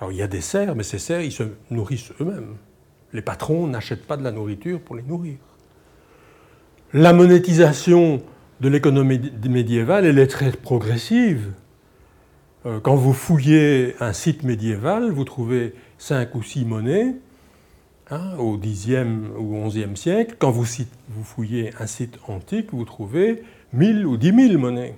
Alors 0.00 0.10
il 0.10 0.18
y 0.18 0.22
a 0.22 0.26
des 0.26 0.40
serfs, 0.40 0.74
mais 0.74 0.82
ces 0.82 0.98
serfs, 0.98 1.24
ils 1.24 1.32
se 1.32 1.44
nourrissent 1.70 2.12
eux-mêmes. 2.20 2.56
Les 3.12 3.22
patrons 3.22 3.68
n'achètent 3.68 4.06
pas 4.06 4.16
de 4.16 4.24
la 4.24 4.32
nourriture 4.32 4.80
pour 4.80 4.96
les 4.96 5.02
nourrir. 5.02 5.36
La 6.92 7.12
monétisation 7.12 8.22
de 8.60 8.68
l'économie 8.68 9.32
médiévale, 9.48 10.04
elle 10.04 10.18
est 10.18 10.26
très 10.26 10.50
progressive. 10.50 11.52
Euh, 12.66 12.80
quand 12.80 12.96
vous 12.96 13.12
fouillez 13.12 13.94
un 14.00 14.12
site 14.12 14.42
médiéval, 14.42 15.12
vous 15.12 15.24
trouvez 15.24 15.74
cinq 15.98 16.34
ou 16.34 16.42
six 16.42 16.64
monnaies 16.64 17.16
hein, 18.10 18.36
au 18.38 18.56
Xe 18.56 19.04
ou 19.38 19.68
XIe 19.68 19.96
siècle. 19.96 20.36
Quand 20.38 20.50
vous, 20.50 20.64
fouillez 21.24 21.72
un 21.78 21.86
site 21.86 22.18
antique, 22.26 22.68
vous 22.72 22.84
trouvez 22.84 23.42
1000 23.72 24.06
ou 24.06 24.16
10 24.16 24.48
000 24.48 24.58
monnaies. 24.58 24.96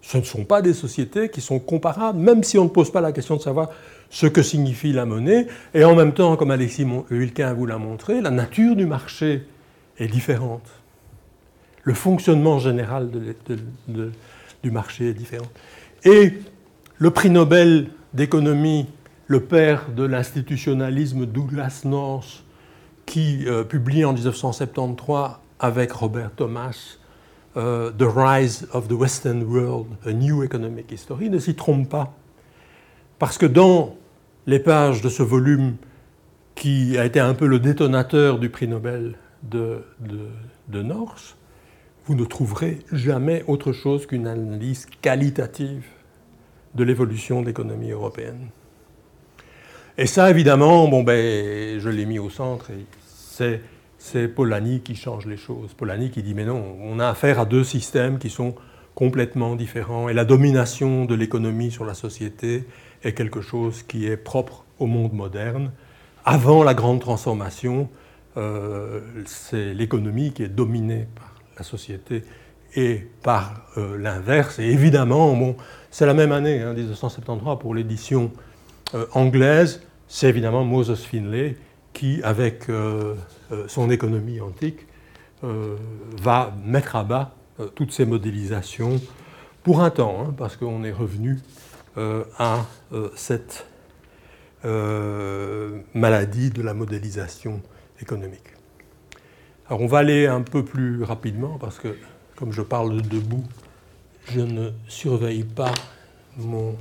Ce 0.00 0.18
ne 0.18 0.22
sont 0.24 0.44
pas 0.44 0.62
des 0.62 0.74
sociétés 0.74 1.28
qui 1.28 1.40
sont 1.40 1.60
comparables, 1.60 2.18
même 2.18 2.42
si 2.42 2.58
on 2.58 2.64
ne 2.64 2.68
pose 2.68 2.90
pas 2.90 3.00
la 3.00 3.12
question 3.12 3.36
de 3.36 3.40
savoir 3.40 3.70
ce 4.10 4.26
que 4.26 4.42
signifie 4.42 4.92
la 4.92 5.06
monnaie. 5.06 5.46
Et 5.74 5.84
en 5.84 5.94
même 5.94 6.12
temps, 6.12 6.36
comme 6.36 6.50
Alexis 6.50 6.86
Wilquin 7.10 7.52
vous 7.52 7.66
l'a 7.66 7.78
montré, 7.78 8.20
la 8.20 8.30
nature 8.30 8.74
du 8.74 8.84
marché 8.84 9.46
est 9.98 10.08
différente. 10.08 10.68
Le 11.84 11.94
fonctionnement 11.94 12.58
général 12.58 13.10
du 14.62 14.70
marché 14.70 15.10
est 15.10 15.14
différent. 15.14 15.48
Et 16.04 16.34
le 16.98 17.10
prix 17.10 17.30
Nobel 17.30 17.88
d'économie, 18.12 18.86
le 19.32 19.40
père 19.40 19.90
de 19.96 20.04
l'institutionnalisme 20.04 21.24
Douglas 21.24 21.84
North, 21.86 22.44
qui 23.06 23.44
euh, 23.46 23.64
publie 23.64 24.04
en 24.04 24.12
1973 24.12 25.38
avec 25.58 25.90
Robert 25.90 26.32
Thomas 26.36 26.98
euh, 27.56 27.90
The 27.92 28.04
Rise 28.14 28.68
of 28.74 28.88
the 28.88 28.92
Western 28.92 29.42
World, 29.42 29.86
A 30.04 30.12
New 30.12 30.42
Economic 30.42 30.92
History, 30.92 31.30
ne 31.30 31.38
s'y 31.38 31.54
trompe 31.54 31.88
pas. 31.88 32.12
Parce 33.18 33.38
que 33.38 33.46
dans 33.46 33.96
les 34.46 34.58
pages 34.58 35.00
de 35.00 35.08
ce 35.08 35.22
volume, 35.22 35.76
qui 36.54 36.98
a 36.98 37.06
été 37.06 37.18
un 37.18 37.32
peu 37.32 37.46
le 37.46 37.58
détonateur 37.58 38.38
du 38.38 38.50
prix 38.50 38.68
Nobel 38.68 39.14
de, 39.44 39.82
de 40.68 40.82
North, 40.82 41.38
vous 42.04 42.16
ne 42.16 42.26
trouverez 42.26 42.80
jamais 42.92 43.44
autre 43.46 43.72
chose 43.72 44.06
qu'une 44.06 44.26
analyse 44.26 44.84
qualitative 45.00 45.86
de 46.74 46.84
l'évolution 46.84 47.40
de 47.40 47.46
l'économie 47.46 47.92
européenne. 47.92 48.50
Et 49.98 50.06
ça, 50.06 50.30
évidemment, 50.30 50.88
bon, 50.88 51.02
ben, 51.02 51.78
je 51.78 51.88
l'ai 51.90 52.06
mis 52.06 52.18
au 52.18 52.30
centre, 52.30 52.70
et 52.70 52.86
c'est, 53.98 54.28
Polanyi 54.28 54.80
qui 54.80 54.96
change 54.96 55.26
les 55.26 55.36
choses. 55.36 55.74
Polanyi 55.74 56.10
qui 56.10 56.22
dit, 56.22 56.34
mais 56.34 56.46
non, 56.46 56.76
on 56.80 56.98
a 56.98 57.08
affaire 57.08 57.38
à 57.38 57.44
deux 57.44 57.62
systèmes 57.62 58.18
qui 58.18 58.30
sont 58.30 58.54
complètement 58.94 59.54
différents, 59.54 60.08
et 60.08 60.14
la 60.14 60.24
domination 60.24 61.04
de 61.04 61.14
l'économie 61.14 61.70
sur 61.70 61.84
la 61.84 61.94
société 61.94 62.64
est 63.04 63.12
quelque 63.12 63.42
chose 63.42 63.82
qui 63.82 64.06
est 64.06 64.16
propre 64.16 64.64
au 64.78 64.86
monde 64.86 65.12
moderne. 65.12 65.72
Avant 66.24 66.64
la 66.64 66.72
grande 66.72 67.00
transformation, 67.00 67.90
euh, 68.38 69.00
c'est 69.26 69.74
l'économie 69.74 70.32
qui 70.32 70.42
est 70.42 70.48
dominée 70.48 71.06
par 71.14 71.34
la 71.58 71.64
société 71.64 72.22
et 72.74 73.06
par 73.22 73.66
euh, 73.76 73.98
l'inverse. 73.98 74.58
Et 74.58 74.64
évidemment, 74.64 75.36
bon, 75.36 75.56
c'est 75.90 76.06
la 76.06 76.14
même 76.14 76.32
année, 76.32 76.64
1973, 76.64 77.46
hein, 77.46 77.56
pour 77.56 77.74
l'édition 77.74 78.32
anglaise. 79.12 79.82
C'est 80.08 80.28
évidemment 80.28 80.64
Moses 80.64 81.04
Finlay 81.04 81.56
qui, 81.92 82.22
avec 82.22 82.68
euh, 82.68 83.14
son 83.66 83.90
économie 83.90 84.40
antique, 84.40 84.86
va 85.42 86.54
mettre 86.64 86.94
à 86.94 87.02
bas 87.02 87.34
toutes 87.74 87.90
ces 87.90 88.06
modélisations 88.06 89.00
pour 89.64 89.82
un 89.82 89.90
temps, 89.90 90.24
hein, 90.24 90.34
parce 90.36 90.56
qu'on 90.56 90.84
est 90.84 90.92
revenu 90.92 91.40
à 92.38 92.64
cette 93.16 93.66
maladie 95.94 96.50
de 96.50 96.62
la 96.62 96.74
modélisation 96.74 97.60
économique. 98.00 98.52
Alors 99.66 99.80
on 99.80 99.86
va 99.86 99.98
aller 99.98 100.26
un 100.26 100.42
peu 100.42 100.64
plus 100.64 101.02
rapidement 101.02 101.56
parce 101.58 101.78
que 101.78 101.96
comme 102.36 102.52
je 102.52 102.62
parle 102.62 103.00
debout, 103.00 103.44
je 104.30 104.40
ne 104.40 104.70
surveille 104.88 105.44
pas 105.44 105.72
mon 106.36 106.76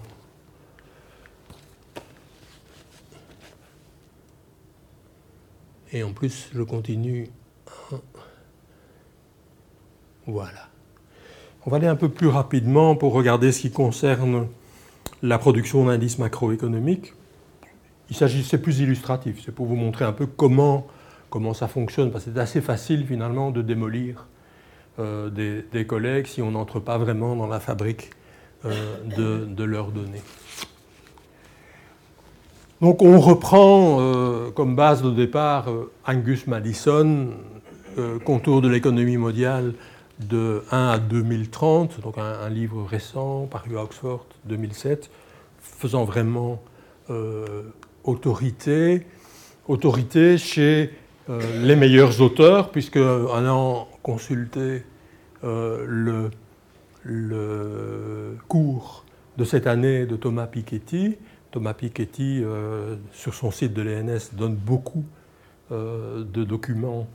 et 5.91 6.03
en 6.03 6.13
plus 6.13 6.49
je 6.53 6.61
continue. 6.61 7.29
Voilà. 10.27 10.69
On 11.65 11.69
va 11.69 11.77
aller 11.77 11.87
un 11.87 11.95
peu 11.95 12.09
plus 12.09 12.27
rapidement 12.27 12.95
pour 12.95 13.13
regarder 13.13 13.51
ce 13.51 13.61
qui 13.61 13.71
concerne 13.71 14.47
la 15.21 15.37
production 15.37 15.85
d'indices 15.85 16.17
macroéconomiques. 16.17 17.13
Il 18.09 18.15
c'est 18.15 18.61
plus 18.61 18.79
illustratif, 18.79 19.41
c'est 19.45 19.53
pour 19.53 19.67
vous 19.67 19.75
montrer 19.75 20.03
un 20.03 20.11
peu 20.11 20.25
comment, 20.25 20.85
comment 21.29 21.53
ça 21.53 21.69
fonctionne, 21.69 22.11
parce 22.11 22.25
que 22.25 22.31
c'est 22.33 22.39
assez 22.39 22.61
facile 22.61 23.05
finalement 23.05 23.51
de 23.51 23.61
démolir 23.61 24.27
euh, 24.99 25.29
des, 25.29 25.85
collègues 25.85 26.27
si 26.27 26.41
on 26.41 26.51
n'entre 26.51 26.81
pas 26.81 26.97
vraiment 26.97 27.37
dans 27.37 27.47
la 27.47 27.61
fabrique 27.61 28.09
euh, 28.65 29.45
de, 29.47 29.63
leurs 29.63 29.91
données. 29.91 30.21
Donc 32.81 33.01
on 33.01 33.19
reprend 33.19 33.97
euh, 33.99 34.51
comme 34.51 34.75
base 34.75 35.03
de 35.03 35.11
départ 35.11 35.67
Angus 36.05 36.47
Madison, 36.47 37.29
contour 38.23 38.61
de 38.61 38.69
l'économie 38.69 39.17
mondiale 39.17 39.73
de 40.19 40.63
1 40.71 40.87
à 40.87 40.97
2030, 40.97 41.99
donc 42.01 42.17
un, 42.17 42.49
livre 42.49 42.85
récent 42.85 43.47
paru 43.47 43.77
à 43.77 43.83
Oxford 43.83 44.25
2007, 44.45 45.11
faisant 45.59 46.05
vraiment 46.05 46.61
autorité, 48.05 49.05
autorité 49.67 50.37
chez 50.37 50.91
les 51.27 51.75
meilleurs 51.75 52.21
auteurs, 52.21 52.71
puisque 52.71 52.95
en 52.95 53.41
ayant 53.41 53.89
consulté 54.01 54.83
euh, 55.43 56.29
le, 57.03 58.37
cours 58.47 59.05
de 59.37 59.43
cette 59.43 59.65
année 59.65 60.05
de 60.05 60.15
Thomas 60.15 60.45
Piketty. 60.45 61.17
Thomas 61.51 61.73
Piketty, 61.73 62.41
euh, 62.43 62.95
sur 63.11 63.33
son 63.33 63.51
site 63.51 63.73
de 63.73 63.81
l'ENS, 63.81 64.33
donne 64.33 64.55
beaucoup 64.55 65.03
euh, 65.71 66.23
de 66.23 66.43
documents. 66.43 67.07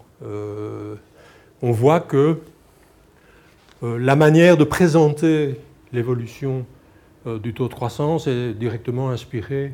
on 1.62 1.72
voit 1.72 2.00
que 2.00 2.38
la 3.82 4.16
manière 4.16 4.56
de 4.56 4.64
présenter 4.64 5.60
l'évolution 5.92 6.64
du 7.26 7.52
taux 7.52 7.68
de 7.68 7.74
croissance 7.74 8.26
est 8.26 8.54
directement 8.54 9.10
inspirée 9.10 9.72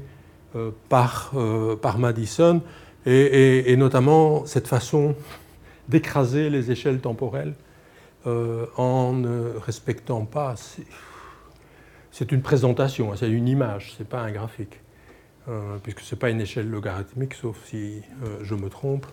par, 0.88 1.32
Madison 1.98 2.60
et, 3.06 3.76
notamment 3.76 4.44
cette 4.46 4.66
façon 4.66 5.14
d'écraser 5.88 6.50
les 6.50 6.70
échelles 6.72 7.00
temporelles 7.00 7.54
euh, 8.26 8.66
en 8.76 9.14
ne 9.14 9.58
respectant 9.58 10.24
pas. 10.24 10.54
C'est 12.12 12.30
une 12.30 12.42
présentation, 12.42 13.12
hein, 13.12 13.16
c'est 13.16 13.30
une 13.30 13.48
image, 13.48 13.94
ce 13.94 13.98
n'est 13.98 14.08
pas 14.08 14.20
un 14.20 14.30
graphique, 14.30 14.80
euh, 15.48 15.78
puisque 15.82 16.00
ce 16.00 16.14
n'est 16.14 16.18
pas 16.18 16.30
une 16.30 16.40
échelle 16.40 16.70
logarithmique, 16.70 17.34
sauf 17.34 17.56
si 17.64 18.02
euh, 18.24 18.38
je 18.42 18.54
me 18.54 18.68
trompe, 18.68 19.06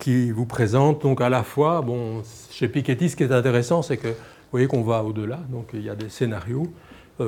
qui 0.00 0.32
vous 0.32 0.44
présente 0.44 1.02
donc 1.02 1.20
à 1.20 1.28
la 1.28 1.44
fois, 1.44 1.82
bon, 1.82 2.22
chez 2.50 2.68
Piketty, 2.68 3.08
ce 3.08 3.16
qui 3.16 3.22
est 3.22 3.32
intéressant, 3.32 3.80
c'est 3.80 3.96
que 3.96 4.08
vous 4.08 4.50
voyez 4.50 4.66
qu'on 4.66 4.82
va 4.82 5.04
au-delà, 5.04 5.38
donc 5.50 5.70
il 5.72 5.82
y 5.82 5.88
a 5.88 5.94
des 5.94 6.08
scénarios 6.08 6.66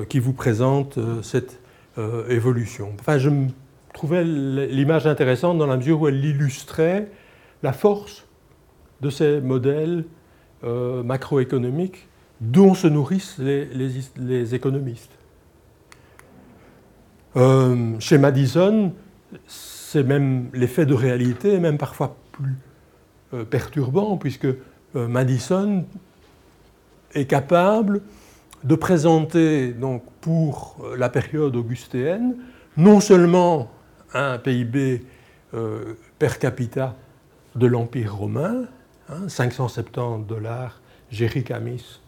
qui 0.08 0.18
vous 0.18 0.32
présentent 0.32 0.98
cette 1.22 1.60
évolution. 2.28 2.92
Enfin, 2.98 3.18
je 3.18 3.30
trouvais 3.94 4.24
l'image 4.24 5.06
intéressante 5.06 5.58
dans 5.58 5.66
la 5.66 5.76
mesure 5.76 6.02
où 6.02 6.08
elle 6.08 6.22
illustrait 6.22 7.08
la 7.62 7.72
force 7.72 8.26
de 9.00 9.10
ces 9.10 9.40
modèles 9.40 10.04
euh, 10.64 11.02
macroéconomiques 11.02 12.08
dont 12.40 12.74
se 12.74 12.86
nourrissent 12.86 13.38
les, 13.38 14.54
économistes. 14.54 15.12
Euh, 17.36 17.98
chez 18.00 18.18
Madison, 18.18 18.92
c'est 19.46 20.02
même 20.02 20.48
l'effet 20.52 20.86
de 20.86 20.94
réalité 20.94 21.54
est 21.54 21.60
même 21.60 21.78
parfois 21.78 22.16
plus 22.32 22.54
euh, 23.32 23.44
perturbant, 23.44 24.16
puisque 24.16 24.48
Madison 24.94 25.84
est 27.14 27.24
capable 27.24 28.00
de 28.62 28.76
présenter 28.76 29.72
donc, 29.72 30.04
pour 30.20 30.76
la 30.96 31.08
période 31.08 31.56
augustéenne 31.56 32.36
non 32.76 33.00
seulement 33.00 33.72
un 34.12 34.38
PIB 34.38 35.04
per 36.18 36.38
capita 36.38 36.94
de 37.56 37.66
l'Empire 37.66 38.14
romain, 38.14 38.66
570 39.28 39.98
hein, 39.98 40.24
dollars 40.26 40.80
Jéricamis 41.10 41.84
euh, 41.84 42.03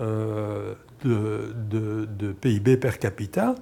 de, 0.00 0.76
PIB 2.40 2.76
per 2.76 2.98
capita, 2.98 3.54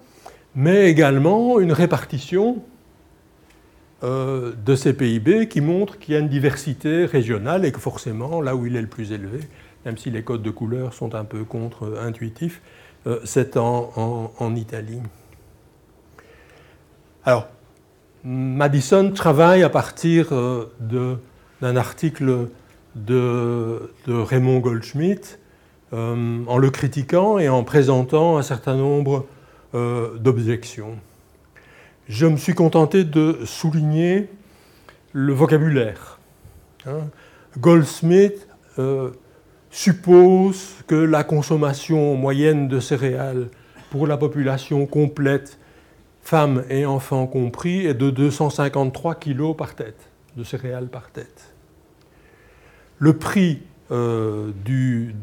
mais 0.55 0.91
également 0.91 1.61
une 1.61 1.72
répartition 1.72 2.62
euh, 4.03 4.53
de 4.64 4.74
ces 4.74 4.93
PIB 4.93 5.49
qui 5.49 5.61
montre 5.61 5.99
qu'il 5.99 6.14
y 6.14 6.16
a 6.16 6.20
une 6.20 6.28
diversité 6.28 7.05
régionale 7.05 7.64
et 7.64 7.72
que 7.72 7.80
forcément, 7.80 8.41
là 8.41 8.57
où 8.57 8.66
il 8.66 8.76
est 8.76 8.83
le 8.83 8.89
plus 8.89 9.12
élevé, 9.12 9.41
même 9.85 9.97
si 9.97 10.11
les 10.11 10.22
codes 10.22 10.43
de 10.43 10.51
couleurs 10.51 10.95
sont 10.95 11.14
un 11.14 11.24
peu 11.24 11.45
contre-intuitifs, 11.45 12.61
c'est 13.24 13.57
en, 13.57 14.55
Italie. 14.55 15.01
Alors, 17.24 17.49
Madison 18.22 19.11
travaille 19.11 19.64
à 19.64 19.68
partir 19.68 20.33
d'un 20.80 21.76
article 21.76 22.49
de, 22.95 23.91
Raymond 24.07 24.61
Goldschmidt 24.61 25.39
en 25.93 26.59
le 26.59 26.70
critiquant 26.70 27.38
et 27.38 27.49
en 27.49 27.64
présentant 27.64 28.38
un 28.38 28.43
certain 28.43 28.76
nombre 28.76 29.26
d'objections 29.74 30.97
je 32.09 32.26
me 32.26 32.36
suis 32.36 32.55
contenté 32.55 33.05
de 33.05 33.38
souligner 33.45 34.28
le 35.12 35.32
vocabulaire. 35.32 36.18
Hein. 36.86 37.09
Goldsmith 37.59 38.49
euh, 38.78 39.11
suppose 39.70 40.74
que 40.86 40.95
la 40.95 41.24
consommation 41.24 42.14
moyenne 42.16 42.68
de 42.68 42.80
céréales 42.80 43.49
pour 43.90 44.07
la 44.07 44.16
population 44.16 44.86
complète, 44.86 45.59
femmes 46.22 46.64
et 46.70 46.86
enfants 46.86 47.26
compris, 47.26 47.86
est 47.86 47.95
de 47.95 48.11
253 48.11 49.14
kg 49.16 49.55
par 49.57 49.74
tête, 49.74 50.11
de 50.36 50.45
céréales 50.45 50.88
par 50.88 51.11
tête. 51.11 51.55
Le 52.99 53.16
prix 53.16 53.62
euh, 53.93 54.51
du, 54.64 55.14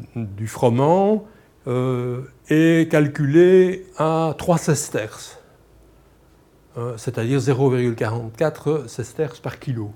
froment 0.46 1.24
euh, 1.66 2.22
est 2.48 2.90
calculé 2.90 3.86
à 3.98 4.34
3 4.38 4.56
sesterces 4.58 5.40
euh, 6.78 6.96
c'est-à-dire 6.96 7.40
0,44 7.40 8.86
sesterces 8.86 9.40
par 9.40 9.58
kilo. 9.58 9.90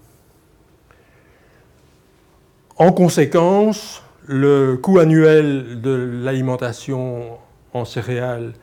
En 2.76 2.90
conséquence, 2.90 4.02
le 4.26 4.76
coût 4.76 4.98
annuel 4.98 5.80
de 5.80 6.20
l'alimentation 6.24 7.38
en 7.72 7.84
céréales 7.84 8.54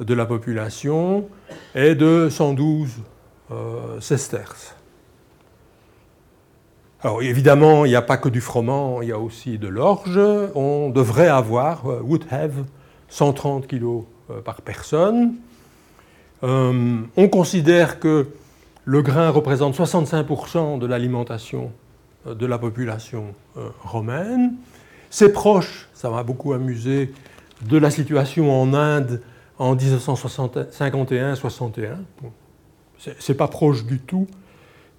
de 0.00 0.14
la 0.14 0.24
population 0.24 1.28
est 1.74 1.94
de 1.94 2.28
112 2.30 2.88
euh, 3.50 4.00
sesterces. 4.00 4.74
Alors 7.02 7.22
évidemment, 7.22 7.84
il 7.84 7.90
n'y 7.90 7.96
a 7.96 8.02
pas 8.02 8.16
que 8.16 8.28
du 8.28 8.40
froment, 8.40 9.02
il 9.02 9.08
y 9.08 9.12
a 9.12 9.18
aussi 9.18 9.58
de 9.58 9.68
l'orge. 9.68 10.18
On 10.54 10.90
devrait 10.90 11.28
avoir, 11.28 11.86
euh, 11.86 12.00
would 12.02 12.24
have, 12.30 12.64
130 13.08 13.66
kg 13.66 14.04
par 14.44 14.62
personne. 14.62 15.34
Euh, 16.44 17.00
on 17.16 17.28
considère 17.28 17.98
que 17.98 18.28
le 18.84 19.02
grain 19.02 19.30
représente 19.30 19.76
65% 19.76 20.78
de 20.78 20.86
l'alimentation 20.86 21.72
euh, 22.26 22.34
de 22.34 22.46
la 22.46 22.58
population 22.58 23.34
euh, 23.56 23.68
romaine. 23.82 24.54
C'est 25.10 25.32
proche, 25.32 25.88
ça 25.94 26.10
m'a 26.10 26.22
beaucoup 26.22 26.52
amusé, 26.52 27.12
de 27.62 27.76
la 27.76 27.90
situation 27.90 28.52
en 28.52 28.72
Inde 28.72 29.20
en 29.58 29.74
1951-61. 29.74 31.96
C'est 33.18 33.34
pas 33.34 33.48
proche 33.48 33.84
du 33.84 33.98
tout 33.98 34.28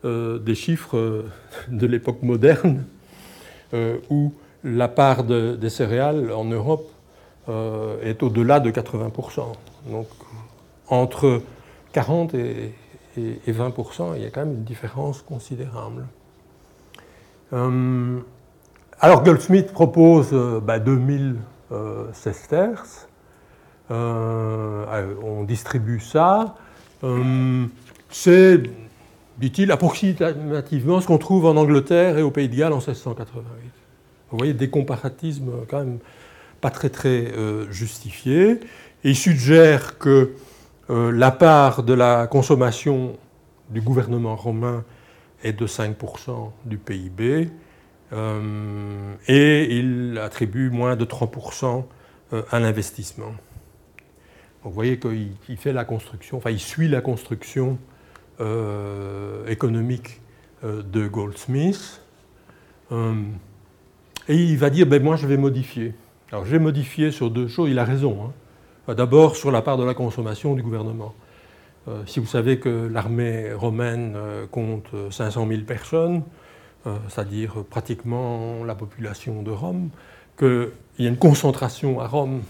des 0.04 0.56
chiffres 0.56 1.26
de 1.68 1.86
l'époque 1.86 2.22
moderne, 2.22 2.86
où 4.10 4.34
la 4.64 4.88
part 4.88 5.24
des 5.24 5.70
céréales 5.70 6.32
en 6.32 6.46
Europe 6.46 6.90
est 8.04 8.24
au-delà 8.24 8.60
de 8.60 8.72
80%. 8.72 9.42
Donc 9.90 10.08
entre 10.88 11.42
40 11.94 12.34
et, 12.36 12.74
20% 13.18 14.16
il 14.16 14.24
y 14.24 14.26
a 14.26 14.30
quand 14.30 14.46
même 14.46 14.54
une 14.54 14.64
différence 14.64 15.22
considérable. 15.22 16.06
Euh, 17.52 18.20
alors 19.00 19.24
Goldsmith 19.24 19.72
propose 19.74 20.30
2000 20.30 20.36
euh, 20.42 20.60
bah, 20.62 20.80
euh, 21.72 22.14
sesterces. 22.14 23.08
on 23.90 25.44
distribue 25.46 26.00
ça. 26.00 26.56
C'est, 28.10 28.64
dit-il, 29.40 29.72
approximativement 29.72 31.02
ce 31.02 31.08
qu'on 31.08 31.18
trouve 31.18 31.46
en 31.46 31.56
Angleterre 31.56 32.18
et 32.18 32.22
au 32.22 32.32
Pays 32.32 32.50
de 32.50 32.56
Galles 32.56 32.74
en 32.74 32.78
1688. 32.78 33.44
Vous 34.32 34.38
voyez 34.38 34.54
des 34.54 34.70
comparatismes 34.70 35.52
quand 35.70 35.80
même 35.80 36.00
pas 36.62 36.70
très 36.70 36.90
très 36.90 37.34
justifiés. 37.72 38.60
Et 39.04 39.12
il 39.12 39.16
suggère 39.16 39.98
que 39.98 40.34
euh, 40.90 41.12
la 41.12 41.30
part 41.30 41.84
de 41.84 41.94
la 41.94 42.26
consommation 42.26 43.16
du 43.70 43.80
gouvernement 43.80 44.36
romain 44.36 44.84
est 45.44 45.54
de 45.54 45.68
5% 45.68 46.52
du 46.66 46.78
PIB 46.78 47.50
euh, 48.12 49.14
et 49.28 49.78
il 49.78 50.18
attribue 50.18 50.72
moins 50.72 50.96
de 50.96 51.06
3% 51.06 51.86
euh, 52.34 52.42
à 52.50 52.60
l'investissement. 52.60 53.34
vous 54.64 54.72
voyez 54.72 54.98
qu'il 54.98 55.58
fait 55.58 55.74
la 55.74 55.86
construction, 55.86 56.38
enfin 56.38 56.50
il 56.50 56.60
suit 56.60 56.88
la 56.88 57.02
construction 57.02 57.78
économique 59.48 60.22
de 60.64 61.08
Goldsmith 61.08 62.02
et 62.92 64.36
il 64.36 64.58
va 64.58 64.70
dire 64.70 64.86
ben 64.86 65.02
moi 65.02 65.16
je 65.16 65.28
vais 65.28 65.38
modifier. 65.38 65.94
Alors 66.32 66.46
j'ai 66.46 66.60
modifié 66.60 67.12
sur 67.12 67.32
deux 67.32 67.48
choses, 67.48 67.70
il 67.70 67.80
a 67.80 67.84
raison. 67.84 68.32
Hein. 68.88 68.94
D'abord 68.94 69.36
sur 69.36 69.52
la 69.52 69.62
part 69.62 69.78
de 69.78 69.84
la 69.84 69.94
consommation 69.94 70.56
du 70.56 70.64
gouvernement. 70.64 71.14
Euh, 71.88 72.04
si 72.06 72.20
vous 72.20 72.26
savez 72.26 72.60
que 72.60 72.88
l'armée 72.92 73.54
romaine 73.54 74.14
euh, 74.16 74.46
compte 74.48 74.88
500 75.12 75.48
000 75.48 75.62
personnes, 75.62 76.24
euh, 76.86 76.96
c'est-à-dire 77.08 77.64
pratiquement 77.70 78.64
la 78.64 78.76
population 78.76 79.42
de 79.42 79.52
Rome, 79.52 79.90
qu'il 80.38 80.70
y 81.00 81.06
a 81.06 81.10
une 81.10 81.18
concentration 81.18 82.00
à 82.00 82.08
Rome 82.08 82.42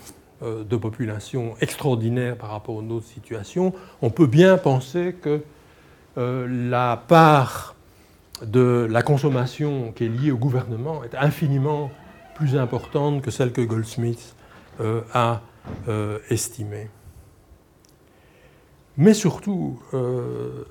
de 0.42 0.78
population 0.78 1.56
extraordinaire 1.60 2.38
par 2.38 2.52
rapport 2.52 2.76
aux 2.76 2.84
autres 2.92 3.08
situations, 3.08 3.74
on 4.02 4.10
peut 4.10 4.28
bien 4.28 4.58
penser 4.58 5.14
que 5.22 5.42
la 6.16 7.02
part 7.08 7.76
de 8.46 8.88
la 8.90 9.02
consommation 9.02 9.92
qui 9.94 10.06
est 10.06 10.10
liée 10.10 10.32
au 10.32 10.38
gouvernement 10.38 11.04
est 11.04 11.16
infiniment 11.16 11.92
plus 12.36 12.58
importante 12.58 13.22
que 13.22 13.32
celle 13.32 13.52
que 13.52 13.62
Goldsmith 13.62 14.36
a 15.14 15.42
euh, 15.88 16.20
estimé. 16.30 16.90
Mais 18.98 19.14
surtout, 19.14 19.82
euh, 19.94 20.66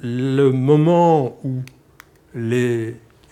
le 0.00 0.50
moment 0.50 1.38
où 1.42 1.62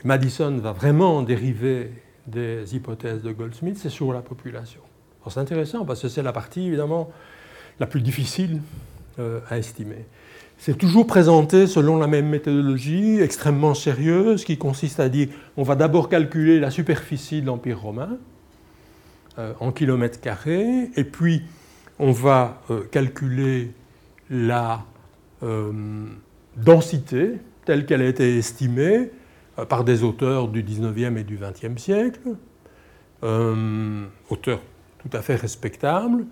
Madison 0.04 0.58
va 0.58 0.72
vraiment 0.72 1.22
dériver 1.22 1.92
des 2.26 2.74
hypothèses 2.74 3.22
de 3.22 3.30
Goldsmith, 3.30 3.78
c'est 3.78 3.88
sur 3.90 4.12
la 4.12 4.22
population. 4.22 4.80
C'est 5.28 5.38
intéressant 5.38 5.84
parce 5.84 6.02
que 6.02 6.08
c'est 6.08 6.22
la 6.22 6.32
partie 6.32 6.66
évidemment 6.66 7.10
la 7.78 7.86
plus 7.86 8.00
difficile 8.00 8.62
euh, 9.18 9.40
à 9.48 9.58
estimer. 9.58 10.06
C'est 10.58 10.78
toujours 10.78 11.06
présenté 11.06 11.66
selon 11.66 11.98
la 11.98 12.06
même 12.06 12.28
méthodologie 12.28 13.20
extrêmement 13.20 13.74
sérieuse 13.74 14.44
qui 14.44 14.56
consiste 14.56 15.00
à 15.00 15.08
dire 15.08 15.28
on 15.56 15.62
va 15.62 15.76
d'abord 15.76 16.08
calculer 16.08 16.58
la 16.58 16.70
superficie 16.70 17.42
de 17.42 17.46
l'Empire 17.46 17.80
romain, 17.80 18.18
euh, 19.38 19.52
en 19.60 19.70
kilomètres 19.70 20.20
carrés, 20.20 20.90
et 20.96 21.04
puis 21.04 21.42
on 21.98 22.10
va 22.10 22.62
euh, 22.70 22.84
calculer 22.90 23.72
la 24.30 24.84
euh, 25.42 25.72
densité 26.56 27.32
telle 27.66 27.84
qu'elle 27.84 28.00
a 28.00 28.06
été 28.06 28.38
estimée 28.38 29.10
par 29.68 29.84
des 29.84 30.02
auteurs 30.02 30.48
du 30.48 30.62
19e 30.62 31.18
et 31.18 31.24
du 31.24 31.38
20e 31.38 31.78
siècle, 31.78 32.20
auteurs 34.30 34.60
tout 34.98 35.16
à 35.16 35.22
fait 35.22 35.34
respectables, 35.34 36.26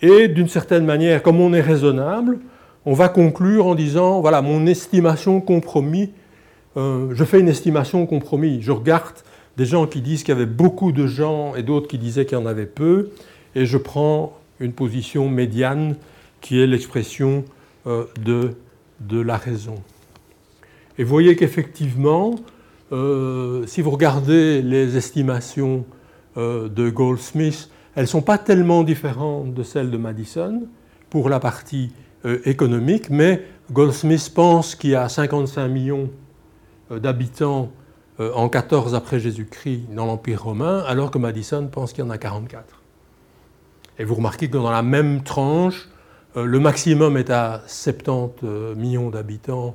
et 0.00 0.28
d'une 0.28 0.48
certaine 0.48 0.84
manière, 0.84 1.22
comme 1.22 1.40
on 1.40 1.52
est 1.52 1.60
raisonnable, 1.60 2.38
on 2.84 2.94
va 2.94 3.08
conclure 3.08 3.66
en 3.66 3.74
disant, 3.74 4.20
voilà, 4.20 4.42
mon 4.42 4.66
estimation 4.66 5.40
compromis, 5.40 6.10
je 6.76 7.24
fais 7.24 7.38
une 7.38 7.48
estimation 7.48 8.06
compromis, 8.06 8.62
je 8.62 8.72
regarde 8.72 9.14
des 9.56 9.66
gens 9.66 9.86
qui 9.86 10.00
disent 10.00 10.22
qu'il 10.22 10.34
y 10.34 10.36
avait 10.36 10.46
beaucoup 10.46 10.92
de 10.92 11.06
gens 11.06 11.54
et 11.54 11.62
d'autres 11.62 11.86
qui 11.86 11.98
disaient 11.98 12.24
qu'il 12.24 12.38
y 12.38 12.40
en 12.40 12.46
avait 12.46 12.66
peu, 12.66 13.10
et 13.54 13.66
je 13.66 13.76
prends 13.76 14.38
une 14.60 14.72
position 14.72 15.28
médiane 15.28 15.96
qui 16.40 16.60
est 16.60 16.66
l'expression 16.66 17.44
euh, 17.86 18.04
de, 18.20 18.54
la 19.20 19.36
raison. 19.36 19.74
Et 20.98 21.04
vous 21.04 21.10
voyez 21.10 21.36
qu'effectivement, 21.36 22.36
euh, 22.92 23.66
si 23.66 23.82
vous 23.82 23.90
regardez 23.90 24.62
les 24.62 24.96
estimations 24.96 25.84
euh, 26.36 26.68
de 26.68 26.88
Goldsmith, 26.88 27.68
elles 27.94 28.04
ne 28.04 28.08
sont 28.08 28.22
pas 28.22 28.38
tellement 28.38 28.84
différentes 28.84 29.54
de 29.54 29.62
celles 29.62 29.90
de 29.90 29.96
Madison 29.96 30.62
pour 31.10 31.28
la 31.28 31.40
partie 31.40 31.92
économique, 32.44 33.10
mais 33.10 33.42
Goldsmith 33.72 34.32
pense 34.34 34.74
qu'il 34.74 34.90
y 34.90 34.94
a 34.94 35.08
55 35.08 35.68
millions 35.68 36.10
d'habitants 36.90 37.70
euh, 38.20 38.30
en 38.34 38.48
14 38.50 38.94
après 38.94 39.18
Jésus-Christ 39.18 39.86
dans 39.94 40.04
l'Empire 40.04 40.44
romain, 40.44 40.84
alors 40.86 41.10
que 41.10 41.18
Madison 41.18 41.66
pense 41.68 41.92
qu'il 41.92 42.04
y 42.04 42.06
en 42.06 42.10
a 42.10 42.18
44. 42.18 42.82
Et 43.98 44.04
vous 44.04 44.14
remarquez 44.14 44.48
que 44.48 44.58
dans 44.58 44.70
la 44.70 44.82
même 44.82 45.22
tranche, 45.22 45.88
euh, 46.36 46.44
le 46.44 46.60
maximum 46.60 47.16
est 47.16 47.30
à 47.30 47.62
70 47.66 48.44
euh, 48.44 48.74
millions 48.74 49.08
d'habitants 49.08 49.74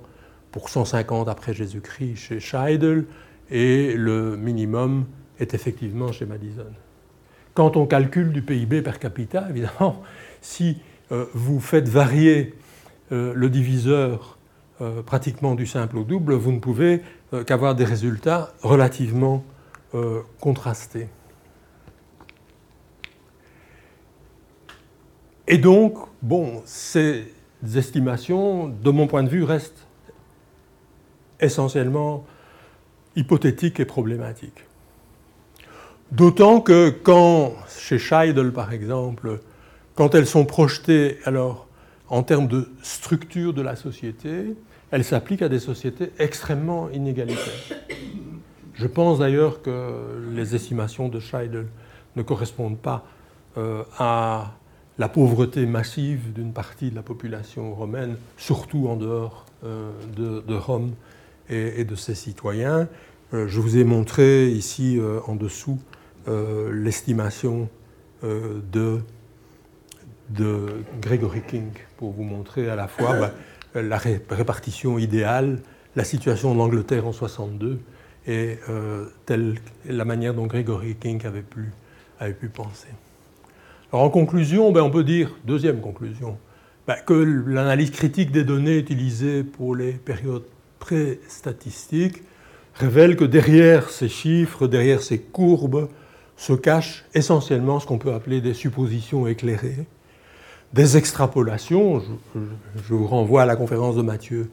pour 0.52 0.70
150 0.70 1.28
après 1.28 1.54
Jésus-Christ 1.54 2.16
chez 2.16 2.40
Scheidel, 2.40 3.06
et 3.50 3.96
le 3.96 4.38
minimum 4.38 5.06
est 5.40 5.56
effectivement 5.56 6.12
chez 6.12 6.28
Madison. 6.28 6.68
Quand 7.56 7.76
on 7.76 7.88
calcule 7.88 8.32
du 8.32 8.44
PIB 8.44 8.84
per 8.84 9.00
capita, 9.00 9.48
évidemment, 9.50 10.04
si 10.42 10.78
euh, 10.78 10.84
vous 11.10 11.60
faites 11.60 11.88
varier 11.88 12.54
euh, 13.12 13.34
le 13.34 13.50
diviseur 13.50 14.38
euh, 14.82 15.02
pratiquement 15.02 15.56
du 15.56 15.66
simple 15.66 15.98
au 15.98 16.04
double, 16.04 16.34
vous 16.34 16.52
ne 16.52 16.60
pouvez 16.60 17.02
qu'avoir 17.46 17.76
des 17.76 17.84
résultats 17.84 18.54
relativement 18.62 19.44
contrastés. 20.40 21.08
Et 25.48 25.58
donc, 25.58 25.98
bon, 26.22 26.62
ces 26.66 27.34
estimations, 27.76 28.68
de 28.68 28.92
mon 28.92 29.08
point 29.08 29.24
de 29.24 29.30
vue, 29.30 29.44
restent 29.44 29.88
essentiellement 31.40 32.26
hypothétiques 33.16 33.80
et 33.80 33.86
problématiques. 33.86 34.66
D'autant 36.12 36.62
que 36.62 36.90
quand, 36.90 37.54
chez 37.78 37.98
Scheidel 37.98 38.54
par 38.54 38.72
exemple, 38.72 39.42
quand 39.98 40.14
elles 40.14 40.28
sont 40.28 40.46
projetées 40.46 41.18
alors 41.26 41.68
en 42.08 42.24
termes 42.24 42.48
de 42.48 42.70
structure 42.84 43.54
de 43.54 43.64
la 43.64 43.76
société, 43.76 44.56
elles 44.92 45.04
s'appliquent 45.04 45.42
à 45.42 45.50
des 45.50 45.60
sociétés 45.60 46.12
extrêmement 46.20 46.90
inégalitaires. 46.92 47.78
Je 48.76 48.86
pense 48.86 49.20
d'ailleurs 49.20 49.64
que 49.64 50.30
les 50.32 50.56
estimations 50.56 51.10
de 51.10 51.20
Scheidel 51.20 51.66
ne 52.16 52.22
correspondent 52.22 52.78
pas 52.78 53.06
euh, 53.58 53.84
à 53.98 54.54
la 55.00 55.10
pauvreté 55.10 55.66
massive 55.66 56.32
d'une 56.32 56.54
partie 56.54 56.92
de 56.92 56.96
la 56.96 57.02
population 57.02 57.74
romaine, 57.74 58.18
surtout 58.38 58.88
en 58.88 58.96
dehors 58.96 59.46
euh, 59.64 59.92
de, 60.16 60.56
Rome 60.56 60.92
et, 61.50 61.84
de 61.84 61.96
ses 61.96 62.14
citoyens. 62.14 62.88
Euh, 63.34 63.48
je 63.48 63.60
vous 63.60 63.78
ai 63.78 63.84
montré 63.84 64.48
ici 64.50 65.00
en 65.26 65.36
dessous 65.36 65.80
l'estimation 66.28 67.70
de 68.22 69.02
de 70.30 70.84
Gregory 71.02 71.42
King 71.48 71.72
pour 71.98 72.12
vous 72.12 72.24
montrer 72.24 72.70
à 72.70 72.76
la 72.76 72.88
fois 72.88 73.16
bah, 73.16 73.82
la 73.82 73.98
répartition 73.98 74.98
idéale, 74.98 75.60
la 75.96 76.04
situation 76.04 76.52
en 76.52 76.60
Angleterre 76.60 77.08
en 77.08 77.14
62 77.14 77.80
et 78.28 78.58
euh, 78.70 79.06
la 79.86 80.06
manière 80.06 80.34
dont 80.34 80.48
Gregory 80.48 80.96
King 80.96 81.26
avait 81.26 81.42
pu, 81.42 81.72
avait 82.20 82.34
pu 82.34 82.50
penser. 82.50 82.90
En 83.92 84.10
conclusion, 84.10 84.72
ben, 84.72 84.82
on 84.82 84.90
peut 84.90 85.06
dire, 85.06 85.32
deuxième 85.46 85.80
conclusion, 85.80 86.38
ben, 86.88 86.98
que 87.06 87.14
l'analyse 87.14 87.92
critique 87.92 88.32
des 88.32 88.44
données 88.44 88.78
utilisées 88.78 89.44
pour 89.44 89.76
les 89.76 89.94
périodes 89.94 90.44
pré-statistiques 90.80 92.22
révèle 92.76 93.16
que 93.16 93.24
derrière 93.24 93.90
ces 93.90 94.10
chiffres, 94.10 94.68
derrière 94.68 95.02
ces 95.02 95.20
courbes, 95.20 95.90
se 96.36 96.54
cachent 96.54 97.06
essentiellement 97.14 97.80
ce 97.80 97.88
qu'on 97.88 97.98
peut 97.98 98.14
appeler 98.14 98.42
des 98.42 98.54
suppositions 98.54 99.26
éclairées, 99.26 99.88
des 100.74 100.98
extrapolations, 100.98 102.02
je, 102.36 102.94
vous 102.94 103.08
renvoie 103.08 103.44
à 103.44 103.46
la 103.46 103.56
conférence 103.56 103.96
de 103.96 104.02
Mathieu 104.02 104.50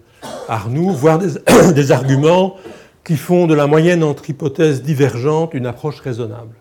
Arnoux, 0.49 0.91
voire 0.91 1.19
des, 1.75 1.93
arguments 1.93 2.57
qui 3.03 3.17
font 3.17 3.47
de 3.47 3.55
la 3.55 3.67
moyenne 3.67 4.03
entre 4.03 4.31
hypothèses 4.31 4.83
divergentes 4.83 5.55
une 5.55 5.67
approche 5.67 6.01
raisonnable. 6.01 6.55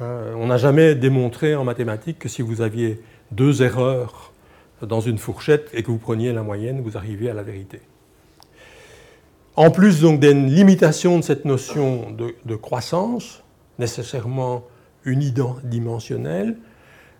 Hein, 0.00 0.34
on 0.36 0.46
n'a 0.46 0.56
jamais 0.56 0.94
démontré 0.94 1.54
en 1.54 1.64
mathématiques 1.64 2.18
que 2.18 2.28
si 2.28 2.42
vous 2.42 2.62
aviez 2.62 3.00
deux 3.30 3.62
erreurs 3.62 4.32
dans 4.80 5.00
une 5.00 5.18
fourchette 5.18 5.68
et 5.74 5.82
que 5.82 5.90
vous 5.90 5.98
preniez 5.98 6.32
la 6.32 6.42
moyenne, 6.42 6.80
vous 6.80 6.96
arriviez 6.96 7.30
à 7.30 7.34
la 7.34 7.42
vérité. 7.42 7.80
En 9.54 9.70
plus 9.70 10.00
donc 10.00 10.18
d'une 10.18 10.46
limitation 10.46 11.18
de 11.18 11.22
cette 11.22 11.44
notion 11.44 12.10
de, 12.10 12.34
de 12.46 12.56
croissance, 12.56 13.42
nécessairement 13.78 14.64
unidimensionnelle, 15.04 16.56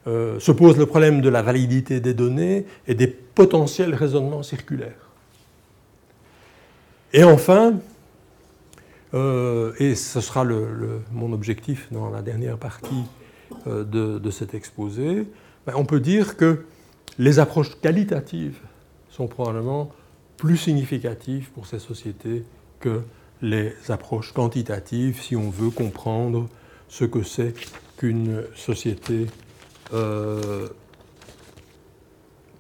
euh, 0.07 0.41
se 0.41 0.51
pose 0.51 0.77
le 0.79 0.87
problème 0.87 1.21
de 1.21 1.29
la 1.29 1.43
validité 1.43 2.01
des 2.01 2.15
données 2.15 2.67
et 2.89 2.95
des 2.95 3.07
potentiels 3.07 3.95
raisonnements 3.95 4.43
circulaires. 4.43 5.11
Et 7.13 7.23
enfin, 7.25 7.75
euh, 9.15 9.73
et 9.79 9.95
ce 9.95 10.21
sera 10.21 10.45
mon 11.13 11.33
objectif 11.33 11.87
dans 11.93 12.11
la 12.11 12.23
dernière 12.23 12.57
partie 12.57 13.05
euh, 13.67 13.85
de, 13.85 14.31
cet 14.31 14.55
exposé, 14.55 15.27
ben, 15.67 15.75
on 15.77 15.85
peut 15.85 16.01
dire 16.01 16.37
que 16.37 16.65
les 17.19 17.39
approches 17.39 17.79
qualitatives 17.81 18.59
sont 19.11 19.29
probablement 19.29 19.93
plus 20.37 20.57
significatives 20.57 21.51
pour 21.51 21.67
ces 21.67 21.79
sociétés 21.79 22.45
que 22.81 23.03
les 23.43 23.75
approches 23.89 24.33
quantitatives 24.33 25.21
si 25.21 25.37
on 25.37 25.51
veut 25.51 25.71
comprendre 25.71 26.49
ce 26.89 27.05
que 27.05 27.23
c'est 27.23 27.55
qu'une 27.99 28.43
société 28.57 29.27
euh, 29.93 30.69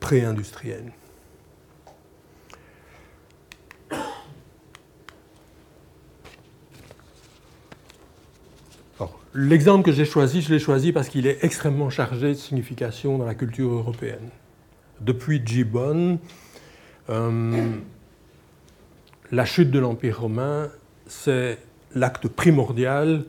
pré-industrielle. 0.00 0.92
L'exemple 9.34 9.82
que 9.86 9.92
j'ai 9.92 10.04
choisi, 10.04 10.42
je 10.42 10.52
l'ai 10.52 10.58
choisi 10.58 10.92
parce 10.92 11.08
qu'il 11.08 11.26
est 11.26 11.42
extrêmement 11.42 11.88
chargé 11.88 12.28
de 12.28 12.34
signification 12.34 13.16
dans 13.16 13.24
la 13.24 13.34
culture 13.34 13.70
européenne. 13.70 14.28
Depuis 15.00 15.40
Gibbon, 15.42 16.18
euh, 17.08 17.70
la 19.30 19.44
chute 19.46 19.70
de 19.70 19.78
l'Empire 19.78 20.20
romain, 20.20 20.68
c'est 21.06 21.58
l'acte 21.94 22.28
primordial 22.28 23.24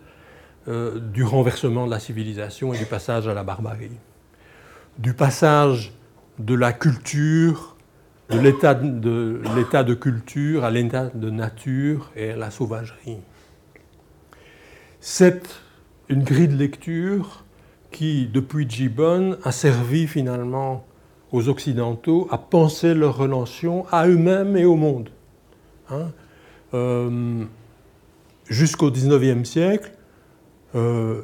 euh, 0.68 1.00
du 1.00 1.24
renversement 1.24 1.86
de 1.86 1.92
la 1.92 2.00
civilisation 2.00 2.74
et 2.74 2.78
du 2.78 2.86
passage 2.86 3.28
à 3.28 3.34
la 3.34 3.44
barbarie, 3.44 3.98
du 4.98 5.14
passage 5.14 5.94
de 6.40 6.54
la 6.54 6.74
culture, 6.74 7.76
de 8.30 8.40
l'état 8.40 8.74
de, 8.74 9.94
culture 9.94 10.64
à 10.64 10.72
l'état 10.72 11.10
de 11.14 11.30
nature 11.30 12.12
et 12.16 12.32
à 12.32 12.36
la 12.36 12.50
sauvagerie. 12.50 13.18
C'est 15.00 15.44
une 16.10 16.24
grille 16.24 16.48
de 16.48 16.56
lecture 16.56 17.44
qui, 17.92 18.28
depuis 18.28 18.66
Gibbon, 18.70 19.38
a 19.44 19.52
servi 19.52 20.08
finalement 20.08 20.86
aux 21.32 21.50
Occidentaux 21.50 22.28
à 22.32 22.38
penser 22.38 22.94
leur 22.94 23.18
relation 23.18 23.86
à 23.92 24.08
eux-mêmes 24.08 24.56
et 24.56 24.66
au 24.66 24.76
monde. 24.76 25.10
Hein. 25.90 26.12
Euh, 26.74 27.44
jusqu'au 28.48 28.92
XIXe 28.92 29.48
siècle, 29.48 29.93
euh, 30.76 31.22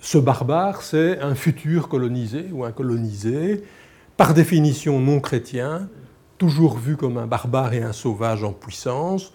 ce 0.00 0.18
barbare, 0.18 0.82
c'est 0.82 1.20
un 1.20 1.34
futur 1.34 1.88
colonisé 1.88 2.46
ou 2.52 2.64
un 2.64 2.72
colonisé, 2.72 3.62
par 4.16 4.34
définition 4.34 5.00
non 5.00 5.20
chrétien, 5.20 5.88
toujours 6.38 6.78
vu 6.78 6.96
comme 6.96 7.18
un 7.18 7.26
barbare 7.26 7.74
et 7.74 7.82
un 7.82 7.92
sauvage 7.92 8.44
en 8.44 8.52
puissance, 8.52 9.32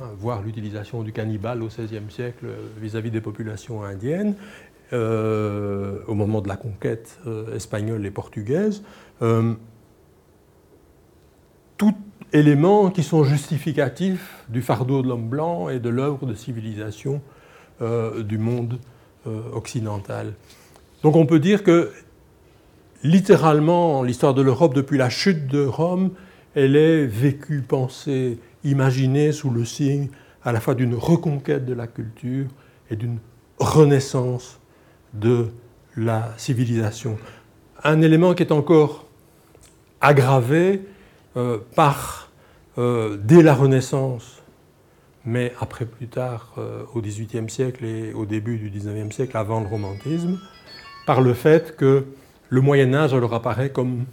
hein, 0.00 0.08
voire 0.18 0.42
l'utilisation 0.42 1.02
du 1.02 1.12
cannibale 1.12 1.62
au 1.62 1.68
XVIe 1.68 2.10
siècle 2.10 2.46
vis-à-vis 2.80 3.10
des 3.10 3.20
populations 3.20 3.82
indiennes, 3.82 4.34
euh, 4.92 5.98
au 6.06 6.14
moment 6.14 6.40
de 6.40 6.48
la 6.48 6.56
conquête 6.56 7.18
euh, 7.26 7.54
espagnole 7.54 8.04
et 8.06 8.10
portugaise. 8.10 8.82
tout 11.76 11.94
éléments 12.32 12.90
qui 12.90 13.02
sont 13.02 13.24
justificatifs 13.24 14.44
du 14.48 14.60
fardeau 14.62 15.02
de 15.02 15.08
l'homme 15.08 15.28
blanc 15.28 15.68
et 15.68 15.78
de 15.78 15.88
l'œuvre 15.88 16.26
de 16.26 16.34
civilisation 16.34 17.22
euh, 17.80 18.22
du 18.22 18.38
monde 18.38 18.78
euh, 19.26 19.40
occidental. 19.52 20.32
Donc 21.02 21.14
on 21.14 21.26
peut 21.26 21.38
dire 21.38 21.62
que 21.62 21.92
littéralement, 23.04 24.02
l'histoire 24.02 24.34
de 24.34 24.42
l'Europe, 24.42 24.74
depuis 24.74 24.98
la 24.98 25.08
chute 25.08 25.46
de 25.46 25.64
Rome, 25.64 26.10
elle 26.56 26.74
est 26.74 27.06
vécue, 27.06 27.62
pensée, 27.62 28.38
imaginée 28.64 29.30
sous 29.30 29.50
le 29.50 29.64
signe 29.64 30.08
à 30.42 30.50
la 30.50 30.60
fois 30.60 30.74
d'une 30.74 30.94
reconquête 30.94 31.66
de 31.66 31.74
la 31.74 31.86
culture 31.86 32.46
et 32.90 32.96
d'une 32.96 33.18
renaissance 33.60 34.58
de 35.14 35.48
la 35.96 36.34
civilisation. 36.36 37.16
Un 37.84 38.02
élément 38.02 38.34
qui 38.34 38.42
est 38.42 38.52
encore 38.52 39.06
aggravé 40.00 40.82
euh, 41.36 41.58
par, 41.76 42.32
dès 42.76 43.42
la 43.42 43.54
Renaissance, 43.54 44.37
mais 45.28 45.52
après 45.60 45.84
plus 45.84 46.08
tard, 46.08 46.54
euh, 46.56 46.82
au 46.94 47.02
XVIIIe 47.02 47.50
siècle 47.50 47.84
et 47.84 48.12
au 48.14 48.24
début 48.24 48.56
du 48.56 48.70
XIXe 48.70 49.14
siècle, 49.14 49.36
avant 49.36 49.60
le 49.60 49.66
romantisme, 49.66 50.38
par 51.06 51.20
le 51.20 51.34
fait 51.34 51.76
que 51.76 52.06
le 52.48 52.60
Moyen 52.62 52.94
Âge 52.94 53.14
leur 53.14 53.34
apparaît 53.34 53.70
comme 53.70 54.04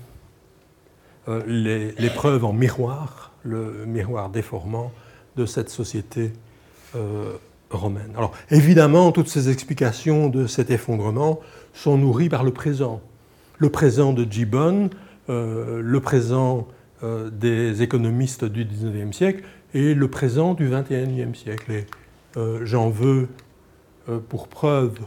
euh, 1.29 1.93
l'épreuve 1.97 2.43
en 2.43 2.51
miroir, 2.51 3.31
le 3.43 3.85
miroir 3.85 4.29
déformant 4.29 4.91
de 5.37 5.45
cette 5.45 5.69
société 5.69 6.33
euh, 6.95 7.33
romaine. 7.69 8.11
Alors 8.17 8.33
évidemment, 8.51 9.13
toutes 9.13 9.29
ces 9.29 9.49
explications 9.49 10.27
de 10.27 10.47
cet 10.47 10.69
effondrement 10.69 11.39
sont 11.73 11.97
nourries 11.97 12.29
par 12.29 12.43
le 12.43 12.51
présent. 12.51 13.01
Le 13.57 13.69
présent 13.69 14.11
de 14.11 14.29
Gibbon, 14.29 14.89
le 15.29 15.99
présent 16.01 16.67
des 17.01 17.81
économistes 17.81 18.43
du 18.43 18.65
XIXe 18.65 19.15
siècle, 19.15 19.43
et 19.75 19.93
le 19.93 20.07
présent 20.07 20.55
du 20.55 20.69
XXIe 20.69 21.35
siècle. 21.35 21.83
j'en 22.61 22.89
veux 22.89 23.27
pour 24.29 24.47
preuve 24.47 24.97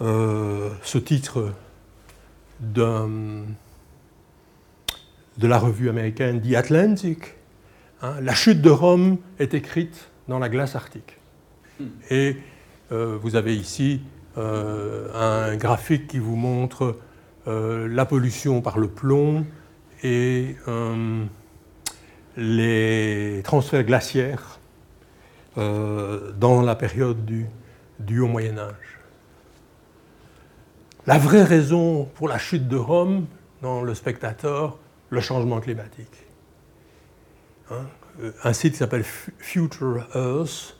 ce 0.00 0.98
titre 0.98 1.54
de 2.60 3.46
la 5.38 5.58
revue 5.58 5.88
américaine 5.88 6.42
The 6.42 6.54
Atlantic. 6.54 7.36
Hein. 8.02 8.20
la 8.20 8.34
chute 8.34 8.60
de 8.60 8.70
Rome 8.70 9.16
est 9.38 9.54
écrite 9.54 10.10
dans 10.28 10.38
la 10.38 10.50
glace 10.50 10.76
arctique. 10.76 11.16
Hmm. 11.80 11.86
Et 12.10 12.36
vous 12.90 13.34
avez 13.34 13.56
ici 13.56 14.02
un 14.36 15.56
graphique 15.56 16.06
qui 16.06 16.18
vous 16.18 16.36
montre 16.36 16.98
la 17.46 18.04
pollution 18.04 18.60
par 18.60 18.78
le 18.78 18.88
plomb 18.88 19.46
et 20.02 20.54
les 22.36 23.40
transferts 23.44 23.84
glaciaires 23.84 24.58
euh, 25.58 26.32
dans 26.38 26.62
la 26.62 26.76
période 26.76 27.24
du, 27.24 28.20
Haut 28.20 28.28
Moyen 28.28 28.58
Âge. 28.58 28.98
La 31.06 31.18
vraie 31.18 31.42
raison 31.42 32.04
pour 32.14 32.28
la 32.28 32.38
chute 32.38 32.68
de 32.68 32.76
Rome, 32.76 33.26
dans 33.62 33.82
le 33.82 33.94
spectateur, 33.94 34.78
le 35.10 35.20
changement 35.20 35.60
climatique. 35.60 36.24
Hein, 37.70 37.86
euh, 38.22 38.30
un 38.44 38.52
site 38.52 38.72
qui 38.72 38.78
s'appelle 38.78 39.04
Future 39.04 40.06
Earth, 40.14 40.76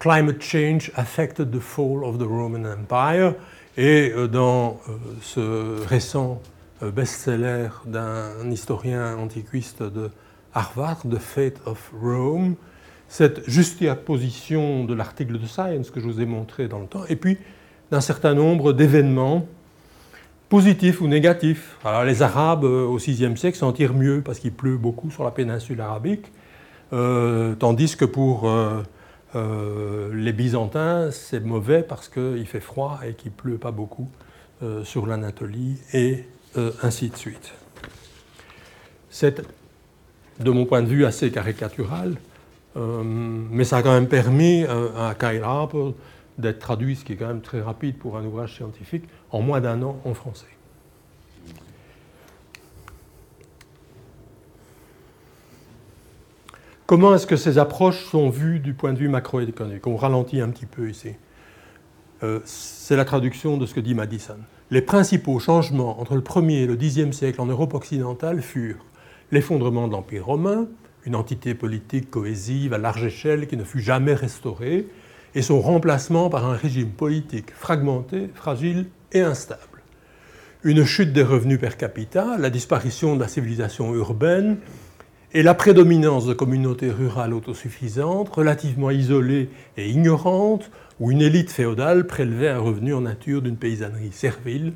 Climate 0.00 0.42
Change 0.42 0.90
Affected 0.96 1.50
the 1.52 1.60
Fall 1.60 2.04
of 2.04 2.18
the 2.18 2.26
Roman 2.26 2.64
Empire, 2.64 3.34
et 3.76 4.12
euh, 4.12 4.26
dans 4.26 4.80
ce 5.22 5.86
récent 5.86 6.42
best-seller 6.82 7.68
d'un 7.86 8.50
historien 8.50 9.16
antiquiste 9.16 9.82
de 9.82 10.10
Harvard, 10.54 11.02
The 11.10 11.18
Fate 11.18 11.60
of 11.66 11.92
Rome, 12.00 12.54
cette 13.08 13.48
juxtaposition 13.48 14.84
de 14.84 14.94
l'article 14.94 15.38
de 15.38 15.46
Science 15.46 15.90
que 15.90 16.00
je 16.00 16.06
vous 16.06 16.20
ai 16.20 16.26
montré 16.26 16.68
dans 16.68 16.78
le 16.78 16.86
temps, 16.86 17.04
et 17.08 17.16
puis 17.16 17.38
d'un 17.90 18.00
certain 18.00 18.34
nombre 18.34 18.72
d'événements 18.72 19.46
positifs 20.48 21.00
ou 21.00 21.08
négatifs. 21.08 21.76
Alors 21.84 22.04
les 22.04 22.22
Arabes 22.22 22.64
euh, 22.64 22.86
au 22.86 22.96
VIe 22.96 23.36
siècle 23.36 23.58
s'en 23.58 23.72
tirent 23.72 23.94
mieux 23.94 24.22
parce 24.24 24.38
qu'il 24.38 24.52
pleut 24.52 24.76
beaucoup 24.76 25.10
sur 25.10 25.24
la 25.24 25.32
péninsule 25.32 25.80
arabique, 25.80 26.30
euh, 26.92 27.54
tandis 27.56 27.96
que 27.96 28.04
pour 28.04 28.48
euh, 28.48 30.12
les 30.12 30.32
Byzantins, 30.32 31.10
c'est 31.10 31.40
mauvais 31.40 31.82
parce 31.82 32.08
qu'il 32.08 32.46
fait 32.46 32.60
froid 32.60 33.00
et 33.04 33.14
qu'il 33.14 33.32
pleut 33.32 33.58
pas 33.58 33.72
beaucoup 33.72 34.08
sur 34.84 35.06
l'Anatolie, 35.06 35.76
et 35.92 36.24
ainsi 36.82 37.10
de 37.10 37.16
suite. 37.16 37.52
Cette 39.10 39.44
de 40.40 40.50
mon 40.50 40.64
point 40.66 40.82
de 40.82 40.88
vue, 40.88 41.04
assez 41.04 41.30
caricatural, 41.30 42.16
euh, 42.76 43.02
mais 43.04 43.64
ça 43.64 43.78
a 43.78 43.82
quand 43.82 43.92
même 43.92 44.08
permis 44.08 44.64
à 44.64 45.14
Kyle 45.18 45.42
Harper 45.42 45.94
d'être 46.38 46.58
traduit, 46.58 46.96
ce 46.96 47.04
qui 47.04 47.12
est 47.12 47.16
quand 47.16 47.28
même 47.28 47.42
très 47.42 47.60
rapide 47.60 47.96
pour 47.96 48.16
un 48.16 48.24
ouvrage 48.24 48.56
scientifique, 48.56 49.04
en 49.30 49.40
moins 49.40 49.60
d'un 49.60 49.82
an 49.82 50.00
en 50.04 50.14
français. 50.14 50.46
Comment 56.86 57.14
est-ce 57.14 57.26
que 57.26 57.36
ces 57.36 57.56
approches 57.56 58.04
sont 58.04 58.28
vues 58.28 58.60
du 58.60 58.74
point 58.74 58.92
de 58.92 58.98
vue 58.98 59.08
macroéconomique? 59.08 59.86
On 59.86 59.96
ralentit 59.96 60.42
un 60.42 60.50
petit 60.50 60.66
peu 60.66 60.90
ici. 60.90 61.12
Euh, 62.22 62.40
c'est 62.44 62.94
la 62.94 63.06
traduction 63.06 63.56
de 63.56 63.64
ce 63.64 63.72
que 63.72 63.80
dit 63.80 63.94
Madison. 63.94 64.36
Les 64.70 64.82
principaux 64.82 65.38
changements 65.38 65.98
entre 65.98 66.14
le 66.14 66.20
1er 66.20 66.64
et 66.64 66.66
le 66.66 66.76
10e 66.76 67.12
siècle 67.12 67.40
en 67.40 67.46
Europe 67.46 67.72
occidentale 67.72 68.42
furent 68.42 68.84
l'effondrement 69.30 69.88
de 69.88 69.92
l'Empire 69.92 70.26
romain, 70.26 70.66
une 71.06 71.16
entité 71.16 71.54
politique 71.54 72.10
cohésive 72.10 72.72
à 72.72 72.78
large 72.78 73.04
échelle 73.04 73.46
qui 73.46 73.56
ne 73.56 73.64
fut 73.64 73.80
jamais 73.80 74.14
restaurée, 74.14 74.86
et 75.34 75.42
son 75.42 75.60
remplacement 75.60 76.30
par 76.30 76.46
un 76.46 76.54
régime 76.54 76.90
politique 76.90 77.50
fragmenté, 77.52 78.30
fragile 78.34 78.86
et 79.12 79.20
instable. 79.20 79.60
Une 80.62 80.84
chute 80.84 81.12
des 81.12 81.22
revenus 81.22 81.60
per 81.60 81.76
capita, 81.76 82.38
la 82.38 82.50
disparition 82.50 83.16
de 83.16 83.20
la 83.20 83.28
civilisation 83.28 83.94
urbaine 83.94 84.58
et 85.34 85.42
la 85.42 85.54
prédominance 85.54 86.26
de 86.26 86.32
communautés 86.32 86.90
rurales 86.90 87.34
autosuffisantes, 87.34 88.28
relativement 88.28 88.90
isolées 88.90 89.50
et 89.76 89.90
ignorantes, 89.90 90.70
où 91.00 91.10
une 91.10 91.20
élite 91.20 91.50
féodale 91.50 92.06
prélevait 92.06 92.48
un 92.48 92.60
revenu 92.60 92.94
en 92.94 93.02
nature 93.02 93.42
d'une 93.42 93.56
paysannerie 93.56 94.12
servile, 94.12 94.74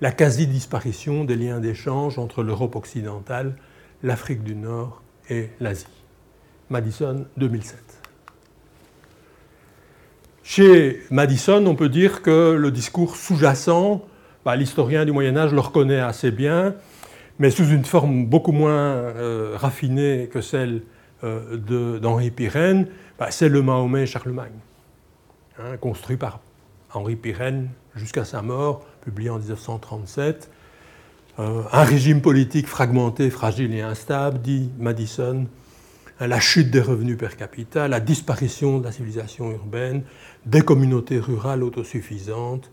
la 0.00 0.10
quasi-disparition 0.10 1.24
des 1.24 1.36
liens 1.36 1.60
d'échange 1.60 2.18
entre 2.18 2.42
l'Europe 2.42 2.76
occidentale 2.76 3.54
l'Afrique 4.02 4.42
du 4.42 4.54
Nord 4.54 5.02
et 5.28 5.50
l'Asie. 5.60 5.86
Madison, 6.70 7.26
2007. 7.36 7.78
Chez 10.42 11.02
Madison, 11.10 11.64
on 11.66 11.74
peut 11.74 11.88
dire 11.88 12.22
que 12.22 12.52
le 12.52 12.70
discours 12.70 13.16
sous-jacent, 13.16 14.02
bah, 14.44 14.56
l'historien 14.56 15.04
du 15.04 15.12
Moyen 15.12 15.36
Âge 15.36 15.52
le 15.52 15.60
reconnaît 15.60 16.00
assez 16.00 16.30
bien, 16.30 16.74
mais 17.38 17.50
sous 17.50 17.68
une 17.68 17.84
forme 17.84 18.26
beaucoup 18.26 18.52
moins 18.52 18.78
euh, 18.78 19.52
raffinée 19.56 20.28
que 20.32 20.40
celle 20.40 20.82
euh, 21.24 21.98
d'Henri 21.98 22.30
Pirenne, 22.30 22.86
bah, 23.18 23.30
c'est 23.30 23.48
le 23.48 23.62
Mahomet 23.62 24.06
Charlemagne, 24.06 24.58
hein, 25.58 25.76
construit 25.78 26.16
par 26.16 26.40
Henri 26.92 27.16
Pirenne 27.16 27.68
jusqu'à 27.94 28.24
sa 28.24 28.42
mort, 28.42 28.86
publié 29.02 29.30
en 29.30 29.38
1937, 29.38 30.50
euh, 30.50 30.57
un 31.38 31.84
régime 31.84 32.20
politique 32.20 32.66
fragmenté, 32.66 33.30
fragile 33.30 33.72
et 33.72 33.80
instable, 33.80 34.40
dit 34.40 34.70
Madison, 34.78 35.46
la 36.20 36.40
chute 36.40 36.70
des 36.70 36.80
revenus 36.80 37.16
per 37.16 37.36
capita, 37.36 37.86
la 37.86 38.00
disparition 38.00 38.78
de 38.78 38.84
la 38.84 38.92
civilisation 38.92 39.50
urbaine, 39.52 40.02
des 40.46 40.62
communautés 40.62 41.18
rurales 41.18 41.62
autosuffisantes, 41.62 42.70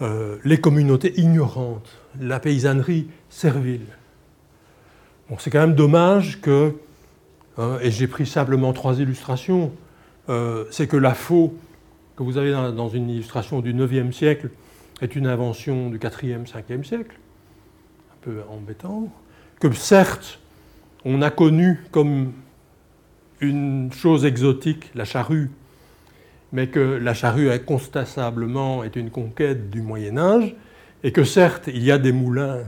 euh, 0.00 0.38
les 0.44 0.60
communautés 0.60 1.18
ignorantes, 1.20 1.96
la 2.20 2.40
paysannerie 2.40 3.08
servile. 3.28 3.86
Bon, 5.28 5.36
c'est 5.38 5.50
quand 5.50 5.60
même 5.60 5.74
dommage 5.76 6.40
que, 6.40 6.74
hein, 7.56 7.78
et 7.82 7.90
j'ai 7.90 8.08
pris 8.08 8.26
simplement 8.26 8.72
trois 8.72 8.98
illustrations, 8.98 9.72
euh, 10.28 10.64
c'est 10.70 10.88
que 10.88 10.96
la 10.96 11.14
faux 11.14 11.54
que 12.16 12.22
vous 12.22 12.36
avez 12.36 12.50
dans, 12.50 12.72
dans, 12.72 12.88
une 12.88 13.08
illustration 13.10 13.60
du 13.60 13.72
9e 13.72 14.12
siècle 14.12 14.50
est 15.00 15.14
une 15.14 15.26
invention 15.26 15.88
du 15.88 15.98
4e, 15.98 16.46
5e 16.46 16.84
siècle 16.84 17.16
peu 18.22 18.42
embêtant, 18.48 19.08
que 19.60 19.70
certes, 19.72 20.38
on 21.04 21.22
a 21.22 21.30
connu 21.30 21.80
comme 21.90 22.32
une 23.40 23.92
chose 23.92 24.24
exotique 24.24 24.90
la 24.94 25.04
charrue, 25.04 25.50
mais 26.52 26.68
que 26.68 26.80
la 26.80 27.14
charrue 27.14 27.50
incontestablement 27.50 28.84
est 28.84 28.96
une 28.96 29.10
conquête 29.10 29.70
du 29.70 29.82
Moyen 29.82 30.16
Âge, 30.16 30.54
et 31.02 31.12
que 31.12 31.24
certes, 31.24 31.68
il 31.68 31.82
y 31.82 31.90
a 31.90 31.98
des 31.98 32.12
moulins, 32.12 32.60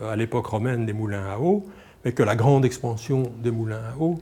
à 0.00 0.16
l'époque 0.16 0.46
romaine, 0.46 0.84
des 0.86 0.92
moulins 0.92 1.26
à 1.26 1.38
eau, 1.38 1.66
mais 2.04 2.12
que 2.12 2.22
la 2.22 2.36
grande 2.36 2.64
expansion 2.64 3.32
des 3.42 3.50
moulins 3.50 3.82
à 3.94 3.98
eau, 3.98 4.18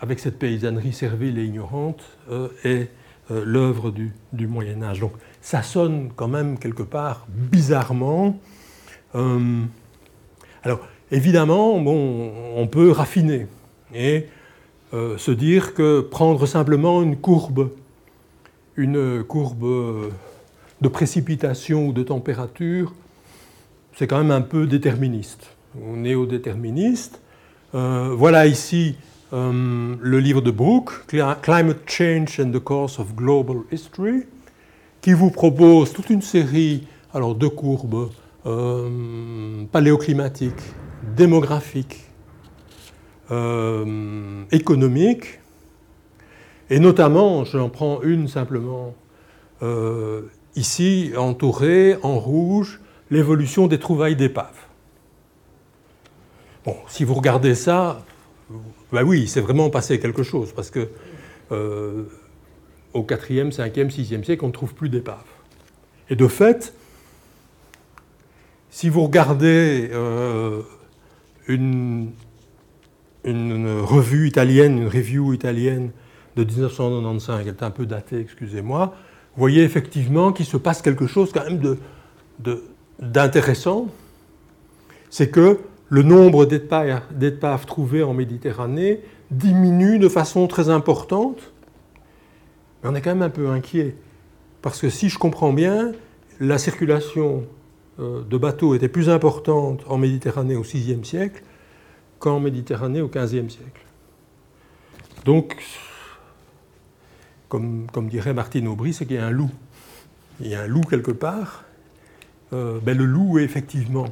avec 0.00 0.18
cette 0.18 0.38
paysannerie 0.38 0.92
servile 0.92 1.38
et 1.38 1.44
ignorante, 1.44 2.02
euh, 2.30 2.48
est 2.64 2.90
euh, 3.30 3.42
l'œuvre 3.46 3.90
du, 3.90 4.46
Moyen 4.46 4.82
Âge. 4.82 5.00
Donc 5.00 5.12
ça 5.40 5.62
sonne 5.62 6.10
quand 6.14 6.28
même 6.28 6.58
quelque 6.58 6.82
part 6.82 7.26
bizarrement 7.28 8.38
alors, 9.14 10.80
évidemment, 11.10 11.76
on 11.76 12.66
peut 12.66 12.90
raffiner 12.90 13.46
et 13.94 14.26
euh, 14.92 15.16
se 15.18 15.30
dire 15.30 15.74
que 15.74 16.00
prendre 16.00 16.46
simplement 16.46 17.02
une 17.02 17.16
courbe, 17.16 17.70
une 18.76 19.22
courbe 19.24 20.10
de 20.80 20.88
précipitation 20.88 21.88
ou 21.88 21.92
de 21.92 22.02
température, 22.02 22.92
c'est 23.96 24.06
quand 24.06 24.18
même 24.18 24.30
un 24.30 24.40
peu 24.40 24.66
déterministe, 24.66 25.50
ou 25.80 25.96
néo-déterministe. 25.96 27.20
Euh, 27.74 28.14
voilà 28.16 28.46
ici 28.46 28.96
le 29.32 30.18
livre 30.20 30.40
de 30.40 30.52
Brooke, 30.52 30.92
Climate 31.08 31.80
Change 31.86 32.38
and 32.38 32.52
the 32.52 32.60
Course 32.60 33.00
of 33.00 33.16
Global 33.16 33.62
History, 33.72 34.22
qui 35.00 35.12
vous 35.12 35.30
propose 35.30 35.92
toute 35.92 36.08
une 36.08 36.22
série 36.22 36.86
alors, 37.12 37.34
de 37.34 37.48
courbes 37.48 38.10
euh, 38.46 39.64
paléoclimatique, 39.72 40.60
démographique, 41.16 42.04
euh, 43.30 44.42
économique, 44.52 45.40
et 46.68 46.78
notamment, 46.78 47.44
j'en 47.44 47.70
prends 47.70 48.02
une 48.02 48.28
simplement, 48.28 48.94
euh, 49.62 50.22
ici 50.56 51.12
entourée 51.16 51.96
en 52.02 52.18
rouge, 52.18 52.80
l'évolution 53.10 53.66
des 53.66 53.78
trouvailles 53.78 54.16
d'épaves. 54.16 54.66
Bon, 56.66 56.76
si 56.88 57.04
vous 57.04 57.14
regardez 57.14 57.54
ça, 57.54 58.02
ben 58.92 59.04
oui, 59.04 59.26
c'est 59.26 59.40
vraiment 59.40 59.70
passé 59.70 59.98
quelque 59.98 60.22
chose, 60.22 60.52
parce 60.52 60.70
que 60.70 60.88
au 61.50 63.02
4e, 63.02 63.52
5e, 63.52 63.90
6e 63.90 64.22
siècle, 64.22 64.44
on 64.44 64.48
ne 64.48 64.52
trouve 64.52 64.74
plus 64.74 64.88
d'épaves. 64.90 65.24
Et 66.10 66.16
de 66.16 66.26
fait, 66.28 66.74
si 68.74 68.88
vous 68.88 69.04
regardez 69.04 69.88
euh, 69.92 70.62
une, 71.46 72.10
revue 73.24 74.26
italienne, 74.26 74.78
une 74.78 74.88
review 74.88 75.32
italienne 75.32 75.92
de 76.34 76.42
1995, 76.42 77.40
elle 77.40 77.48
est 77.48 77.62
un 77.62 77.70
peu 77.70 77.86
datée, 77.86 78.18
excusez-moi, 78.18 78.92
vous 79.36 79.40
voyez 79.40 79.62
effectivement 79.62 80.32
qu'il 80.32 80.44
se 80.44 80.56
passe 80.56 80.82
quelque 80.82 81.06
chose 81.06 81.30
quand 81.32 81.44
même 81.44 81.76
d'intéressant. 82.98 83.86
C'est 85.08 85.30
que 85.30 85.60
le 85.88 86.02
nombre 86.02 86.44
d'épaves 86.44 87.66
trouvées 87.66 88.02
en 88.02 88.12
Méditerranée 88.12 89.02
diminue 89.30 90.00
de 90.00 90.08
façon 90.08 90.48
très 90.48 90.68
importante. 90.68 91.52
Mais 92.82 92.90
on 92.90 92.94
est 92.96 93.00
quand 93.00 93.10
même 93.10 93.22
un 93.22 93.30
peu 93.30 93.50
inquiet. 93.50 93.94
Parce 94.62 94.80
que 94.80 94.90
si 94.90 95.10
je 95.10 95.18
comprends 95.18 95.52
bien, 95.52 95.92
la 96.40 96.58
circulation 96.58 97.44
de 97.98 98.38
bateaux 98.38 98.74
était 98.74 98.88
plus 98.88 99.08
importante 99.08 99.84
en 99.86 99.98
Méditerranée 99.98 100.56
au 100.56 100.62
VIe 100.62 101.04
siècle 101.04 101.42
qu'en 102.18 102.40
Méditerranée 102.40 103.00
au 103.00 103.08
XVe 103.08 103.48
siècle. 103.48 103.84
Donc, 105.24 105.56
comme, 107.48 108.08
dirait 108.08 108.34
Martine 108.34 108.66
Aubry, 108.68 108.92
c'est 108.92 109.06
qu'il 109.06 109.16
y 109.16 109.18
a 109.18 109.26
un 109.26 109.30
loup. 109.30 109.50
Il 110.40 110.48
y 110.48 110.54
a 110.54 110.62
un 110.62 110.66
loup 110.66 110.82
quelque 110.82 111.12
part. 111.12 111.64
Euh, 112.52 112.78
ben, 112.82 112.96
le 112.96 113.04
loup, 113.04 113.38
effectivement, 113.38 114.06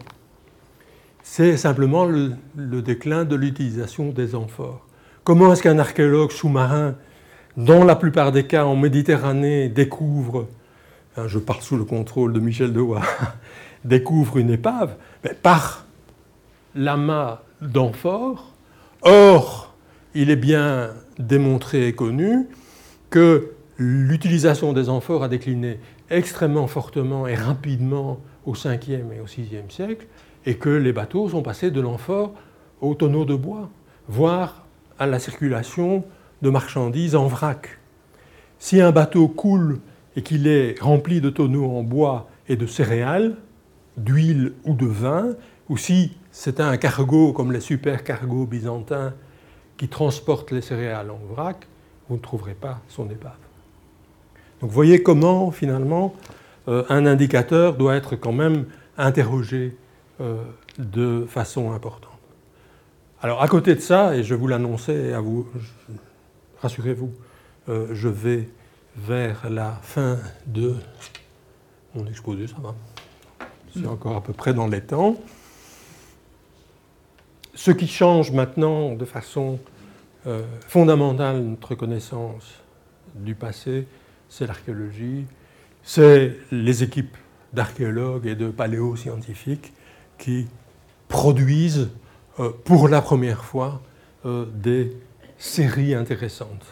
c'est 1.22 1.56
simplement 1.56 2.04
le, 2.04 2.36
déclin 2.82 3.24
de 3.24 3.36
l'utilisation 3.36 4.10
des 4.10 4.34
amphores. 4.34 4.86
Comment 5.24 5.52
est-ce 5.52 5.62
qu'un 5.62 5.78
archéologue 5.78 6.30
sous-marin, 6.30 6.94
dans 7.56 7.84
la 7.84 7.96
plupart 7.96 8.32
des 8.32 8.46
cas 8.46 8.64
en 8.64 8.76
Méditerranée, 8.76 9.68
découvre, 9.68 10.48
hein, 11.16 11.28
je 11.28 11.38
parle 11.38 11.62
sous 11.62 11.76
le 11.76 11.84
contrôle 11.84 12.32
de 12.32 12.40
Michel 12.40 12.72
Dewa, 12.72 13.02
découvre 13.84 14.38
une 14.38 14.50
épave 14.50 14.96
ben, 15.22 15.34
Par 15.42 15.86
l'amas 16.74 17.42
d'amphores. 17.60 18.52
Or, 19.02 19.74
il 20.14 20.30
est 20.30 20.36
bien 20.36 20.90
démontré 21.18 21.88
et 21.88 21.92
connu 21.94 22.48
que 23.10 23.52
l'utilisation 23.78 24.72
des 24.72 24.88
amphores 24.88 25.24
a 25.24 25.28
décliné 25.28 25.78
extrêmement 26.10 26.66
fortement 26.66 27.26
et 27.26 27.34
rapidement 27.34 28.20
au 28.44 28.54
5e 28.54 29.12
et 29.14 29.20
au 29.20 29.26
6e 29.26 29.70
siècle, 29.70 30.06
et 30.46 30.56
que 30.56 30.68
les 30.68 30.92
bateaux 30.92 31.28
sont 31.28 31.42
passés 31.42 31.70
de 31.70 31.80
l'amphore 31.80 32.32
aux 32.80 32.94
tonneaux 32.94 33.24
de 33.24 33.34
bois, 33.34 33.70
voire 34.08 34.64
à 34.98 35.06
la 35.06 35.18
circulation 35.18 36.04
de 36.42 36.50
marchandises 36.50 37.14
en 37.14 37.26
vrac. 37.28 37.78
Si 38.58 38.80
un 38.80 38.92
bateau 38.92 39.28
coule 39.28 39.80
et 40.16 40.22
qu'il 40.22 40.46
est 40.46 40.78
rempli 40.80 41.20
de 41.20 41.30
tonneaux 41.30 41.70
en 41.70 41.82
bois 41.82 42.28
et 42.48 42.56
de 42.56 42.66
céréales, 42.66 43.36
d'huile 43.96 44.52
ou 44.64 44.74
de 44.74 44.86
vin, 44.86 45.34
ou 45.68 45.76
si 45.76 46.16
c'est 46.30 46.60
un 46.60 46.76
cargo 46.76 47.32
comme 47.32 47.52
les 47.52 47.60
super 47.60 48.04
cargos 48.04 48.46
byzantins 48.46 49.14
qui 49.76 49.88
transportent 49.88 50.50
les 50.50 50.62
céréales 50.62 51.10
en 51.10 51.20
vrac, 51.32 51.66
vous 52.08 52.16
ne 52.16 52.20
trouverez 52.20 52.54
pas 52.54 52.80
son 52.88 53.08
épave. 53.10 53.32
Donc 54.60 54.70
vous 54.70 54.74
voyez 54.74 55.02
comment 55.02 55.50
finalement 55.50 56.14
euh, 56.68 56.84
un 56.88 57.06
indicateur 57.06 57.76
doit 57.76 57.96
être 57.96 58.16
quand 58.16 58.32
même 58.32 58.66
interrogé 58.96 59.76
euh, 60.20 60.42
de 60.78 61.26
façon 61.28 61.72
importante. 61.72 62.10
Alors 63.20 63.42
à 63.42 63.48
côté 63.48 63.74
de 63.74 63.80
ça, 63.80 64.16
et 64.16 64.22
je 64.22 64.34
vous 64.34 64.46
l'annonçais 64.46 65.12
à 65.12 65.20
vous, 65.20 65.48
rassurez-vous, 66.60 67.12
euh, 67.68 67.88
je 67.92 68.08
vais 68.08 68.48
vers 68.96 69.48
la 69.48 69.72
fin 69.82 70.18
de 70.46 70.74
mon 71.94 72.06
exposé, 72.06 72.46
ça 72.46 72.56
va. 72.62 72.74
C'est 73.74 73.86
encore 73.86 74.16
à 74.16 74.22
peu 74.22 74.32
près 74.32 74.52
dans 74.52 74.66
les 74.66 74.82
temps. 74.82 75.16
Ce 77.54 77.70
qui 77.70 77.86
change 77.86 78.30
maintenant 78.30 78.94
de 78.94 79.04
façon 79.04 79.58
euh, 80.26 80.42
fondamentale 80.66 81.40
notre 81.42 81.74
connaissance 81.74 82.60
du 83.14 83.34
passé, 83.34 83.86
c'est 84.28 84.46
l'archéologie, 84.46 85.26
c'est 85.82 86.36
les 86.50 86.82
équipes 86.82 87.16
d'archéologues 87.52 88.26
et 88.26 88.34
de 88.34 88.50
paléoscientifiques 88.50 89.72
qui 90.18 90.48
produisent 91.08 91.90
euh, 92.40 92.50
pour 92.64 92.88
la 92.88 93.02
première 93.02 93.44
fois 93.44 93.82
euh, 94.24 94.46
des 94.46 94.96
séries 95.38 95.94
intéressantes. 95.94 96.66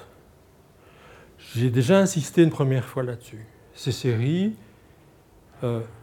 J'ai 1.54 1.70
déjà 1.70 1.98
insisté 1.98 2.42
une 2.42 2.50
première 2.50 2.84
fois 2.84 3.02
là-dessus. 3.02 3.44
Ces 3.74 3.92
séries, 3.92 4.54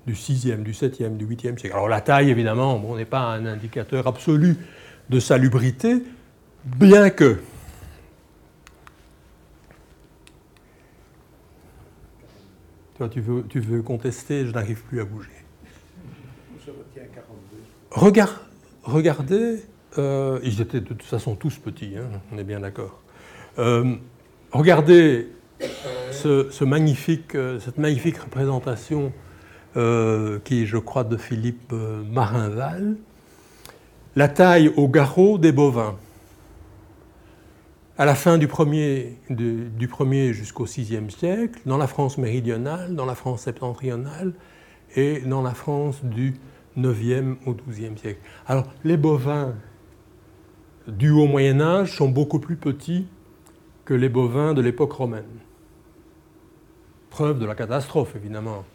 du 0.06 0.14
6e, 0.14 0.64
du 0.64 0.72
7e, 0.72 1.18
du 1.18 1.26
8e 1.26 1.58
siècle. 1.58 1.74
Alors 1.74 1.90
la 1.90 2.02
taille, 2.02 2.30
évidemment, 2.30 2.76
on 2.76 2.96
n'est 2.96 3.06
pas 3.06 3.22
un 3.22 3.46
indicateur 3.46 4.08
absolu 4.08 4.58
de 5.10 5.20
salubrité, 5.20 6.04
bien 6.64 7.10
que 7.10 7.40
tu 13.12 13.22
veux, 13.22 13.44
tu 13.48 13.60
veux 13.60 13.82
contester, 13.82 14.46
je 14.46 14.52
n'arrive 14.52 14.82
plus 14.84 15.02
à 15.02 15.06
bouger. 15.06 15.30
regardez, 18.84 19.64
euh, 19.98 20.40
ils 20.44 20.62
étaient 20.62 20.80
de 20.80 20.88
toute 20.88 21.04
façon 21.04 21.36
tous 21.36 21.58
petits, 21.58 21.96
hein, 21.98 22.10
on 22.32 22.38
est 22.38 22.44
bien 22.44 22.60
d'accord. 22.60 23.02
Euh, 23.60 23.96
regardez 24.52 25.30
euh, 26.26 26.50
cette 26.52 27.78
magnifique 27.78 28.18
représentation 28.18 29.14
euh, 29.78 30.40
qui 30.44 30.64
est, 30.64 30.66
je 30.66 30.78
crois, 30.78 31.04
de 31.04 31.18
Philippe 31.18 31.72
euh, 31.74 32.04
Marinval, 32.04 32.96
la 34.16 34.28
taille 34.28 34.72
au 34.76 34.88
garrot 34.88 35.38
des 35.38 35.52
bovins. 35.52 35.96
À 37.98 38.06
la 38.06 38.16
fin 38.16 38.38
du 38.38 38.48
premier, 38.48 39.18
du 39.30 39.88
premier 39.88 40.34
jusqu'au 40.34 40.66
VIe 40.66 41.00
siècle, 41.10 41.62
dans 41.66 41.78
la 41.78 41.88
France 41.88 42.18
méridionale, 42.18 42.94
dans 42.96 43.06
la 43.06 43.16
France 43.16 43.44
septentrionale 43.44 44.34
et 44.96 45.22
dans 45.22 45.42
la 45.42 45.54
France 45.54 46.04
du 46.04 46.34
9e 46.78 47.36
au 47.46 47.54
12e 47.54 47.98
siècle. 47.98 48.20
Alors, 48.48 48.66
les 48.84 48.98
bovins 48.98 49.54
du 50.88 51.10
Haut 51.10 51.28
Moyen 51.28 51.62
Âge 51.62 51.96
sont 51.96 52.10
beaucoup 52.10 52.40
plus 52.40 52.58
petits 52.58 53.08
que 53.86 53.94
les 53.94 54.10
bovins 54.10 54.54
de 54.54 54.62
l'époque 54.62 54.92
romaine. 54.92 55.24
Preuve 57.16 57.40
de 57.40 57.46
la 57.46 57.56
catastrophe, 57.56 58.14
évidemment. 58.18 58.66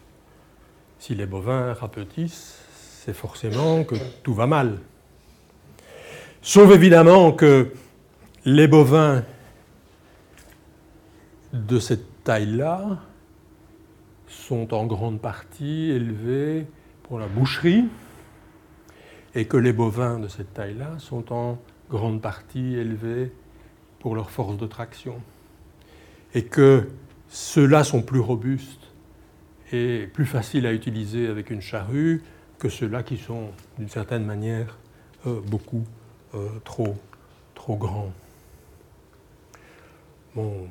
Si 0.98 1.14
les 1.14 1.26
bovins 1.26 1.74
rapetissent, 1.74 2.58
c'est 2.72 3.12
forcément 3.12 3.84
que 3.84 3.96
tout 4.22 4.32
va 4.32 4.46
mal. 4.46 4.78
Sauf 6.40 6.70
évidemment 6.72 7.32
que 7.32 7.70
les 8.46 8.66
bovins 8.66 9.24
de 11.52 11.78
cette 11.78 12.24
taille-là 12.24 13.00
sont 14.26 14.72
en 14.72 14.86
grande 14.86 15.20
partie 15.20 15.90
élevés 15.90 16.66
pour 17.02 17.18
la 17.18 17.26
boucherie 17.26 17.84
et 19.34 19.44
que 19.44 19.58
les 19.58 19.74
bovins 19.74 20.18
de 20.18 20.28
cette 20.28 20.54
taille-là 20.54 20.98
sont 20.98 21.30
en 21.30 21.58
grande 21.90 22.22
partie 22.22 22.74
élevés 22.74 23.32
pour 23.98 24.14
leur 24.14 24.30
force 24.30 24.56
de 24.56 24.66
traction 24.66 25.20
et 26.32 26.46
que 26.46 26.88
ceux-là 27.30 27.84
sont 27.84 28.02
plus 28.02 28.20
robustes 28.20 28.88
et 29.72 30.08
plus 30.12 30.26
faciles 30.26 30.66
à 30.66 30.72
utiliser 30.72 31.28
avec 31.28 31.50
une 31.50 31.60
charrue 31.60 32.22
que 32.58 32.68
ceux-là 32.68 33.02
qui 33.04 33.16
sont 33.16 33.50
d'une 33.78 33.88
certaine 33.88 34.24
manière 34.24 34.76
euh, 35.26 35.40
beaucoup 35.46 35.84
euh, 36.34 36.48
trop, 36.64 36.96
grands. 37.68 38.12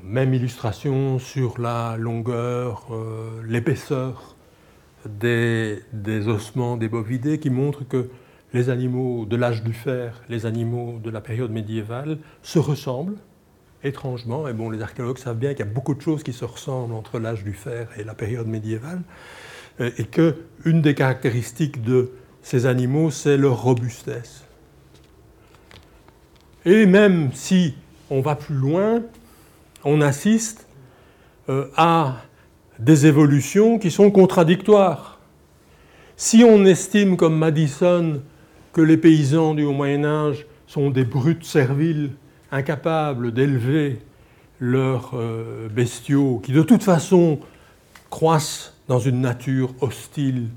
même 0.03 0.33
illustration 0.33 1.17
sur 1.17 1.61
la 1.61 1.95
longueur, 1.97 2.87
euh, 2.91 3.41
l'épaisseur 3.47 4.35
des, 5.05 5.79
des, 5.93 6.27
ossements 6.27 6.75
des 6.75 6.89
bovidés 6.89 7.39
qui 7.39 7.49
montrent 7.49 7.87
que 7.87 8.09
les 8.53 8.69
animaux 8.69 9.25
de 9.25 9.37
l'âge 9.37 9.63
du 9.63 9.71
fer, 9.71 10.21
les 10.27 10.45
animaux 10.45 10.99
de 11.01 11.09
la 11.09 11.21
période 11.21 11.51
médiévale 11.51 12.17
se 12.43 12.59
ressemblent 12.59 13.17
étrangement, 13.83 14.47
et 14.47 14.53
bon, 14.53 14.69
les 14.69 14.81
archéologues 14.81 15.17
savent 15.17 15.37
bien 15.37 15.51
qu'il 15.51 15.65
y 15.65 15.69
a 15.69 15.71
beaucoup 15.71 15.93
de 15.93 16.01
choses 16.01 16.23
qui 16.23 16.33
se 16.33 16.45
ressemblent 16.45 16.93
entre 16.93 17.19
l'âge 17.19 17.43
du 17.43 17.53
fer 17.53 17.87
et 17.97 18.03
la 18.03 18.13
période 18.13 18.47
médiévale, 18.47 19.01
euh, 19.79 19.91
et 19.97 20.05
qu'une 20.05 20.81
des 20.81 20.95
caractéristiques 20.95 21.81
de 21.83 22.11
ces 22.41 22.65
animaux, 22.65 23.11
c'est 23.11 23.37
leur 23.37 23.61
robustesse. 23.61 24.43
Et 26.65 26.85
même 26.85 27.31
si 27.33 27.75
on 28.09 28.21
va 28.21 28.35
plus 28.35 28.55
loin, 28.55 29.01
on 29.85 30.01
assiste 30.01 30.67
euh, 31.47 31.67
à 31.77 32.17
des 32.79 33.05
évolutions 33.05 33.79
qui 33.79 33.91
sont 33.91 34.11
contradictoires. 34.11 35.19
Si 36.17 36.43
on 36.43 36.65
estime, 36.65 37.17
comme 37.17 37.37
Madison, 37.37 38.21
que 38.73 38.81
les 38.81 38.97
paysans 38.97 39.53
du 39.53 39.63
Haut 39.63 39.73
Moyen 39.73 40.03
Âge 40.03 40.45
sont 40.67 40.89
des 40.89 41.05
brutes 41.05 41.45
serviles 41.45 42.11
incapables 42.51 43.33
d'élever 43.33 43.99
leurs 44.59 45.11
euh, 45.13 45.69
bestiaux, 45.69 46.39
qui 46.43 46.51
de 46.51 46.61
toute 46.61 46.83
façon 46.83 47.39
croissent 48.09 48.73
dans 48.87 48.99
une 48.99 49.21
nature 49.21 49.73
hostile 49.81 50.47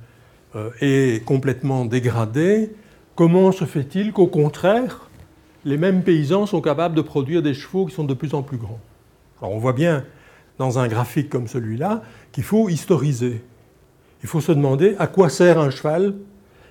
euh, 0.57 0.71
et 0.81 1.23
complètement 1.25 1.85
dégradée, 1.85 2.73
comment 3.15 3.53
se 3.53 3.65
fait-il 3.65 4.13
qu'au 4.13 4.27
contraire, 4.27 5.09
les 5.65 5.77
mêmes 5.77 6.03
paysans 6.03 6.47
sont 6.47 6.61
capables 6.61 6.95
de 6.95 7.03
produire 7.03 7.43
des 7.43 7.55
chevaux 7.55 7.87
qui 7.87 7.95
sont 7.95 8.05
de 8.05 8.15
plus 8.15 8.35
en 8.35 8.43
plus 8.43 8.57
grands? 8.57 8.81
Alors 9.41 9.55
on 9.55 9.59
voit 9.59 9.73
bien 9.73 10.05
dans 10.59 10.79
un 10.79 10.89
graphique 10.89 11.29
comme 11.29 11.47
celui-là 11.47 12.03
qu'il 12.33 12.45
faut 12.45 12.69
historiser. 12.69 13.43
Il 14.23 14.29
faut 14.29 14.41
se 14.41 14.53
demander 14.53 14.97
à 14.99 15.07
quoi 15.07 15.29
sert 15.29 15.59
un 15.59 15.71
cheval, 15.71 16.15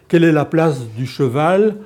quelle 0.07 0.23
est 0.23 0.31
la 0.31 0.45
place 0.45 0.88
du 0.98 1.06
cheval 1.06 1.77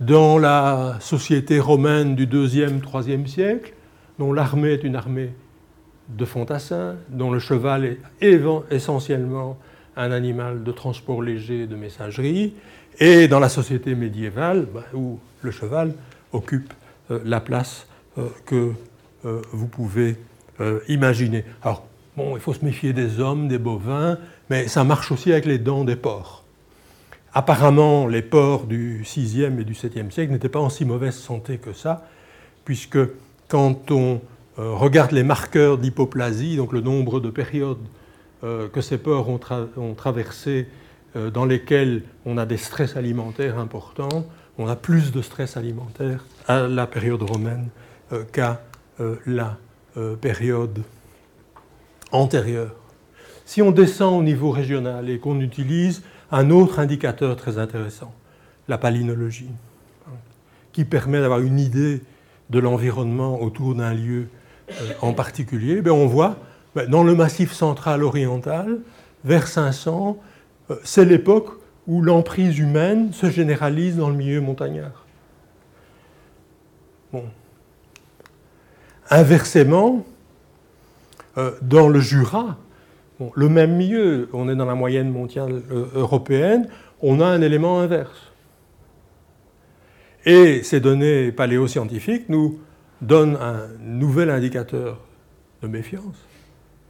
dans 0.00 0.38
la 0.38 0.96
société 1.00 1.58
romaine 1.58 2.14
du 2.14 2.26
2e, 2.26 2.80
3e 2.80 3.26
siècle, 3.26 3.72
dont 4.18 4.32
l'armée 4.32 4.70
est 4.70 4.84
une 4.84 4.96
armée 4.96 5.32
de 6.08 6.24
fantassins, 6.24 6.96
dont 7.08 7.30
le 7.30 7.38
cheval 7.38 7.96
est 8.20 8.40
essentiellement 8.70 9.58
un 9.96 10.12
animal 10.12 10.62
de 10.62 10.72
transport 10.72 11.22
léger 11.22 11.66
de 11.66 11.74
messagerie, 11.74 12.54
et 13.00 13.28
dans 13.28 13.40
la 13.40 13.48
société 13.48 13.94
médiévale, 13.94 14.66
bah, 14.72 14.84
où 14.94 15.18
le 15.42 15.50
cheval 15.50 15.94
occupe 16.32 16.72
euh, 17.10 17.20
la 17.24 17.40
place 17.40 17.86
euh, 18.18 18.28
que 18.46 18.72
euh, 19.24 19.42
vous 19.52 19.66
pouvez 19.66 20.16
imaginer. 20.88 21.44
Alors, 21.62 21.86
bon, 22.16 22.36
il 22.36 22.40
faut 22.40 22.52
se 22.52 22.64
méfier 22.64 22.92
des 22.92 23.20
hommes, 23.20 23.46
des 23.46 23.58
bovins, 23.58 24.18
mais 24.50 24.66
ça 24.66 24.82
marche 24.82 25.12
aussi 25.12 25.30
avec 25.30 25.44
les 25.44 25.58
dents 25.58 25.84
des 25.84 25.94
porcs. 25.94 26.42
Apparemment, 27.38 28.08
les 28.08 28.22
porcs 28.22 28.66
du 28.66 29.04
6e 29.04 29.60
et 29.60 29.64
du 29.64 29.72
7e 29.72 30.10
siècle 30.10 30.32
n'étaient 30.32 30.48
pas 30.48 30.58
en 30.58 30.70
si 30.70 30.84
mauvaise 30.84 31.14
santé 31.14 31.58
que 31.58 31.72
ça, 31.72 32.04
puisque 32.64 32.98
quand 33.46 33.92
on 33.92 34.20
euh, 34.58 34.72
regarde 34.72 35.12
les 35.12 35.22
marqueurs 35.22 35.78
d'hypoplasie, 35.78 36.56
donc 36.56 36.72
le 36.72 36.80
nombre 36.80 37.20
de 37.20 37.30
périodes 37.30 37.78
euh, 38.42 38.66
que 38.66 38.80
ces 38.80 38.98
porcs 38.98 39.28
ont, 39.28 39.94
traversées 39.94 40.66
euh, 41.14 41.30
dans 41.30 41.44
lesquelles 41.44 42.02
on 42.26 42.38
a 42.38 42.44
des 42.44 42.56
stress 42.56 42.96
alimentaires 42.96 43.56
importants, 43.56 44.26
on 44.58 44.66
a 44.66 44.74
plus 44.74 45.12
de 45.12 45.22
stress 45.22 45.56
alimentaire 45.56 46.24
à 46.48 46.62
la 46.62 46.88
période 46.88 47.22
romaine 47.22 47.68
qu'à 48.32 48.62
la 49.26 49.56
période 50.20 50.82
antérieure. 52.10 52.74
Si 53.44 53.62
on 53.62 53.70
descend 53.70 54.18
au 54.18 54.24
niveau 54.24 54.50
régional 54.50 55.08
et 55.08 55.20
qu'on 55.20 55.40
utilise 55.40 56.02
un 56.30 56.50
autre 56.50 56.78
indicateur 56.78 57.36
très 57.36 57.58
intéressant, 57.58 58.12
la 58.68 58.78
palynologie, 58.78 59.50
qui 60.72 60.84
permet 60.84 61.20
d'avoir 61.20 61.40
une 61.40 61.58
idée 61.58 62.02
de 62.50 62.58
l'environnement 62.58 63.40
autour 63.40 63.74
d'un 63.74 63.94
lieu 63.94 64.28
euh, 64.70 64.92
en 65.00 65.12
particulier, 65.12 65.80
ben, 65.80 65.92
on 65.92 66.06
voit 66.06 66.36
ben, 66.74 66.88
dans 66.88 67.02
le 67.02 67.14
massif 67.14 67.52
central 67.52 68.02
oriental, 68.02 68.80
vers 69.24 69.48
500, 69.48 70.18
euh, 70.70 70.76
c'est 70.84 71.04
l'époque 71.04 71.58
où 71.86 72.02
l'emprise 72.02 72.58
humaine 72.58 73.12
se 73.12 73.30
généralise 73.30 73.96
dans 73.96 74.10
le 74.10 74.14
milieu 74.14 74.40
montagnard. 74.40 75.06
Inversement, 79.10 80.04
euh, 81.38 81.52
dans 81.62 81.88
le 81.88 82.00
Jura, 82.00 82.58
le 83.34 83.48
même 83.48 83.76
milieu, 83.76 84.28
on 84.32 84.48
est 84.48 84.56
dans 84.56 84.64
la 84.64 84.74
moyenne 84.74 85.10
mondiale 85.10 85.62
euh, 85.70 85.86
européenne, 85.94 86.68
on 87.00 87.20
a 87.20 87.26
un 87.26 87.42
élément 87.42 87.80
inverse. 87.80 88.32
Et 90.24 90.62
ces 90.62 90.80
données 90.80 91.32
paléoscientifiques 91.32 92.28
nous 92.28 92.60
donnent 93.00 93.36
un 93.36 93.68
nouvel 93.80 94.30
indicateur 94.30 95.00
de 95.62 95.68
méfiance. 95.68 96.16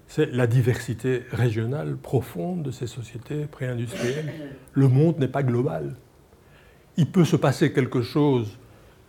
C'est 0.07 0.33
la 0.33 0.47
diversité 0.47 1.23
régionale 1.31 1.97
profonde 1.97 2.63
de 2.63 2.71
ces 2.71 2.87
sociétés 2.87 3.45
préindustrielles. 3.45 4.33
Le 4.73 4.89
monde 4.89 5.19
n'est 5.19 5.29
pas 5.29 5.43
global. 5.43 5.97
Il 6.97 7.11
peut 7.11 7.27
se 7.27 7.37
passer 7.37 7.73
quelque 7.73 8.03
chose 8.03 8.59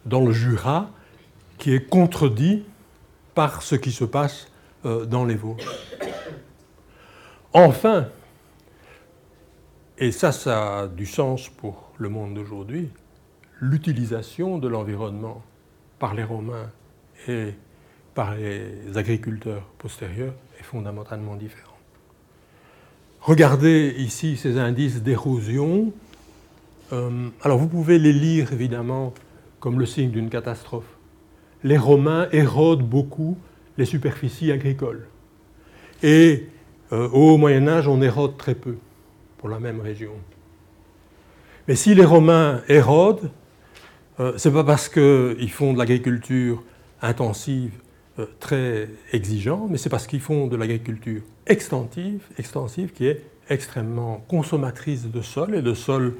dans 0.06 0.26
le 0.26 0.34
Jura 0.34 0.92
qui 1.58 1.74
est 1.74 1.90
contredit 1.90 2.64
par 3.34 3.62
ce 3.62 3.76
qui 3.76 3.92
se 3.92 4.04
passe 4.04 4.48
euh, 4.86 5.06
dans 5.06 5.26
les 5.26 5.36
Vosges. 5.36 5.66
Enfin, 7.54 8.08
et 9.98 10.12
ça, 10.12 10.32
ça 10.32 10.80
a 10.80 10.88
du 10.88 11.06
sens 11.06 11.50
pour 11.50 11.92
le 11.98 12.10
monde 12.10 12.36
d'aujourd'hui, 12.36 12.90
l'utilisation 13.60 14.58
de 14.58 14.68
l'environnement 14.68 15.44
par 15.98 16.14
les 16.14 16.24
Romains 16.24 16.70
et 17.28 17.54
par 18.14 18.36
les 18.36 18.96
agriculteurs 18.96 19.64
postérieurs 19.78 20.34
est 20.60 20.64
fondamentalement 20.64 21.36
différente. 21.36 21.70
Regardez 23.22 23.96
ici 23.98 24.38
ces 24.38 24.58
indices 24.58 25.02
d'érosion. 25.02 25.92
Euh, 26.94 27.30
alors 27.42 27.58
vous 27.58 27.68
pouvez 27.68 28.00
les 28.00 28.14
lire 28.14 28.54
évidemment 28.54 29.14
comme 29.60 29.80
le 29.80 29.86
signe 29.86 30.12
d'une 30.12 30.30
catastrophe. 30.30 30.98
Les 31.64 31.78
Romains 31.78 32.30
érodent 32.32 32.88
beaucoup 32.88 33.38
les 33.78 33.86
superficies 33.86 34.52
agricoles. 34.52 35.08
Et 36.02 36.48
au 36.92 37.38
Moyen 37.38 37.68
Âge, 37.68 37.88
on 37.88 38.02
érode 38.02 38.38
très 38.38 38.56
peu 38.56 38.78
pour 39.38 39.50
la 39.50 39.60
même 39.60 39.80
région. 39.80 40.12
Mais 41.68 41.76
si 41.76 41.94
les 41.94 42.04
Romains 42.04 42.62
érodent, 42.68 43.30
euh, 44.20 44.34
ce 44.38 44.50
n'est 44.50 44.56
pas 44.56 44.64
parce 44.64 44.90
qu'ils 44.90 45.52
font 45.52 45.74
de 45.74 45.78
l'agriculture 45.78 46.64
intensive 47.02 47.74
euh, 48.18 48.26
très 48.40 48.90
exigeante, 49.14 49.70
mais 49.70 49.78
c'est 49.78 49.90
parce 49.90 50.08
qu'ils 50.08 50.20
font 50.20 50.48
de 50.48 50.56
l'agriculture 50.56 51.22
extensive, 51.46 52.24
extensive 52.38 52.92
qui 52.92 53.06
est 53.06 53.24
extrêmement 53.50 54.24
consommatrice 54.28 55.06
de 55.06 55.22
sol 55.22 55.56
et 55.56 55.62
de 55.62 55.74
sol 55.74 56.16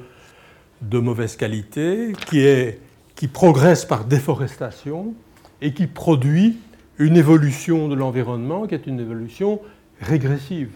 de 0.82 0.98
mauvaise 0.98 1.36
qualité, 1.36 2.12
qui, 2.26 2.40
est, 2.40 2.80
qui 3.14 3.28
progresse 3.28 3.84
par 3.84 4.04
déforestation 4.04 5.14
et 5.60 5.74
qui 5.74 5.86
produit 5.86 6.58
une 6.98 7.16
évolution 7.16 7.88
de 7.88 7.94
l'environnement 7.94 8.66
qui 8.66 8.74
est 8.74 8.86
une 8.86 9.00
évolution 9.00 9.60
régressive, 10.00 10.70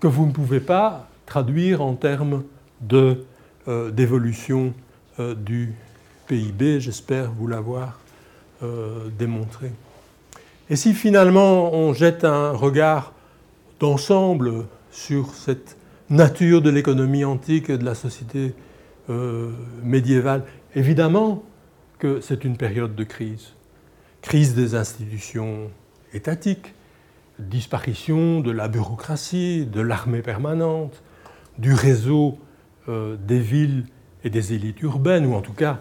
que 0.00 0.06
vous 0.06 0.26
ne 0.26 0.32
pouvez 0.32 0.60
pas 0.60 1.08
traduire 1.26 1.82
en 1.82 1.94
termes 1.94 2.44
euh, 2.92 3.90
d'évolution 3.90 4.74
euh, 5.18 5.34
du 5.34 5.72
PIB, 6.26 6.80
j'espère 6.80 7.32
vous 7.32 7.46
l'avoir 7.46 8.00
euh, 8.62 9.08
démontré. 9.18 9.70
Et 10.70 10.76
si 10.76 10.94
finalement 10.94 11.72
on 11.74 11.92
jette 11.92 12.24
un 12.24 12.52
regard 12.52 13.12
d'ensemble 13.80 14.66
sur 14.90 15.34
cette 15.34 15.76
nature 16.10 16.62
de 16.62 16.70
l'économie 16.70 17.24
antique 17.24 17.70
et 17.70 17.78
de 17.78 17.84
la 17.84 17.94
société 17.94 18.54
médiévale, 19.82 20.44
évidemment 20.74 21.42
que 21.98 22.20
c'est 22.20 22.44
une 22.44 22.56
période 22.56 22.94
de 22.94 23.04
crise. 23.04 23.52
Crise 24.22 24.54
des 24.54 24.74
institutions 24.74 25.70
étatiques, 26.14 26.74
disparition 27.38 28.40
de 28.40 28.50
la 28.50 28.68
bureaucratie, 28.68 29.66
de 29.66 29.80
l'armée 29.80 30.22
permanente, 30.22 31.02
du 31.58 31.72
réseau 31.74 32.38
euh, 32.88 33.16
des 33.16 33.40
villes 33.40 33.86
et 34.24 34.30
des 34.30 34.52
élites 34.52 34.80
urbaines, 34.82 35.26
ou 35.26 35.34
en 35.34 35.40
tout 35.40 35.52
cas 35.52 35.78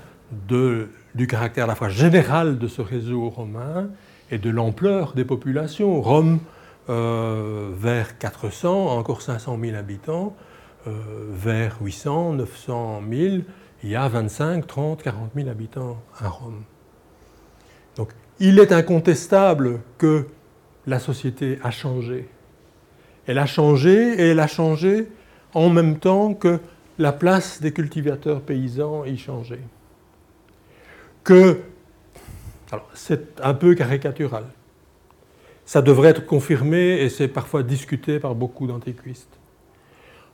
du 1.14 1.28
caractère 1.28 1.66
à 1.66 1.68
la 1.68 1.76
fois 1.76 1.90
général 1.90 2.58
de 2.58 2.68
ce 2.68 2.82
réseau 2.82 3.30
romain 3.30 3.90
et 4.32 4.38
de 4.40 4.50
l'ampleur 4.50 5.14
des 5.14 5.26
populations. 5.26 6.02
Rome, 6.02 6.40
euh, 6.90 7.70
vers 7.78 8.18
400, 8.18 8.98
encore 8.98 9.22
500 9.22 9.58
000 9.62 9.76
habitants, 9.76 10.36
euh, 10.88 10.92
vers 11.32 11.78
800, 11.82 12.34
900 12.34 13.02
000, 13.10 13.36
il 13.84 13.90
y 13.90 13.96
a 13.96 14.08
25, 14.08 14.66
30, 14.66 15.04
40 15.04 15.32
000 15.36 15.50
habitants 15.50 16.02
à 16.20 16.30
Rome. 16.30 16.64
Donc 17.96 18.10
il 18.40 18.60
est 18.60 18.72
incontestable 18.72 19.82
que 19.98 20.28
la 20.88 20.99
société 20.99 21.60
a 21.64 21.72
changé. 21.72 22.27
Elle 23.27 23.38
a 23.38 23.45
changé 23.45 24.14
et 24.19 24.30
elle 24.30 24.39
a 24.39 24.47
changé 24.47 25.07
en 25.53 25.69
même 25.69 25.97
temps 25.99 26.34
que 26.34 26.60
la 26.99 27.11
place 27.11 27.61
des 27.61 27.72
cultivateurs 27.72 28.41
paysans 28.41 29.05
y 29.05 29.18
changeait. 29.18 29.61
Que, 31.23 31.60
alors 32.72 32.89
c'est 32.93 33.39
un 33.41 33.53
peu 33.53 33.76
caricatural, 33.76 34.45
ça 35.65 35.81
devrait 35.81 36.10
être 36.10 36.26
confirmé 36.26 37.01
et 37.01 37.10
c'est 37.10 37.30
parfois 37.30 37.64
discuté 37.64 38.19
par 38.19 38.35
beaucoup 38.35 38.68
d'antiquistes. 38.68 39.39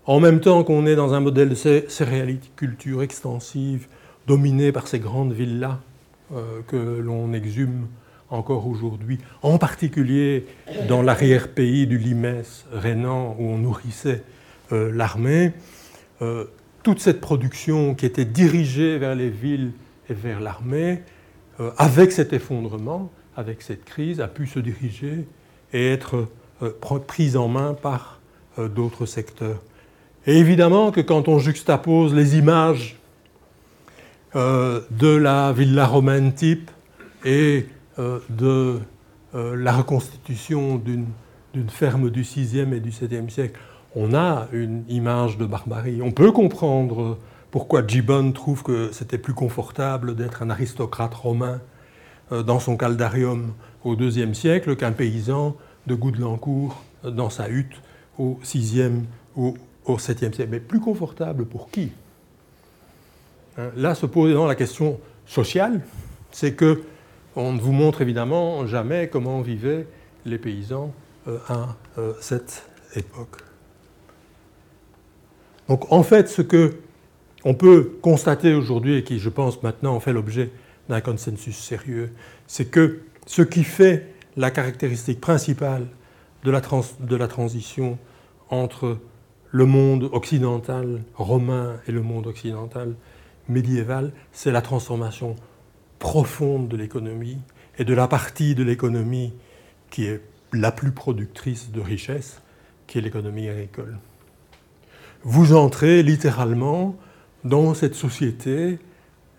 En 0.05 0.19
même 0.19 0.39
temps 0.39 0.63
qu'on 0.63 0.87
est 0.87 0.95
dans 0.95 1.13
un 1.13 1.19
modèle 1.19 1.49
de 1.49 1.55
céréaliculture 1.87 3.03
extensive, 3.03 3.87
dominé 4.25 4.71
par 4.71 4.87
ces 4.87 4.99
grandes 4.99 5.33
villas 5.33 5.77
euh, 6.33 6.61
que 6.67 6.77
l'on 6.77 7.33
exhume 7.33 7.87
encore 8.29 8.67
aujourd'hui, 8.67 9.19
en 9.41 9.57
particulier 9.57 10.45
dans 10.87 11.01
l'arrière-pays 11.01 11.87
du 11.87 11.97
Limès 11.97 12.65
rhénan 12.71 13.35
où 13.39 13.45
on 13.45 13.57
nourrissait 13.57 14.23
euh, 14.71 14.91
l'armée, 14.93 15.51
euh, 16.21 16.45
toute 16.83 16.99
cette 16.99 17.21
production 17.21 17.95
qui 17.95 18.05
était 18.05 18.25
dirigée 18.25 18.97
vers 18.97 19.15
les 19.15 19.29
villes 19.29 19.71
et 20.09 20.13
vers 20.13 20.39
l'armée, 20.39 21.01
avec 21.77 22.13
cet 22.13 22.31
effondrement, 22.31 23.11
avec 23.35 23.61
cette 23.61 23.83
crise, 23.83 24.21
a 24.21 24.29
pu 24.29 24.47
se 24.47 24.59
diriger 24.59 25.27
et 25.73 25.91
être 25.91 26.29
prise 27.05 27.35
en 27.35 27.49
main 27.49 27.73
par 27.73 28.21
d'autres 28.57 29.05
secteurs. 29.05 29.61
Et 30.25 30.37
évidemment 30.37 30.91
que 30.91 31.01
quand 31.01 31.27
on 31.27 31.37
juxtapose 31.37 32.13
les 32.13 32.37
images 32.37 32.99
euh, 34.35 34.81
de 34.91 35.07
la 35.07 35.51
villa 35.53 35.87
romaine 35.87 36.33
type 36.33 36.69
et 37.25 37.65
euh, 37.65 37.78
de 38.29 38.79
euh, 39.35 39.55
la 39.55 39.73
reconstitution 39.73 40.77
d'une 40.77 41.69
ferme 41.69 42.09
du 42.09 42.23
6e 42.23 42.73
et 42.73 42.79
du 42.79 42.91
7e 42.91 43.29
siècle, 43.29 43.59
on 43.95 44.13
a 44.13 44.47
une 44.51 44.83
image 44.87 45.37
de 45.37 45.45
barbarie. 45.45 46.01
On 46.01 46.11
peut 46.11 46.31
comprendre 46.31 47.17
pourquoi 47.51 47.85
Gibbon 47.85 48.31
trouve 48.31 48.63
que 48.63 48.91
c'était 48.91 49.17
plus 49.17 49.33
confortable 49.33 50.15
d'être 50.15 50.43
un 50.43 50.49
aristocrate 50.49 51.13
romain 51.13 51.59
dans 52.31 52.59
son 52.59 52.77
caldarium 52.77 53.53
au 53.83 53.95
IIe 53.95 54.35
siècle 54.35 54.75
qu'un 54.75 54.91
paysan 54.91 55.55
de 55.87 55.95
Goudelancourt 55.95 56.83
dans 57.03 57.31
sa 57.31 57.49
hutte 57.49 57.81
au 58.19 58.39
6e 58.43 59.03
ou 59.35 59.57
au 59.85 59.97
7e 59.97 60.33
siècle. 60.33 60.47
Mais 60.51 60.59
plus 60.59 60.79
confortable 60.79 61.45
pour 61.45 61.71
qui? 61.71 61.91
Hein, 63.57 63.71
Là 63.75 63.95
se 63.95 64.05
pose 64.05 64.33
la 64.47 64.55
question 64.55 64.99
sociale, 65.25 65.81
c'est 66.31 66.53
que 66.53 66.83
on 67.35 67.53
ne 67.53 67.59
vous 67.59 67.71
montre 67.71 68.01
évidemment 68.01 68.65
jamais 68.65 69.09
comment 69.09 69.41
vivaient 69.41 69.87
les 70.25 70.37
paysans 70.37 70.93
euh, 71.27 71.37
à 71.47 71.75
euh, 71.97 72.13
cette 72.21 72.69
époque. 72.95 73.37
Donc 75.67 75.91
en 75.91 76.03
fait, 76.03 76.27
ce 76.27 76.41
que 76.41 76.75
on 77.45 77.53
peut 77.53 77.97
constater 78.01 78.53
aujourd'hui 78.53 78.97
et 78.97 79.03
qui, 79.03 79.19
je 79.19 79.29
pense, 79.29 79.63
maintenant 79.63 79.99
fait 79.99 80.11
l'objet 80.11 80.51
d'un 80.89 80.99
consensus 80.99 81.57
sérieux, 81.57 82.11
c'est 82.47 82.65
que 82.65 83.01
ce 83.25 83.41
qui 83.41 83.63
fait 83.63 84.13
la 84.35 84.51
caractéristique 84.51 85.21
principale 85.21 85.87
de 86.43 86.51
la, 86.51 86.61
de 86.99 87.15
la 87.15 87.27
transition 87.27 87.97
entre 88.49 88.97
le 89.51 89.65
monde 89.65 90.09
occidental 90.11 91.01
romain 91.15 91.77
et 91.87 91.91
le 91.91 92.01
monde 92.01 92.27
occidental 92.27 92.95
médiéval, 93.47 94.11
c'est 94.31 94.51
la 94.51 94.61
transformation 94.61 95.35
profonde 95.99 96.67
de 96.67 96.77
l'économie 96.77 97.37
et 97.77 97.85
de 97.85 97.93
la 97.93 98.07
partie 98.07 98.55
de 98.55 98.63
l'économie 98.63 99.33
qui 99.89 100.05
est 100.05 100.21
la 100.53 100.71
plus 100.71 100.91
productrice 100.91 101.71
de 101.71 101.79
richesse, 101.79 102.41
qui 102.87 102.97
est 102.97 103.01
l'économie 103.01 103.49
agricole. 103.49 103.97
Vous 105.23 105.53
entrez 105.53 106.01
littéralement 106.01 106.95
dans 107.43 107.73
cette 107.73 107.95
société 107.95 108.79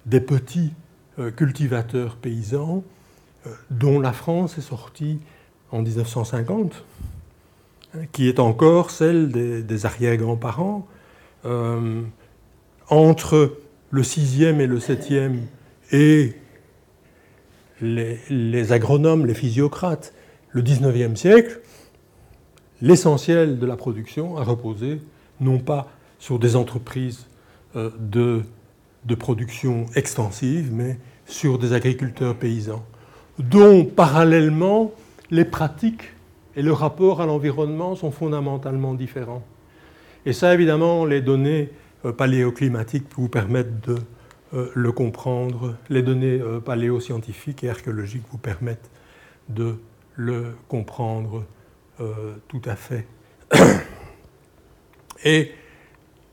des 0.06 0.20
petits 0.20 0.72
euh, 1.18 1.30
cultivateurs 1.30 2.16
paysans 2.16 2.84
euh, 3.46 3.50
dont 3.70 3.98
la 3.98 4.12
France 4.12 4.58
est 4.58 4.62
sortie 4.62 5.18
en 5.72 5.82
1950 5.82 6.84
qui 8.12 8.28
est 8.28 8.38
encore 8.38 8.90
celle 8.90 9.30
des, 9.30 9.86
arrière-grands-parents. 9.86 10.86
Euh, 11.46 12.02
entre 12.88 13.56
le 13.90 14.02
sixième 14.02 14.60
et 14.60 14.66
le 14.66 14.78
septième 14.78 15.46
et 15.92 16.34
les, 17.80 18.72
agronomes, 18.72 19.26
les 19.26 19.34
physiocrates, 19.34 20.12
le 20.50 20.62
19e 20.62 21.16
siècle, 21.16 21.60
l'essentiel 22.82 23.58
de 23.58 23.66
la 23.66 23.76
production 23.76 24.36
a 24.36 24.44
reposé 24.44 25.00
non 25.40 25.58
pas 25.58 25.88
sur 26.18 26.38
des 26.38 26.56
entreprises 26.56 27.26
euh, 27.76 27.90
de, 27.98 28.42
de, 29.04 29.14
production 29.14 29.86
extensive, 29.94 30.70
mais 30.72 30.98
sur 31.26 31.58
des 31.58 31.72
agriculteurs 31.72 32.34
paysans, 32.34 32.84
dont 33.38 33.84
parallèlement 33.84 34.92
les 35.30 35.44
pratiques 35.44 36.12
et 36.56 36.62
le 36.62 36.72
rapport 36.72 37.20
à 37.20 37.26
l'environnement 37.26 37.94
sont 37.94 38.10
fondamentalement 38.10 38.94
différents. 38.94 39.42
Et 40.26 40.32
ça, 40.32 40.52
évidemment, 40.52 41.04
les 41.04 41.20
données 41.20 41.70
euh, 42.04 42.12
paléoclimatiques 42.12 43.06
vous 43.16 43.28
permettent 43.28 43.88
de 43.88 43.96
le 44.52 44.92
comprendre, 44.92 45.76
les 45.88 46.02
données 46.02 46.40
euh, 46.40 46.60
paléoscientifiques 46.60 47.64
et 47.64 47.70
archéologiques 47.70 48.24
vous 48.30 48.38
permettent 48.38 48.90
de 49.48 49.76
le 50.16 50.54
comprendre 50.68 51.44
tout 52.48 52.62
à 52.64 52.76
fait. 52.76 53.06
Et 55.24 55.52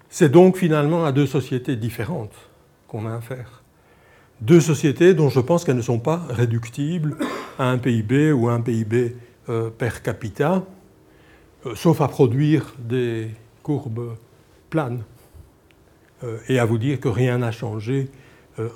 c'est 0.10 0.30
donc 0.30 0.56
finalement 0.57 1.03
à 1.03 1.11
deux 1.11 1.26
sociétés 1.26 1.76
différentes 1.76 2.34
qu'on 2.88 3.06
a 3.06 3.15
affaire. 3.15 3.64
Deux 4.39 4.61
sociétés 4.61 5.14
dont 5.14 5.30
je 5.30 5.39
pense 5.39 5.65
qu'elles 5.65 5.77
ne 5.77 5.81
sont 5.81 5.99
pas 5.99 6.22
réductibles 6.30 7.18
à 7.60 7.69
un 7.69 7.77
PIB 7.77 8.31
ou 8.31 8.49
à 8.49 8.53
un 8.53 8.61
PIB 8.61 9.15
euh, 9.49 9.69
per 9.69 10.02
capita, 10.03 10.64
euh, 11.65 11.76
sauf 11.76 12.02
à 12.02 12.07
produire 12.07 12.76
des 12.77 13.30
courbes 13.64 14.15
planes 14.69 15.02
euh, 15.02 15.16
et 16.48 16.60
à 16.60 16.65
vous 16.65 16.77
dire 16.77 16.99
que 16.99 17.07
rien 17.07 17.39
n'a 17.39 17.52
changé 17.52 18.10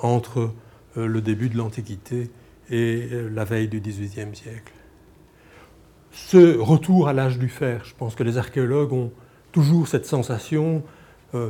entre 0.01 0.51
le 0.95 1.21
début 1.21 1.49
de 1.49 1.57
l'Antiquité 1.57 2.29
et 2.69 3.07
la 3.33 3.43
veille 3.43 3.67
du 3.67 3.79
XVIIIe 3.79 4.35
siècle. 4.35 4.73
Ce 6.11 6.57
retour 6.57 7.07
à 7.07 7.13
l'âge 7.13 7.39
du 7.39 7.49
fer, 7.49 7.83
je 7.85 7.93
pense 7.97 8.15
que 8.15 8.23
les 8.23 8.37
archéologues 8.37 8.93
ont 8.93 9.11
toujours 9.51 9.87
cette 9.87 10.05
sensation, 10.05 10.83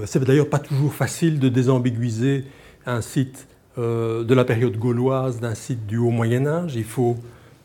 c'est 0.05 0.23
d'ailleurs 0.23 0.49
pas 0.49 0.59
toujours 0.59 0.93
facile 0.93 1.39
de 1.39 1.49
désambiguiser 1.49 2.45
un 2.85 3.01
site 3.01 3.47
de 3.77 4.33
la 4.33 4.45
période 4.45 4.77
gauloise 4.77 5.39
d'un 5.41 5.55
site 5.55 5.85
du 5.87 5.97
Haut 5.97 6.11
Moyen 6.11 6.45
Âge, 6.47 6.75
il 6.75 6.85
faut 6.85 7.17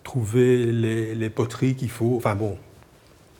trouver 0.06 0.66
les, 0.66 1.30
poteries 1.30 1.74
qu'il 1.74 1.90
faut. 1.90 2.14
Enfin 2.16 2.36
bon, 2.36 2.56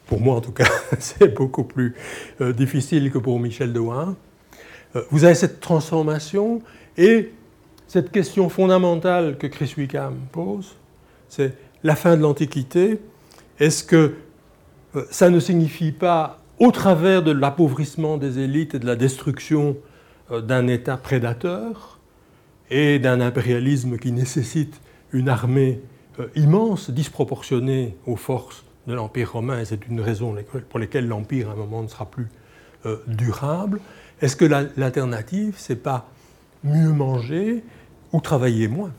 pour 0.07 0.21
moi 0.21 0.35
en 0.35 0.41
tout 0.41 0.53
cas, 0.53 0.69
c'est 0.99 1.33
beaucoup 1.35 1.65
plus 1.65 1.95
euh, 2.41 2.53
difficile 2.53 3.11
que 3.11 3.19
pour 3.19 3.39
Michel 3.39 3.73
de 3.73 3.79
Wain. 3.79 4.17
Euh, 4.95 5.03
vous 5.11 5.25
avez 5.25 5.35
cette 5.35 5.61
transformation 5.61 6.63
et 6.97 7.33
cette 7.87 8.11
question 8.11 8.49
fondamentale 8.49 9.39
que 9.39 9.47
Chris 9.47 9.75
Wickham 9.77 10.17
pose, 10.33 10.77
c'est 11.29 11.55
la 11.83 11.97
fin 11.97 12.17
de 12.17 12.23
l'Antiquité. 12.23 13.01
Est-ce 13.59 13.85
que 13.85 14.15
euh, 14.95 15.05
ça 15.11 15.31
ne 15.31 15.41
signifie 15.41 15.93
pas, 15.93 16.39
au 16.59 16.71
travers 16.71 17.23
de 17.23 17.33
l'appauvrissement 17.33 18.17
des 18.17 18.39
élites 18.39 18.75
et 18.75 18.79
de 18.79 18.87
la 18.87 18.97
destruction 18.97 19.77
d'un 20.31 20.67
État 20.67 20.97
prédateur 20.97 22.01
et 22.71 22.99
d'un 22.99 23.21
impérialisme 23.21 23.99
qui 23.99 24.11
nécessite 24.13 24.81
une 25.13 25.29
armée 25.29 25.81
euh, 26.19 26.29
immense, 26.35 26.91
disproportionnée 26.91 27.97
aux 28.07 28.17
forces 28.17 28.65
de 28.87 28.95
l'Empire 28.95 29.33
romain, 29.33 29.61
et 29.61 29.65
c'est 29.65 29.87
une 29.89 30.01
raison 30.01 30.35
pour 30.69 30.79
laquelle 30.79 31.09
l'Empire 31.09 31.51
à 31.51 31.53
un 31.53 31.57
moment 31.57 31.83
ne 31.83 31.89
sera 31.89 32.07
plus 32.07 32.29
euh, 32.87 32.97
durable. 33.07 33.81
Est-ce 34.23 34.37
que 34.37 34.45
l'alternative, 34.45 35.55
c'est 35.59 35.83
pas 35.83 36.09
mieux 36.65 36.93
manger 36.93 37.63
ou 38.13 38.21
travailler 38.21 38.67
moins? 38.67 38.93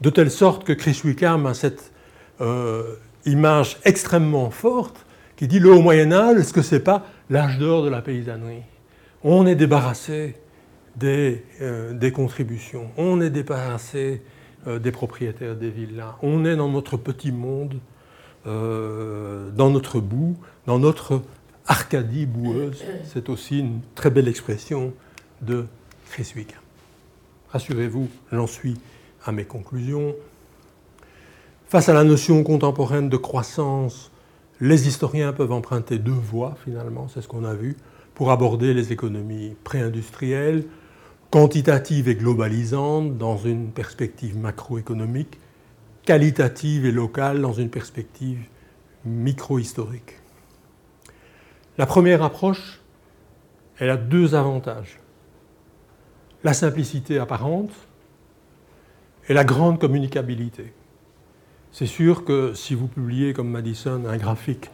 De 0.00 0.10
telle 0.10 0.30
sorte 0.30 0.64
que 0.64 0.72
Chris 0.72 1.00
Wickham 1.04 1.46
a 1.46 1.54
cette 1.54 1.92
euh, 2.40 2.94
image 3.26 3.78
extrêmement 3.84 4.50
forte 4.50 5.04
qui 5.36 5.46
dit 5.46 5.58
le 5.58 5.72
haut 5.72 5.82
Moyen 5.82 6.12
Âge, 6.12 6.38
est-ce 6.38 6.52
que 6.52 6.62
c'est 6.62 6.80
pas 6.80 7.04
l'âge 7.28 7.58
d'or 7.58 7.84
de 7.84 7.90
la 7.90 8.00
paysannerie? 8.00 8.62
On 9.22 9.46
est 9.46 9.54
débarrassé 9.54 10.36
des, 10.96 11.44
euh, 11.60 11.92
des 11.92 12.12
contributions, 12.12 12.90
on 12.96 13.20
est 13.20 13.30
débarrassé 13.30 14.22
euh, 14.66 14.78
des 14.78 14.92
propriétaires 14.92 15.54
des 15.54 15.70
villas, 15.70 16.14
on 16.22 16.46
est 16.46 16.56
dans 16.56 16.68
notre 16.68 16.96
petit 16.96 17.32
monde, 17.32 17.74
dans 18.46 19.70
notre 19.70 19.98
boue, 19.98 20.36
dans 20.66 20.78
notre 20.78 21.20
Arcadie 21.66 22.26
boueuse. 22.26 22.82
C'est 23.04 23.28
aussi 23.28 23.60
une 23.60 23.80
très 23.94 24.10
belle 24.10 24.28
expression 24.28 24.92
de 25.42 25.66
Creswick. 26.10 26.54
Rassurez-vous, 27.50 28.08
j'en 28.32 28.46
suis 28.46 28.76
à 29.24 29.32
mes 29.32 29.44
conclusions. 29.44 30.14
Face 31.68 31.88
à 31.88 31.94
la 31.94 32.04
notion 32.04 32.42
contemporaine 32.44 33.08
de 33.08 33.16
croissance, 33.16 34.12
les 34.60 34.88
historiens 34.88 35.32
peuvent 35.32 35.52
emprunter 35.52 35.98
deux 35.98 36.12
voies, 36.12 36.56
finalement, 36.64 37.08
c'est 37.08 37.20
ce 37.20 37.28
qu'on 37.28 37.44
a 37.44 37.54
vu, 37.54 37.76
pour 38.14 38.30
aborder 38.30 38.72
les 38.72 38.92
économies 38.92 39.56
pré-industrielles, 39.64 40.64
quantitatives 41.30 42.08
et 42.08 42.14
globalisantes 42.14 43.18
dans 43.18 43.36
une 43.36 43.70
perspective 43.70 44.38
macroéconomique, 44.38 45.38
qualitative 46.04 46.86
et 46.86 46.92
locale 46.92 47.42
dans 47.42 47.52
une 47.52 47.68
perspective 47.68 48.38
micro-historique. 49.04 50.20
La 51.78 51.84
première 51.84 52.22
approche, 52.22 52.80
elle 53.78 53.90
a 53.90 53.98
deux 53.98 54.34
avantages. 54.34 54.98
La 56.42 56.54
simplicité 56.54 57.18
apparente 57.18 57.72
et 59.28 59.34
la 59.34 59.44
grande 59.44 59.78
communicabilité. 59.78 60.72
C'est 61.72 61.86
sûr 61.86 62.24
que 62.24 62.54
si 62.54 62.74
vous 62.74 62.86
publiez 62.86 63.34
comme 63.34 63.50
Madison 63.50 64.04
un 64.06 64.16
graphique 64.16 64.70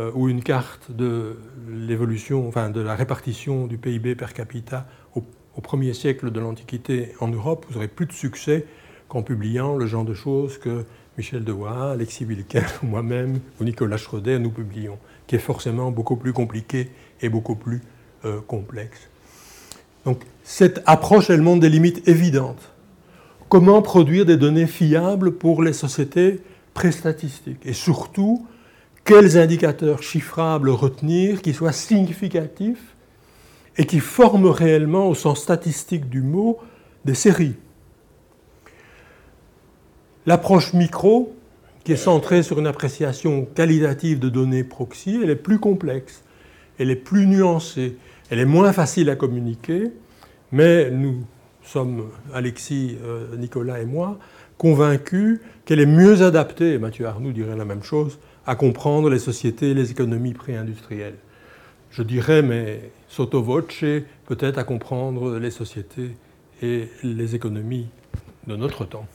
euh, 0.00 0.10
ou 0.14 0.28
une 0.28 0.42
carte 0.42 0.90
de 0.90 1.38
l'évolution, 1.68 2.48
enfin 2.48 2.70
de 2.70 2.80
la 2.80 2.96
répartition 2.96 3.68
du 3.68 3.78
PIB 3.78 4.16
per 4.16 4.32
capita 4.34 4.88
au, 5.14 5.22
premier 5.62 5.92
siècle 5.92 6.32
de 6.32 6.40
l'Antiquité 6.40 7.12
en 7.20 7.28
Europe, 7.28 7.64
vous 7.70 7.76
aurez 7.76 7.86
plus 7.86 8.06
de 8.06 8.12
succès 8.12 8.66
qu'en 9.06 9.22
publiant 9.22 9.76
le 9.76 9.86
genre 9.86 10.04
de 10.04 10.14
choses 10.14 10.58
que 10.58 10.84
Michel 11.16 11.44
Dewa, 11.44 11.92
Alexis 11.92 12.24
Wilker, 12.24 12.66
moi-même 12.82 13.38
ou 13.60 13.64
Nicolas 13.64 13.98
Schroeder 13.98 14.40
nous 14.40 14.50
publions, 14.50 14.98
qui 15.26 15.36
est 15.36 15.40
forcément 15.40 15.90
beaucoup 15.90 16.16
plus 16.16 16.32
compliqué 16.32 16.90
et 17.20 17.28
beaucoup 17.28 17.56
plus 17.56 17.82
euh, 18.24 18.40
complexe. 18.46 19.08
Donc 20.04 20.22
cette 20.42 20.82
approche, 20.86 21.30
elle 21.30 21.42
montre 21.42 21.60
des 21.60 21.70
limites 21.70 22.06
évidentes 22.08 22.74
comment 23.54 23.82
produire 23.82 24.26
des 24.26 24.36
données 24.36 24.66
fiables 24.66 25.30
pour 25.36 25.62
les 25.62 25.72
sociétés 25.72 26.40
pré-statistiques? 26.74 27.64
Et 27.64 27.72
surtout 27.72 28.46
quels 29.04 29.38
indicateurs 29.38 30.02
chiffrables 30.02 30.70
retenir 30.70 31.40
qui 31.40 31.54
soient 31.54 31.70
significatifs 31.70 32.96
et 33.76 33.86
qui 33.86 34.00
forment 34.00 34.48
réellement 34.48 35.08
au 35.08 35.14
sens 35.14 35.40
statistique 35.40 36.08
du 36.08 36.20
mot 36.20 36.58
des 37.04 37.14
séries? 37.14 37.54
L'approche 40.26 40.72
micro, 40.72 41.32
qui 41.84 41.92
est 41.92 41.96
centrée 41.96 42.42
sur 42.42 42.58
une 42.58 42.66
appréciation 42.66 43.44
qualitative 43.44 44.18
de 44.18 44.30
données 44.30 44.64
proxy, 44.64 45.20
elle 45.22 45.30
est 45.30 45.36
plus 45.36 45.58
complexe, 45.58 46.24
elle 46.78 46.90
est 46.90 46.96
plus 46.96 47.26
nuancée, 47.26 47.96
elle 48.30 48.40
est 48.40 48.46
moins 48.46 48.72
facile 48.72 49.10
à 49.10 49.16
communiquer, 49.16 49.92
mais 50.50 50.90
nous 50.90 51.24
sommes, 51.62 52.10
Alexis, 52.32 52.96
euh, 53.04 53.36
Nicolas 53.36 53.80
et 53.80 53.86
moi, 53.86 54.18
convaincus 54.56 55.40
qu'elle 55.66 55.80
est 55.80 55.86
mieux 55.86 56.22
adaptée, 56.22 56.72
et 56.72 56.78
Mathieu 56.78 57.06
Arnoux 57.06 57.32
dirait 57.32 57.56
la 57.56 57.64
même 57.64 57.82
chose, 57.82 58.18
à 58.46 58.56
comprendre 58.56 59.10
les 59.10 59.18
sociétés 59.18 59.70
et 59.70 59.74
les 59.74 59.90
économies 59.90 60.34
pré-industrielles. 60.34 61.16
Je 61.90 62.02
dirais, 62.02 62.42
mais 62.42 62.90
sotto 63.08 63.42
voce, 63.42 63.84
peut-être 64.26 64.58
à 64.58 64.64
comprendre 64.64 65.38
les 65.38 65.50
sociétés 65.50 66.16
et 66.62 66.88
les 67.02 67.34
économies 67.34 67.88
de 68.46 68.56
notre 68.56 68.84
temps. 68.84 69.06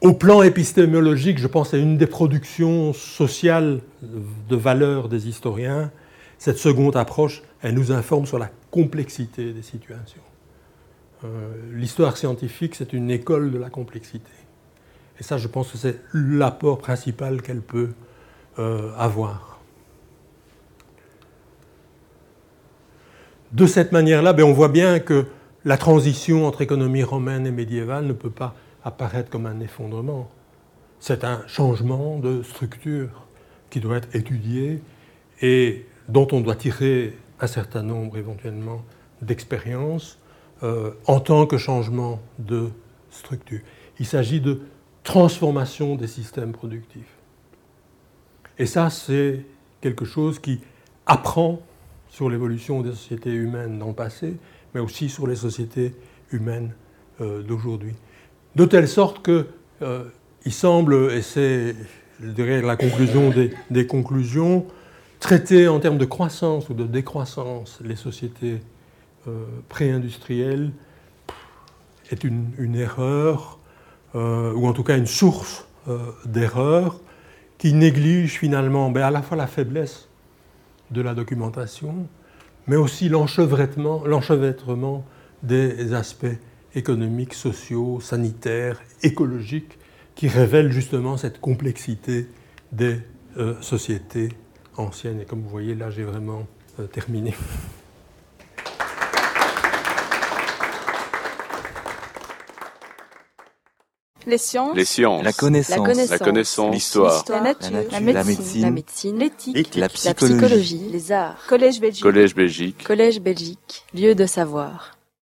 Au 0.00 0.12
plan 0.12 0.42
épistémologique, 0.42 1.38
je 1.38 1.48
pense 1.48 1.74
à 1.74 1.76
une 1.76 1.98
des 1.98 2.06
productions 2.06 2.92
sociales 2.92 3.80
de 4.02 4.56
valeur 4.56 5.08
des 5.08 5.28
historiens. 5.28 5.90
Cette 6.38 6.58
seconde 6.58 6.96
approche, 6.96 7.42
elle 7.62 7.74
nous 7.74 7.90
informe 7.90 8.24
sur 8.24 8.38
la 8.38 8.48
complexité 8.70 9.52
des 9.52 9.62
situations. 9.62 10.22
Euh, 11.24 11.50
l'histoire 11.72 12.16
scientifique, 12.16 12.76
c'est 12.76 12.92
une 12.92 13.10
école 13.10 13.50
de 13.50 13.58
la 13.58 13.70
complexité. 13.70 14.30
Et 15.18 15.24
ça, 15.24 15.36
je 15.36 15.48
pense 15.48 15.72
que 15.72 15.78
c'est 15.78 16.00
l'apport 16.14 16.78
principal 16.78 17.42
qu'elle 17.42 17.60
peut 17.60 17.90
euh, 18.60 18.92
avoir. 18.96 19.58
De 23.50 23.66
cette 23.66 23.90
manière-là, 23.90 24.32
ben, 24.32 24.44
on 24.44 24.52
voit 24.52 24.68
bien 24.68 25.00
que 25.00 25.26
la 25.64 25.76
transition 25.76 26.46
entre 26.46 26.62
économie 26.62 27.02
romaine 27.02 27.48
et 27.48 27.50
médiévale 27.50 28.04
ne 28.04 28.12
peut 28.12 28.30
pas 28.30 28.54
apparaître 28.88 29.30
comme 29.30 29.46
un 29.46 29.60
effondrement. 29.60 30.28
C'est 30.98 31.22
un 31.22 31.46
changement 31.46 32.18
de 32.18 32.42
structure 32.42 33.26
qui 33.70 33.80
doit 33.80 33.98
être 33.98 34.14
étudié 34.16 34.82
et 35.42 35.86
dont 36.08 36.26
on 36.32 36.40
doit 36.40 36.56
tirer 36.56 37.16
un 37.38 37.46
certain 37.46 37.82
nombre 37.82 38.16
éventuellement 38.16 38.82
d'expériences 39.22 40.18
euh, 40.62 40.92
en 41.06 41.20
tant 41.20 41.46
que 41.46 41.58
changement 41.58 42.20
de 42.38 42.70
structure. 43.10 43.60
Il 44.00 44.06
s'agit 44.06 44.40
de 44.40 44.62
transformation 45.04 45.94
des 45.94 46.06
systèmes 46.06 46.52
productifs. 46.52 47.14
Et 48.58 48.66
ça, 48.66 48.90
c'est 48.90 49.44
quelque 49.80 50.04
chose 50.04 50.38
qui 50.38 50.60
apprend 51.06 51.60
sur 52.08 52.28
l'évolution 52.30 52.80
des 52.80 52.90
sociétés 52.90 53.32
humaines 53.32 53.78
dans 53.78 53.88
le 53.88 53.94
passé, 53.94 54.36
mais 54.74 54.80
aussi 54.80 55.08
sur 55.08 55.26
les 55.26 55.36
sociétés 55.36 55.94
humaines 56.32 56.72
euh, 57.20 57.42
d'aujourd'hui. 57.42 57.94
De 58.56 58.64
telle 58.64 58.88
sorte 58.88 59.24
qu'il 59.24 59.44
euh, 59.82 60.04
semble, 60.48 61.12
et 61.12 61.22
c'est 61.22 61.74
la 62.20 62.76
conclusion 62.76 63.30
des, 63.70 63.86
conclusions, 63.86 64.66
traiter 65.20 65.68
en 65.68 65.78
termes 65.78 65.98
de 65.98 66.04
croissance 66.04 66.68
ou 66.68 66.74
de 66.74 66.84
décroissance 66.84 67.78
les 67.84 67.94
sociétés 67.94 68.60
euh, 69.28 69.44
pré-industrielles 69.68 70.72
est 72.10 72.24
une, 72.24 72.74
erreur, 72.74 73.58
euh, 74.14 74.52
ou 74.54 74.66
en 74.66 74.72
tout 74.72 74.82
cas 74.82 74.96
une 74.96 75.06
source 75.06 75.66
d'erreur, 76.26 77.00
qui 77.58 77.72
néglige 77.72 78.38
finalement 78.38 78.90
ben, 78.90 79.02
à 79.02 79.10
la 79.10 79.22
fois 79.22 79.36
la 79.36 79.46
faiblesse 79.46 80.08
de 80.90 81.00
la 81.00 81.14
documentation, 81.14 82.06
mais 82.66 82.76
aussi 82.76 83.08
l'enchevêtrement 83.08 85.04
des 85.42 85.94
aspects 85.94 86.26
économiques, 86.74 87.34
sociaux, 87.34 88.00
sanitaires, 88.00 88.80
écologiques, 89.02 89.78
qui 90.14 90.28
révèlent 90.28 90.72
justement 90.72 91.16
cette 91.16 91.40
complexité 91.40 92.26
des 92.72 92.98
sociétés 93.60 94.30
ancienne. 94.78 95.20
Et 95.20 95.24
comme 95.24 95.42
vous 95.42 95.48
voyez, 95.48 95.74
là, 95.74 95.90
j'ai 95.90 96.04
vraiment 96.04 96.46
euh, 96.80 96.86
terminé. 96.86 97.34
Les 104.26 104.36
sciences. 104.36 104.76
Les 104.76 104.84
sciences. 104.84 105.24
La 105.24 105.32
connaissance. 105.32 106.10
La 106.10 106.18
connaissance. 106.18 106.74
L'histoire. 106.74 107.24
La, 107.30 107.40
nature. 107.40 107.70
La, 107.90 108.00
médecine. 108.00 108.62
La 108.62 108.70
médecine. 108.70 109.18
L'éthique. 109.18 109.74
La, 109.74 109.88
psychologie. 109.88 110.86
Les 110.92 111.12
arts. 111.12 111.38
Collège 111.48 111.80
Belgique. 111.80 112.02
Collège 112.02 112.34
Belgique. 112.34 112.84
Collège 112.84 113.20
Belgique. 113.20 113.86
Lieu 113.94 114.14
de 114.14 114.26
savoir. 114.26 114.97